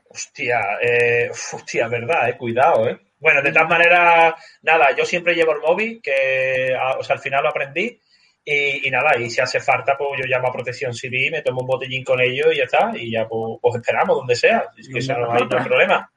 Hostia, 0.08 0.78
eh, 0.80 1.30
hostia, 1.30 1.88
verdad, 1.88 2.28
eh, 2.28 2.36
cuidado, 2.36 2.88
eh. 2.88 2.98
Bueno, 3.18 3.42
de 3.42 3.52
todas 3.52 3.68
maneras, 3.68 4.34
nada, 4.62 4.94
yo 4.96 5.04
siempre 5.04 5.34
llevo 5.34 5.52
el 5.52 5.60
móvil, 5.60 6.00
que 6.02 6.74
a- 6.78 6.98
o 6.98 7.02
sea, 7.02 7.16
al 7.16 7.22
final 7.22 7.42
lo 7.42 7.48
aprendí. 7.48 7.98
Y, 8.44 8.86
y 8.86 8.90
nada, 8.90 9.18
y 9.18 9.30
si 9.30 9.40
hace 9.40 9.58
falta, 9.58 9.96
pues 9.96 10.20
yo 10.20 10.26
llamo 10.26 10.48
a 10.48 10.52
protección 10.52 10.92
civil, 10.92 11.32
me 11.32 11.42
tomo 11.42 11.62
un 11.62 11.66
botellín 11.66 12.04
con 12.04 12.20
ellos 12.20 12.48
y 12.52 12.58
ya 12.58 12.64
está. 12.64 12.92
Y 12.94 13.10
ya 13.10 13.26
pues, 13.26 13.58
pues 13.60 13.76
esperamos 13.76 14.16
donde 14.16 14.36
sea. 14.36 14.66
Es 14.76 14.88
que 14.88 14.98
eso 14.98 15.14
no 15.14 15.32
hay, 15.32 15.42
no 15.42 15.48
problema. 15.48 16.10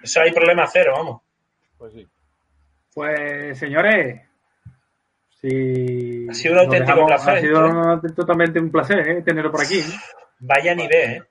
Eso 0.00 0.20
hay 0.20 0.32
problema 0.32 0.66
cero, 0.66 0.92
vamos. 0.96 1.22
Pues 1.78 1.92
sí. 1.94 2.06
Pues, 2.94 3.58
señores, 3.58 4.20
si 5.40 6.28
Ha 6.28 6.34
sido 6.34 6.54
un 6.54 6.60
auténtico 6.60 7.06
placer, 7.06 7.36
Ha 7.36 7.40
sido 7.40 7.94
¿eh? 7.94 8.12
totalmente 8.14 8.60
un 8.60 8.70
placer 8.70 9.08
¿eh? 9.08 9.22
tenerlo 9.22 9.50
por 9.50 9.62
aquí. 9.62 9.82
Vaya 10.38 10.74
nivel, 10.74 11.10
¿eh? 11.10 11.22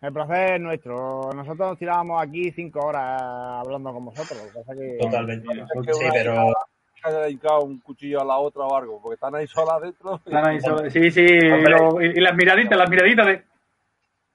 El 0.00 0.12
placer 0.12 0.54
es 0.54 0.60
nuestro. 0.60 1.30
Nosotros 1.32 1.70
nos 1.70 1.78
tirábamos 1.78 2.22
aquí 2.22 2.50
cinco 2.50 2.80
horas 2.80 3.22
hablando 3.64 3.92
con 3.92 4.04
vosotros. 4.06 4.38
Lo 4.38 4.46
que 4.46 4.58
pasa 4.58 4.74
que... 4.74 4.98
Totalmente. 5.00 5.46
Es 5.52 5.86
que 5.86 5.94
Sí, 5.94 6.04
pero 6.12 6.52
que 7.12 7.16
haya 7.16 7.28
hincado 7.28 7.60
un 7.62 7.78
cuchillo 7.80 8.20
a 8.20 8.24
la 8.24 8.36
otra 8.38 8.62
o 8.64 8.76
algo, 8.76 9.00
porque 9.02 9.14
están 9.14 9.34
ahí 9.34 9.46
solas 9.46 9.80
dentro. 9.82 10.20
Están 10.24 10.46
ahí. 10.46 10.58
Sí, 10.90 11.10
sí, 11.10 11.20
y, 11.26 11.50
Hombre. 11.50 11.70
lo- 11.78 12.02
y- 12.02 12.06
y 12.16 12.20
las 12.20 12.34
miraditas, 12.34 12.78
las 12.78 12.90
miraditas 12.90 13.26
de... 13.26 13.42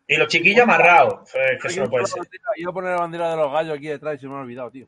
Y 0.07 0.17
los 0.17 0.28
chiquillos 0.28 0.63
amarrados. 0.63 1.30
Es 1.36 1.61
que 1.61 1.67
eso 1.67 1.84
no 1.84 1.89
puede 1.89 2.05
ser. 2.05 2.24
Iba 2.55 2.72
a 2.72 2.74
poner 2.74 2.91
la 2.91 2.97
bandera 3.01 3.30
de 3.32 3.38
los 3.38 3.51
gallos 3.51 3.78
aquí 3.78 3.88
detrás 3.88 4.15
y 4.15 4.20
se 4.20 4.28
me 4.28 4.36
ha 4.36 4.39
olvidado, 4.39 4.72
tío. 4.72 4.88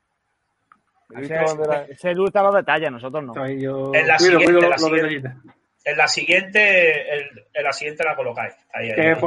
Ese 1.90 2.14
gusta 2.16 2.42
los 2.42 2.56
detalles, 2.56 2.92
nosotros 2.92 3.24
no. 3.24 3.34
Yo 3.50 3.92
En 3.94 4.08
la 4.08 4.18
cuido, 4.18 4.40
siguiente, 4.40 4.46
cuido 4.46 4.62
la 4.62 4.68
los, 4.70 4.82
siguiente. 4.82 5.32
En 5.84 5.98
la 5.98 6.08
siguiente, 6.08 7.14
el- 7.14 7.46
en 7.54 7.64
la 7.64 7.74
siguiente 7.74 8.04
la 8.04 8.16
colocáis. 8.16 8.54
Ahí, 8.74 8.90
ahí. 8.92 8.96
Que, 8.96 9.18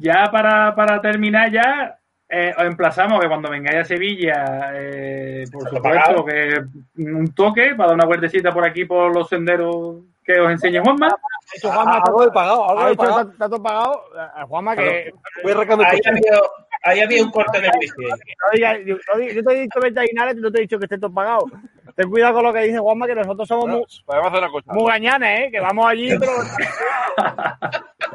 ya 0.00 0.28
para, 0.32 0.74
para 0.74 1.00
terminar 1.00 1.50
ya, 1.50 1.97
eh, 2.30 2.52
os 2.56 2.64
emplazamos 2.64 3.20
que 3.20 3.28
cuando 3.28 3.50
vengáis 3.50 3.78
a 3.78 3.84
Sevilla, 3.84 4.70
eh, 4.74 5.44
por 5.50 5.62
Está 5.66 5.76
supuesto, 5.76 5.82
pagado. 5.82 6.24
que 6.24 6.62
un 7.02 7.32
toque 7.34 7.74
para 7.74 7.88
dar 7.88 7.94
una 7.94 8.06
vueltecita 8.06 8.52
por 8.52 8.66
aquí 8.66 8.84
por 8.84 9.14
los 9.14 9.28
senderos 9.28 9.96
que 10.24 10.38
os 10.38 10.50
enseñe 10.50 10.80
Juanma. 10.80 11.08
Hecho, 11.54 11.70
Juanma, 11.72 11.96
Ah, 11.96 12.02
Algo 12.06 12.24
de 12.26 12.30
pagado, 12.30 12.68
algo 12.68 12.80
ha 12.80 12.84
de 12.84 12.90
dicho, 12.90 13.02
pagado. 13.02 13.32
todo 13.38 13.62
pagado. 13.62 14.02
Eh, 14.14 14.42
Juanma, 14.46 14.76
que 14.76 15.12
Voy 15.42 15.52
arrancando 15.52 15.84
el 15.84 15.88
Ahí 15.90 16.00
había, 16.04 16.40
ahí 16.84 17.00
había 17.00 17.22
un 17.24 17.30
corte 17.30 17.60
de 17.62 17.68
diga- 18.52 18.84
yo, 18.84 18.94
no 18.96 19.18
diga- 19.20 19.32
yo 19.34 19.42
te 19.44 19.54
he 19.54 19.60
dicho 19.62 19.80
vete 19.80 20.00
a 20.00 20.02
Linares 20.02 20.36
y 20.36 20.40
no 20.40 20.52
te 20.52 20.58
he 20.58 20.62
dicho 20.62 20.78
que 20.78 20.84
esté 20.84 20.98
todo 20.98 21.12
pagado. 21.14 21.46
Ten 21.98 22.08
cuidado 22.10 22.34
con 22.34 22.44
lo 22.44 22.52
que 22.52 22.60
dice 22.60 22.78
Juanma, 22.78 23.08
que 23.08 23.14
nosotros 23.16 23.48
somos 23.48 23.64
Bueno, 23.64 23.78
muy, 23.78 23.86
Podemos 24.06 24.28
hacer 24.28 24.38
una 24.44 24.52
cosa. 24.52 24.72
muy 24.72 24.88
gañanes, 24.92 25.40
¿eh? 25.40 25.48
Que 25.50 25.58
vamos 25.58 25.84
allí, 25.84 26.16
pero 26.16 26.30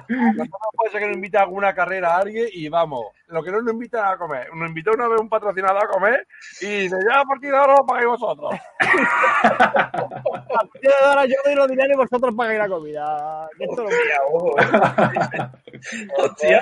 Nosotros 0.07 0.69
puede 0.73 0.91
ser 0.91 1.01
que 1.01 1.07
nos 1.07 1.15
invita 1.15 1.39
a 1.39 1.41
alguna 1.43 1.75
carrera 1.75 2.15
a 2.15 2.19
alguien 2.19 2.47
y 2.53 2.69
vamos. 2.69 3.07
Lo 3.27 3.43
que 3.43 3.51
no 3.51 3.61
nos 3.61 3.73
invitan 3.73 4.05
a 4.05 4.15
comer. 4.17 4.47
Nos 4.53 4.69
invitó 4.69 4.91
una 4.93 5.09
vez 5.09 5.19
un 5.19 5.27
patrocinador 5.27 5.83
a 5.83 5.87
comer 5.89 6.25
y 6.61 6.65
dice, 6.83 6.95
ya 7.09 7.19
a 7.19 7.25
partir 7.25 7.51
de 7.51 7.57
ahora 7.57 7.75
lo 7.75 7.85
pagáis 7.85 8.07
vosotros. 8.07 8.51
yo 10.81 10.89
ahora 11.05 11.25
yo 11.25 11.35
doy 11.43 11.55
los 11.55 11.67
dineros 11.67 11.93
y 11.93 11.97
vosotros 11.97 12.33
pagáis 12.37 12.59
la 12.59 12.69
comida. 12.69 13.49
Esto 13.59 13.83
lo- 13.83 13.89
Hostia, 13.89 14.17
ojo, 14.31 14.55
eh. 14.59 14.63
Hostia. 16.19 16.61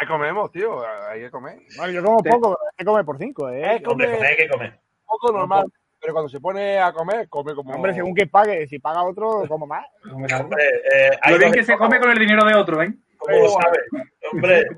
Ahí 0.00 0.06
comemos, 0.06 0.52
tío. 0.52 0.80
Ahí 1.08 1.20
que 1.22 1.30
comer. 1.32 1.58
Bueno, 1.76 1.92
yo 1.92 2.04
como 2.04 2.18
poco, 2.18 2.40
pero 2.40 2.56
hay 2.70 2.76
que 2.78 2.84
comer 2.84 3.04
por 3.04 3.18
cinco, 3.18 3.50
¿eh? 3.50 3.82
Hombre, 3.86 4.06
pues 4.08 4.22
hay 4.22 4.36
que 4.36 4.48
comer. 4.48 4.78
poco 5.04 5.32
normal. 5.32 5.66
Pero 6.10 6.14
cuando 6.14 6.28
se 6.28 6.40
pone 6.40 6.76
a 6.80 6.92
comer, 6.92 7.28
come 7.28 7.54
como. 7.54 7.72
Hombre, 7.72 7.94
según 7.94 8.16
que 8.16 8.26
pague, 8.26 8.66
si 8.66 8.80
paga 8.80 9.04
otro, 9.04 9.44
como 9.46 9.64
más. 9.64 9.86
Hombre, 10.12 10.64
eh, 10.92 11.10
hay 11.22 11.34
Lo 11.34 11.38
bien 11.38 11.52
que 11.52 11.62
se 11.62 11.76
come 11.78 12.00
con 12.00 12.10
el 12.10 12.18
dinero 12.18 12.44
de 12.44 12.54
otro, 12.54 12.82
¿eh? 12.82 12.92
¿Cómo 13.16 13.36
lo 13.36 13.48
sabes? 13.48 13.80
Hombre. 14.32 14.66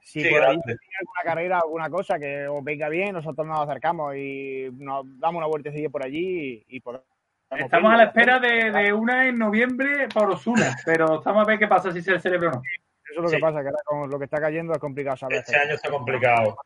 Si 0.00 0.22
Sí, 0.22 0.30
por 0.30 0.42
ahí 0.42 0.58
tiene 0.62 0.78
alguna 0.98 1.22
carrera, 1.22 1.58
alguna 1.58 1.90
cosa 1.90 2.18
que 2.18 2.48
os 2.48 2.64
venga 2.64 2.88
bien, 2.88 3.12
nosotros 3.12 3.46
nos 3.46 3.60
acercamos 3.60 4.16
y 4.16 4.70
nos 4.78 5.04
damos 5.20 5.40
una 5.40 5.46
vueltecilla 5.46 5.90
por 5.90 6.04
allí 6.04 6.64
y, 6.66 6.76
y 6.76 6.80
podemos. 6.80 7.06
Estamos 7.50 7.92
a 7.92 7.96
la 7.98 8.04
espera 8.04 8.40
de, 8.40 8.70
de 8.70 8.92
una 8.94 9.28
en 9.28 9.38
noviembre 9.38 10.08
por 10.08 10.30
Osuna, 10.30 10.74
pero 10.86 11.18
estamos 11.18 11.42
a 11.42 11.46
ver 11.46 11.58
qué 11.58 11.68
pasa 11.68 11.92
si 11.92 12.00
se 12.00 12.18
celebra 12.18 12.48
o 12.48 12.52
no. 12.54 12.62
Eso 13.10 13.20
es 13.20 13.24
lo 13.24 13.30
que 13.30 13.38
pasa, 13.38 13.60
que 13.60 13.68
ahora 13.68 13.82
con 13.84 14.10
lo 14.10 14.18
que 14.18 14.24
está 14.24 14.40
cayendo 14.40 14.72
es 14.72 14.78
complicado 14.78 15.18
saber. 15.18 15.38
este 15.38 15.56
año 15.56 15.74
está 15.74 15.90
complicado. 15.90 16.56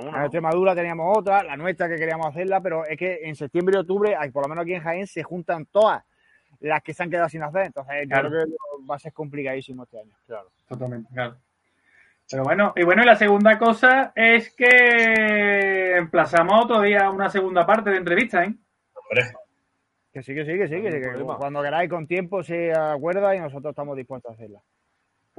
En 0.00 0.22
Extremadura 0.22 0.74
teníamos 0.74 1.16
otra, 1.18 1.42
la 1.42 1.56
nuestra 1.56 1.88
que 1.88 1.96
queríamos 1.96 2.26
hacerla, 2.26 2.60
pero 2.60 2.84
es 2.86 2.96
que 2.96 3.20
en 3.22 3.34
septiembre 3.36 3.76
y 3.76 3.80
octubre, 3.80 4.16
por 4.32 4.44
lo 4.44 4.48
menos 4.48 4.62
aquí 4.62 4.74
en 4.74 4.82
Jaén, 4.82 5.06
se 5.06 5.22
juntan 5.22 5.66
todas 5.66 6.02
las 6.60 6.82
que 6.82 6.92
se 6.94 7.02
han 7.02 7.10
quedado 7.10 7.28
sin 7.28 7.42
hacer. 7.42 7.66
Entonces, 7.66 8.06
Claro. 8.08 8.28
yo 8.28 8.30
creo 8.30 8.44
que 8.46 8.86
va 8.90 8.96
a 8.96 8.98
ser 8.98 9.12
complicadísimo 9.12 9.84
este 9.84 10.00
año. 10.00 10.12
Claro. 10.26 10.48
Totalmente, 10.68 11.08
claro. 11.12 11.36
Pero 12.30 12.42
bueno, 12.44 12.72
y 12.76 12.82
bueno, 12.84 13.02
y 13.02 13.06
la 13.06 13.16
segunda 13.16 13.58
cosa 13.58 14.12
es 14.14 14.52
que 14.54 15.96
emplazamos 15.96 16.64
otro 16.64 16.82
día 16.82 17.08
una 17.10 17.30
segunda 17.30 17.64
parte 17.64 17.90
de 17.90 17.96
entrevista, 17.96 18.44
¿eh? 18.44 18.54
Hombre, 18.94 19.22
Que 20.12 20.22
sí, 20.22 20.34
que 20.34 20.44
sí, 20.44 20.58
que 20.58 20.68
sí, 20.68 20.82
que, 20.82 20.92
sí, 20.92 21.00
que 21.00 21.24
cuando 21.38 21.62
queráis 21.62 21.88
con 21.88 22.06
tiempo 22.06 22.42
se 22.42 22.72
acuerda 22.72 23.34
y 23.34 23.40
nosotros 23.40 23.70
estamos 23.72 23.96
dispuestos 23.96 24.30
a 24.30 24.34
hacerla. 24.34 24.60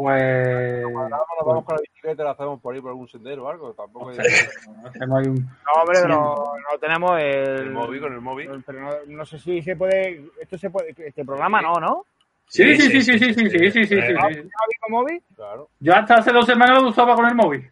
Pues 0.02 0.86
Ahora 0.86 1.10
nos 1.10 1.46
vamos 1.46 1.66
con 1.66 1.76
la 1.76 1.82
bicicleta 1.82 2.22
y 2.22 2.26
la 2.26 2.32
hacemos 2.32 2.62
por 2.62 2.74
ahí 2.74 2.80
por 2.80 2.92
algún 2.92 3.10
sendero 3.10 3.44
o 3.44 3.50
algo. 3.50 3.74
Tampoco 3.74 4.12
hacemos 4.12 5.28
un... 5.28 5.36
No, 5.36 5.82
hombre, 5.82 5.96
Sí. 5.98 6.02
pero 6.04 6.54
no 6.72 6.80
tenemos 6.80 7.20
el, 7.20 7.50
el 7.60 7.72
móvil 7.72 8.00
con 8.00 8.14
el 8.14 8.22
móvil. 8.22 8.64
Pero 8.66 8.80
no, 8.80 8.92
no 9.08 9.26
sé 9.26 9.40
si 9.40 9.62
se 9.62 9.76
puede. 9.76 10.24
Esto 10.40 10.58
se 10.58 10.70
puede. 10.70 10.96
Este 11.06 11.26
programa 11.26 11.62
no, 11.62 11.74
¿no? 11.82 12.06
Sí, 12.48 12.78
sí, 12.78 12.90
sí, 12.90 13.02
sí, 13.02 13.20
sí, 13.20 13.34
sí, 13.34 13.50
sí, 13.50 13.50
sí, 13.50 13.72
sí, 13.72 13.86
sí, 13.88 14.02
sí. 14.02 14.14
¿No 14.14 14.22
con 14.22 14.92
móvil? 14.92 15.22
Claro. 15.36 15.70
Yo 15.82 15.94
hasta 15.94 16.14
hace 16.16 16.32
dos 16.32 16.46
semanas 16.46 16.82
lo 16.82 16.88
usaba 16.92 17.14
con 17.16 17.26
el 17.26 17.36
móvil. 17.36 17.70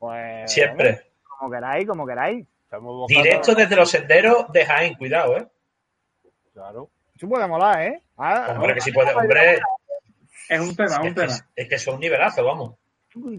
Pues. 0.00 0.50
Siempre. 0.52 1.00
Como 1.38 1.48
queráis, 1.52 1.86
como 1.86 2.04
queráis. 2.08 2.44
Directo 3.06 3.54
desde 3.54 3.76
los 3.76 3.88
senderos 3.88 4.50
de 4.50 4.66
Jaén, 4.66 4.94
cuidado, 4.96 5.36
¿eh? 5.36 5.46
Claro. 6.52 6.90
Eso 7.14 7.28
puede 7.28 7.46
molar, 7.46 7.80
¿eh? 7.82 8.02
Ah, 8.18 8.48
Hombre, 8.56 8.74
que 8.74 8.80
si 8.80 8.90
puede, 8.90 9.14
hombre. 9.14 9.60
Es 10.48 10.60
un 10.60 10.76
tema, 10.76 10.88
es 10.94 10.98
un 10.98 11.06
Es 11.08 11.14
que, 11.14 11.20
tema. 11.20 11.34
es 11.56 11.68
que 11.68 11.78
son 11.78 11.94
un 11.94 12.00
nivelazo, 12.00 12.44
vamos. 12.44 12.74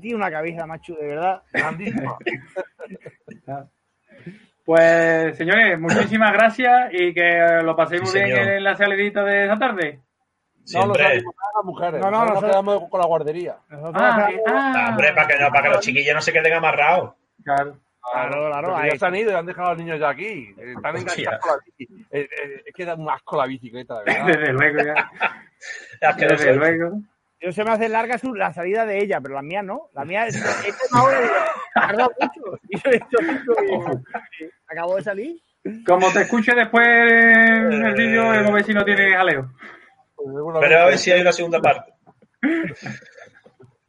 Tiene 0.01 0.15
una 0.15 0.31
cabeza, 0.31 0.65
macho, 0.65 0.95
de 0.95 1.07
verdad. 1.07 1.41
Grandísima. 1.53 2.17
Pues, 4.65 5.37
señores, 5.37 5.79
muchísimas 5.79 6.33
gracias 6.33 6.89
y 6.91 7.13
que 7.13 7.61
lo 7.63 7.73
paséis 7.75 8.01
muy 8.01 8.11
Sí, 8.11 8.17
bien 8.19 8.35
señor. 8.35 8.49
en 8.53 8.63
la 8.65 8.75
salidita 8.75 9.23
de 9.23 9.45
esa 9.45 9.57
tarde. 9.57 10.01
No 10.73 10.87
lo 10.87 10.93
Siempre. 10.93 11.03
sabemos 11.03 11.35
las 11.55 11.63
mujeres. 11.65 12.01
No, 12.01 12.11
no, 12.11 12.11
No, 12.11 12.17
nos 12.19 12.27
nosotros- 12.29 12.51
quedamos 12.51 12.89
con 12.89 12.99
la 12.99 13.07
guardería. 13.07 13.55
Nosotros 13.69 14.03
Ah, 14.05 14.25
hacemos- 14.25 14.43
ah, 14.47 14.87
hombre, 14.89 15.13
para 15.13 15.27
que, 15.27 15.39
no, 15.39 15.49
para 15.49 15.63
que 15.63 15.69
los 15.69 15.79
chiquillos 15.79 16.13
no 16.15 16.21
se 16.21 16.33
queden 16.33 16.53
amarrados. 16.53 17.13
Claro. 17.45 17.77
Claro, 18.11 18.85
ya 18.85 18.97
se 18.97 19.05
han 19.05 19.15
ido 19.15 19.31
y 19.31 19.35
han 19.35 19.45
dejado 19.45 19.67
a 19.67 19.71
los 19.71 19.79
niños 19.79 19.99
ya 19.99 20.09
aquí. 20.09 20.53
Eh, 20.57 20.73
Están 20.75 20.95
enganchados 20.97 21.39
con 21.41 21.51
la 21.51 21.57
bici. 21.65 21.93
Eh, 22.11 22.21
eh, 22.21 22.63
es 22.65 22.73
que 22.73 22.85
da 22.85 22.95
un 22.95 23.09
asco 23.09 23.37
la 23.37 23.45
bicicleta, 23.45 23.99
de 23.99 24.05
verdad. 24.05 24.25
Desde 24.27 24.53
luego, 24.53 24.79
ya. 24.83 25.11
Desde 26.17 26.55
luego. 26.55 27.01
Yo 27.39 27.51
se 27.51 27.63
me 27.63 27.71
hace 27.71 27.89
larga 27.89 28.17
su, 28.17 28.33
la 28.33 28.51
salida 28.53 28.85
de 28.85 28.99
ella, 28.99 29.19
pero 29.21 29.35
la 29.35 29.41
mía 29.41 29.61
no. 29.61 29.89
La 29.93 30.05
mía 30.05 30.25
es, 30.25 30.35
es 30.65 30.91
una 30.91 31.03
hora 31.03 31.19
y 31.21 31.79
tarda 31.79 32.07
mucho. 32.19 32.59
Y 32.69 32.79
yo 32.79 32.91
he 32.91 32.95
hecho 32.95 33.17
cinco 33.19 33.55
y, 33.61 34.43
y 34.43 34.49
acabo 34.67 34.95
de 34.95 35.03
salir. 35.03 35.41
Como 35.85 36.11
te 36.11 36.21
escuche 36.21 36.53
después 36.55 36.87
en 36.87 37.85
el 37.85 37.93
vídeo, 37.93 38.23
vamos 38.23 38.51
a 38.51 38.53
ver 38.53 38.63
si 38.63 38.73
no 38.73 38.85
tiene 38.85 39.11
jaleo. 39.11 39.51
Pues 40.15 40.27
Pero 40.61 40.79
a 40.79 40.85
ver 40.85 40.97
si 40.97 41.11
hay 41.11 41.21
una 41.21 41.31
segunda 41.31 41.59
parte. 41.59 41.93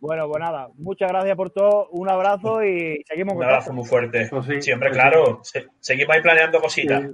Bueno, 0.01 0.29
pues 0.29 0.41
nada, 0.41 0.69
muchas 0.77 1.09
gracias 1.11 1.37
por 1.37 1.51
todo, 1.51 1.89
un 1.91 2.09
abrazo 2.09 2.63
y 2.65 3.03
seguimos 3.07 3.33
Un 3.35 3.39
con 3.41 3.49
abrazo 3.49 3.73
muy 3.73 3.85
fuerte. 3.85 4.29
Pues 4.31 4.47
sí, 4.47 4.63
Siempre, 4.63 4.91
pues 4.91 5.01
claro. 5.01 5.41
Se- 5.43 5.67
seguimos 5.81 6.15
ahí 6.15 6.23
planeando 6.23 6.61
cositas. 6.61 7.03
Sí. 7.03 7.09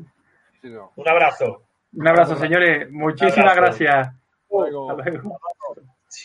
Sí, 0.62 0.68
no. 0.70 0.93
Un 0.97 1.09
abrazo. 1.09 1.62
Un 1.95 2.09
abrazo, 2.09 2.37
señores. 2.37 2.91
Muchísimas 2.91 3.57
abrazo. 3.57 3.78
gracias. 3.85 4.14
Luego- 4.51 4.91
Hasta 4.91 5.11
luego. 5.11 5.39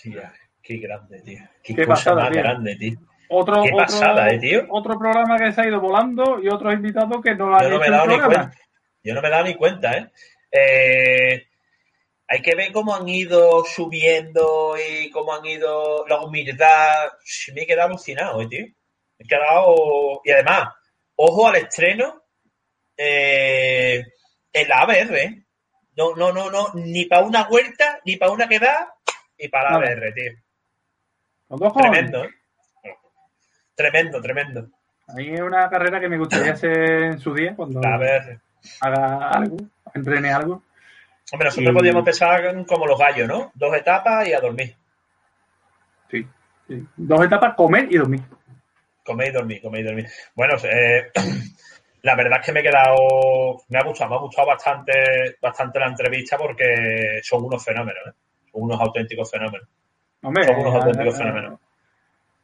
Tía, 0.03 0.34
qué 0.62 0.78
grande, 0.78 1.22
tío. 1.22 1.39
Qué, 1.64 1.76
Qué 1.76 1.86
cosa 1.86 1.95
pasada, 1.95 2.22
más 2.24 2.32
tío. 2.32 2.41
grande, 2.41 2.76
tío. 2.76 2.99
Otro, 3.30 3.53
Qué 3.64 3.70
otro, 3.74 3.78
pasada, 3.78 4.30
eh, 4.30 4.39
tío. 4.39 4.66
otro 4.70 4.97
programa 4.99 5.38
que 5.38 5.51
se 5.51 5.62
ha 5.62 5.68
ido 5.68 5.80
volando 5.80 6.39
y 6.41 6.47
otros 6.49 6.74
invitados 6.74 7.22
que 7.24 7.36
no 7.36 7.55
han 7.55 7.64
Yo 7.64 7.70
no 7.70 7.76
hecho 7.76 7.80
me 7.82 7.88
he 7.88 7.91
dado 7.91 8.07
ni 8.07 8.18
cuenta. 8.20 8.51
Yo 9.03 9.14
no 9.14 9.22
me 9.22 9.28
he 9.28 9.32
dado 9.32 9.43
ni 9.45 9.55
cuenta, 9.55 9.97
¿eh? 9.97 10.12
Eh, 10.51 11.47
Hay 12.32 12.44
que 12.44 12.54
ver 12.54 12.72
cómo 12.72 12.94
han 12.94 13.10
ido 13.10 13.64
subiendo 13.66 14.76
y 14.78 15.10
cómo 15.10 15.34
han 15.34 15.44
ido 15.48 16.06
la 16.08 16.22
humildad. 16.22 17.10
Sí, 17.24 17.52
me 17.54 17.64
he 17.64 17.68
quedado 17.68 17.90
alucinado, 17.90 18.40
¿eh, 18.42 18.48
tío. 18.48 18.66
Me 19.18 19.26
he 19.26 19.28
quedado. 19.28 20.22
Y 20.24 20.32
además, 20.32 20.70
ojo 21.16 21.48
al 21.48 21.56
estreno 21.56 22.22
eh, 22.96 24.06
en 24.54 24.70
la 24.70 24.82
ABR, 24.82 25.18
¿eh? 25.18 25.44
No, 25.98 26.16
no, 26.16 26.32
no, 26.32 26.52
no, 26.52 26.68
ni 26.76 27.06
para 27.06 27.26
una 27.26 27.46
vuelta, 27.46 28.00
ni 28.06 28.16
para 28.18 28.32
una 28.32 28.48
quedada, 28.48 28.94
ni 29.40 29.48
para 29.48 29.72
la. 29.72 29.78
ABR, 29.78 30.14
tío. 30.14 30.32
Tremendo, 31.74 32.26
¿eh? 32.26 32.30
Tremendo, 33.74 34.22
tremendo. 34.22 34.68
A 35.08 35.14
mí 35.14 35.34
es 35.34 35.42
una 35.42 35.68
carrera 35.68 36.00
que 36.00 36.10
me 36.10 36.20
gustaría 36.20 36.54
hacer 36.54 36.78
en 37.04 37.20
su 37.20 37.34
día, 37.34 37.56
cuando 37.56 37.82
La 37.82 37.96
ABR. 37.96 38.40
haga 38.82 39.30
algo, 39.32 39.58
entrene 39.96 40.32
algo. 40.32 40.64
Hombre, 41.32 41.46
nosotros 41.48 41.72
Y- 41.72 41.78
podíamos 41.78 42.00
empezar 42.00 42.66
como 42.66 42.86
los 42.88 43.00
gallos, 43.00 43.28
¿no? 43.28 43.52
Dos 43.54 43.76
etapas 43.76 44.28
y 44.28 44.34
a 44.34 44.40
dormir. 44.40 44.76
Sí. 46.10 46.28
sí. 46.68 46.86
Dos 46.98 47.26
etapas, 47.26 47.56
comer 47.56 47.88
y 47.90 47.98
dormir. 47.98 48.22
Comer 49.06 49.28
y 49.30 49.32
dormir, 49.32 49.62
comer 49.62 49.82
y 49.82 49.84
dormir. 49.84 50.08
Bueno, 50.36 50.56
eh, 50.64 51.12
la 52.04 52.16
verdad 52.16 52.40
es 52.40 52.46
que 52.46 52.52
me 52.52 52.60
he 52.62 52.64
quedado, 52.64 52.96
me 53.70 53.80
ha 53.80 53.84
gustado, 53.84 54.10
me 54.10 54.16
ha 54.16 54.20
gustado 54.20 54.48
bastante, 54.48 54.94
bastante 55.42 55.80
la 55.80 55.88
entrevista 55.88 56.38
porque 56.38 57.20
son 57.24 57.44
unos 57.46 57.64
fenómenos, 57.64 58.02
¿eh? 58.08 58.12
Son 58.52 58.64
unos 58.64 58.80
auténticos 58.82 59.30
fenómenos. 59.30 59.68
Hombre, 60.22 60.44
Son 60.46 60.56
unos 60.60 60.76
auténticos 60.76 61.16
eh, 61.16 61.18
fenómenos. 61.18 61.60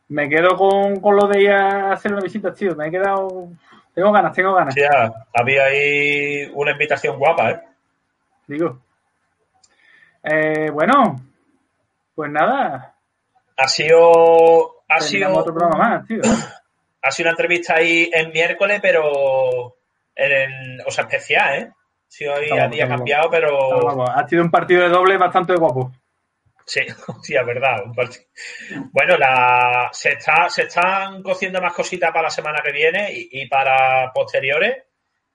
Me 0.08 0.30
quedo 0.30 0.56
con, 0.56 1.00
con 1.00 1.16
lo 1.16 1.28
de 1.28 1.42
ir 1.42 1.52
a 1.52 1.92
hacer 1.94 2.12
una 2.14 2.22
visita, 2.22 2.54
tío. 2.54 2.76
Me 2.76 2.88
he 2.88 2.92
quedado. 2.92 3.50
Tengo 3.94 4.12
ganas, 4.12 4.34
tengo 4.34 4.54
ganas. 4.54 4.74
Sí, 4.74 4.82
había 5.34 5.64
ahí 5.66 6.52
una 6.54 6.72
invitación 6.72 7.18
guapa, 7.18 7.52
¿eh? 7.52 7.62
Digo. 8.48 8.82
Eh, 10.24 10.70
bueno, 10.72 11.22
pues 12.16 12.32
nada. 12.32 12.96
Ha 13.58 13.68
sido, 13.68 14.84
ha 14.90 15.00
sido, 15.00 15.34
otro 15.34 15.54
programa 15.54 15.78
más, 15.90 16.08
tío. 16.08 16.22
ha 17.02 17.12
sido 17.12 17.28
una 17.28 17.32
entrevista 17.34 17.76
ahí 17.76 18.10
en 18.12 18.32
miércoles, 18.32 18.80
pero, 18.82 19.76
en 20.16 20.32
el- 20.32 20.82
o 20.86 20.92
sea, 20.92 21.04
especial, 21.06 21.56
¿eh? 21.60 21.72
Ha 21.72 22.12
sido 22.12 22.36
ahí 22.36 22.50
a 22.52 22.68
día 22.68 22.88
cambiado, 22.88 23.30
pero. 23.30 24.02
Ha 24.08 24.28
sido 24.28 24.44
un 24.44 24.52
partido 24.52 24.82
de 24.84 24.90
doble 24.90 25.18
bastante 25.18 25.56
guapo. 25.56 25.92
Sí, 26.66 26.82
sí, 27.22 27.36
es 27.36 27.46
verdad. 27.46 27.84
un 27.86 27.94
partido. 27.94 28.24
Bueno, 28.92 29.18
la, 29.18 29.90
se, 29.92 30.14
está, 30.14 30.50
se 30.50 30.64
están 30.64 31.22
cociendo 31.22 31.62
más 31.62 31.74
cositas 31.74 32.10
para 32.12 32.24
la 32.24 32.30
semana 32.30 32.62
que 32.64 32.72
viene 32.72 33.12
y, 33.14 33.30
y 33.44 33.48
para 33.48 34.12
posteriores. 34.14 34.85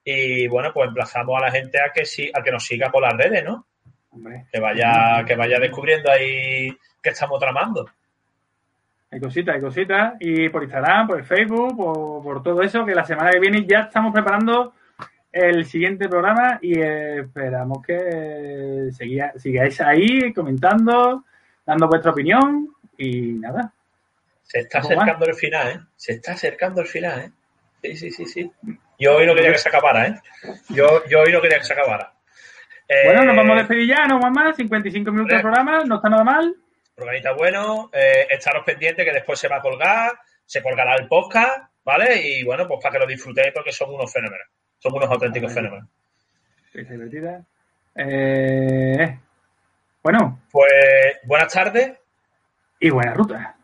Y 0.04 0.48
bueno, 0.48 0.70
pues 0.72 0.88
emplazamos 0.88 1.36
a 1.40 1.46
la 1.46 1.52
gente 1.52 1.78
a 1.80 1.92
que 1.92 2.04
sí, 2.04 2.30
a 2.34 2.42
que 2.42 2.50
nos 2.50 2.64
siga 2.64 2.90
por 2.90 3.02
las 3.02 3.14
redes, 3.16 3.44
¿no? 3.44 3.66
Hombre. 4.10 4.46
Que 4.50 4.58
vaya, 4.58 5.24
que 5.26 5.36
vaya 5.36 5.58
descubriendo 5.58 6.10
ahí 6.10 6.76
que 7.02 7.10
estamos 7.10 7.38
tramando. 7.38 7.88
Hay 9.10 9.20
cositas, 9.20 9.54
hay 9.54 9.60
cositas. 9.60 10.14
Y 10.20 10.48
por 10.48 10.62
Instagram, 10.62 11.06
por 11.06 11.24
Facebook, 11.24 11.76
por, 11.76 12.22
por 12.22 12.42
todo 12.42 12.62
eso, 12.62 12.84
que 12.84 12.94
la 12.94 13.04
semana 13.04 13.30
que 13.30 13.40
viene 13.40 13.64
ya 13.66 13.80
estamos 13.80 14.12
preparando 14.12 14.74
el 15.32 15.64
siguiente 15.64 16.08
programa 16.08 16.58
y 16.60 16.80
esperamos 16.80 17.84
que 17.86 18.88
siga- 18.92 19.32
sigáis 19.36 19.80
ahí 19.80 20.32
comentando, 20.32 21.24
dando 21.64 21.86
vuestra 21.88 22.10
opinión 22.10 22.68
y 22.98 23.32
nada. 23.34 23.72
Se 24.42 24.60
está 24.60 24.80
acercando 24.80 25.26
el 25.26 25.34
final, 25.34 25.68
¿eh? 25.68 25.80
Se 25.94 26.12
está 26.14 26.32
acercando 26.32 26.80
el 26.80 26.88
final, 26.88 27.20
¿eh? 27.20 27.30
Sí, 27.82 27.96
sí, 27.96 28.10
sí, 28.10 28.26
sí. 28.26 28.52
Yo 28.98 29.16
hoy 29.16 29.26
no 29.26 29.34
quería 29.34 29.52
que 29.52 29.58
se 29.58 29.68
acabara, 29.68 30.06
¿eh? 30.06 30.20
Yo, 30.68 31.04
yo 31.08 31.20
hoy 31.20 31.32
no 31.32 31.40
quería 31.40 31.58
que 31.58 31.64
se 31.64 31.72
acabara. 31.72 32.12
Eh, 32.88 33.02
Bueno, 33.06 33.24
nos 33.24 33.36
vamos 33.36 33.52
a 33.56 33.58
despedir 33.60 33.88
ya, 33.88 34.06
no 34.06 34.18
más 34.18 34.32
más, 34.32 34.56
55 34.56 35.10
minutos 35.10 35.36
de 35.36 35.42
programa, 35.42 35.84
no 35.84 35.96
está 35.96 36.08
nada 36.08 36.24
mal. 36.24 36.54
Organita 36.96 37.32
bueno, 37.32 37.90
eh, 37.92 38.26
estaros 38.30 38.64
pendientes 38.64 39.04
que 39.04 39.12
después 39.12 39.38
se 39.38 39.48
va 39.48 39.56
a 39.56 39.62
colgar, 39.62 40.12
se 40.44 40.62
colgará 40.62 40.96
el 40.96 41.08
podcast, 41.08 41.70
¿vale? 41.84 42.20
Y 42.22 42.44
bueno, 42.44 42.68
pues 42.68 42.80
para 42.82 42.92
que 42.92 42.98
lo 42.98 43.06
disfrutéis 43.06 43.52
porque 43.54 43.72
son 43.72 43.94
unos 43.94 44.12
fenómenos. 44.12 44.46
Son 44.78 44.92
unos 44.94 45.08
auténticos 45.08 45.52
fenómenos. 45.52 45.88
Eh, 47.94 49.18
bueno, 50.02 50.40
Pues 50.50 50.72
buenas 51.24 51.52
tardes, 51.52 51.92
y 52.80 52.88
buena 52.90 53.12
ruta. 53.12 53.56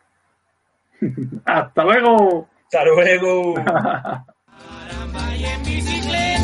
Hasta 1.45 1.85
luego. 1.85 2.49
Hasta 2.71 2.85
luego. 2.85 3.55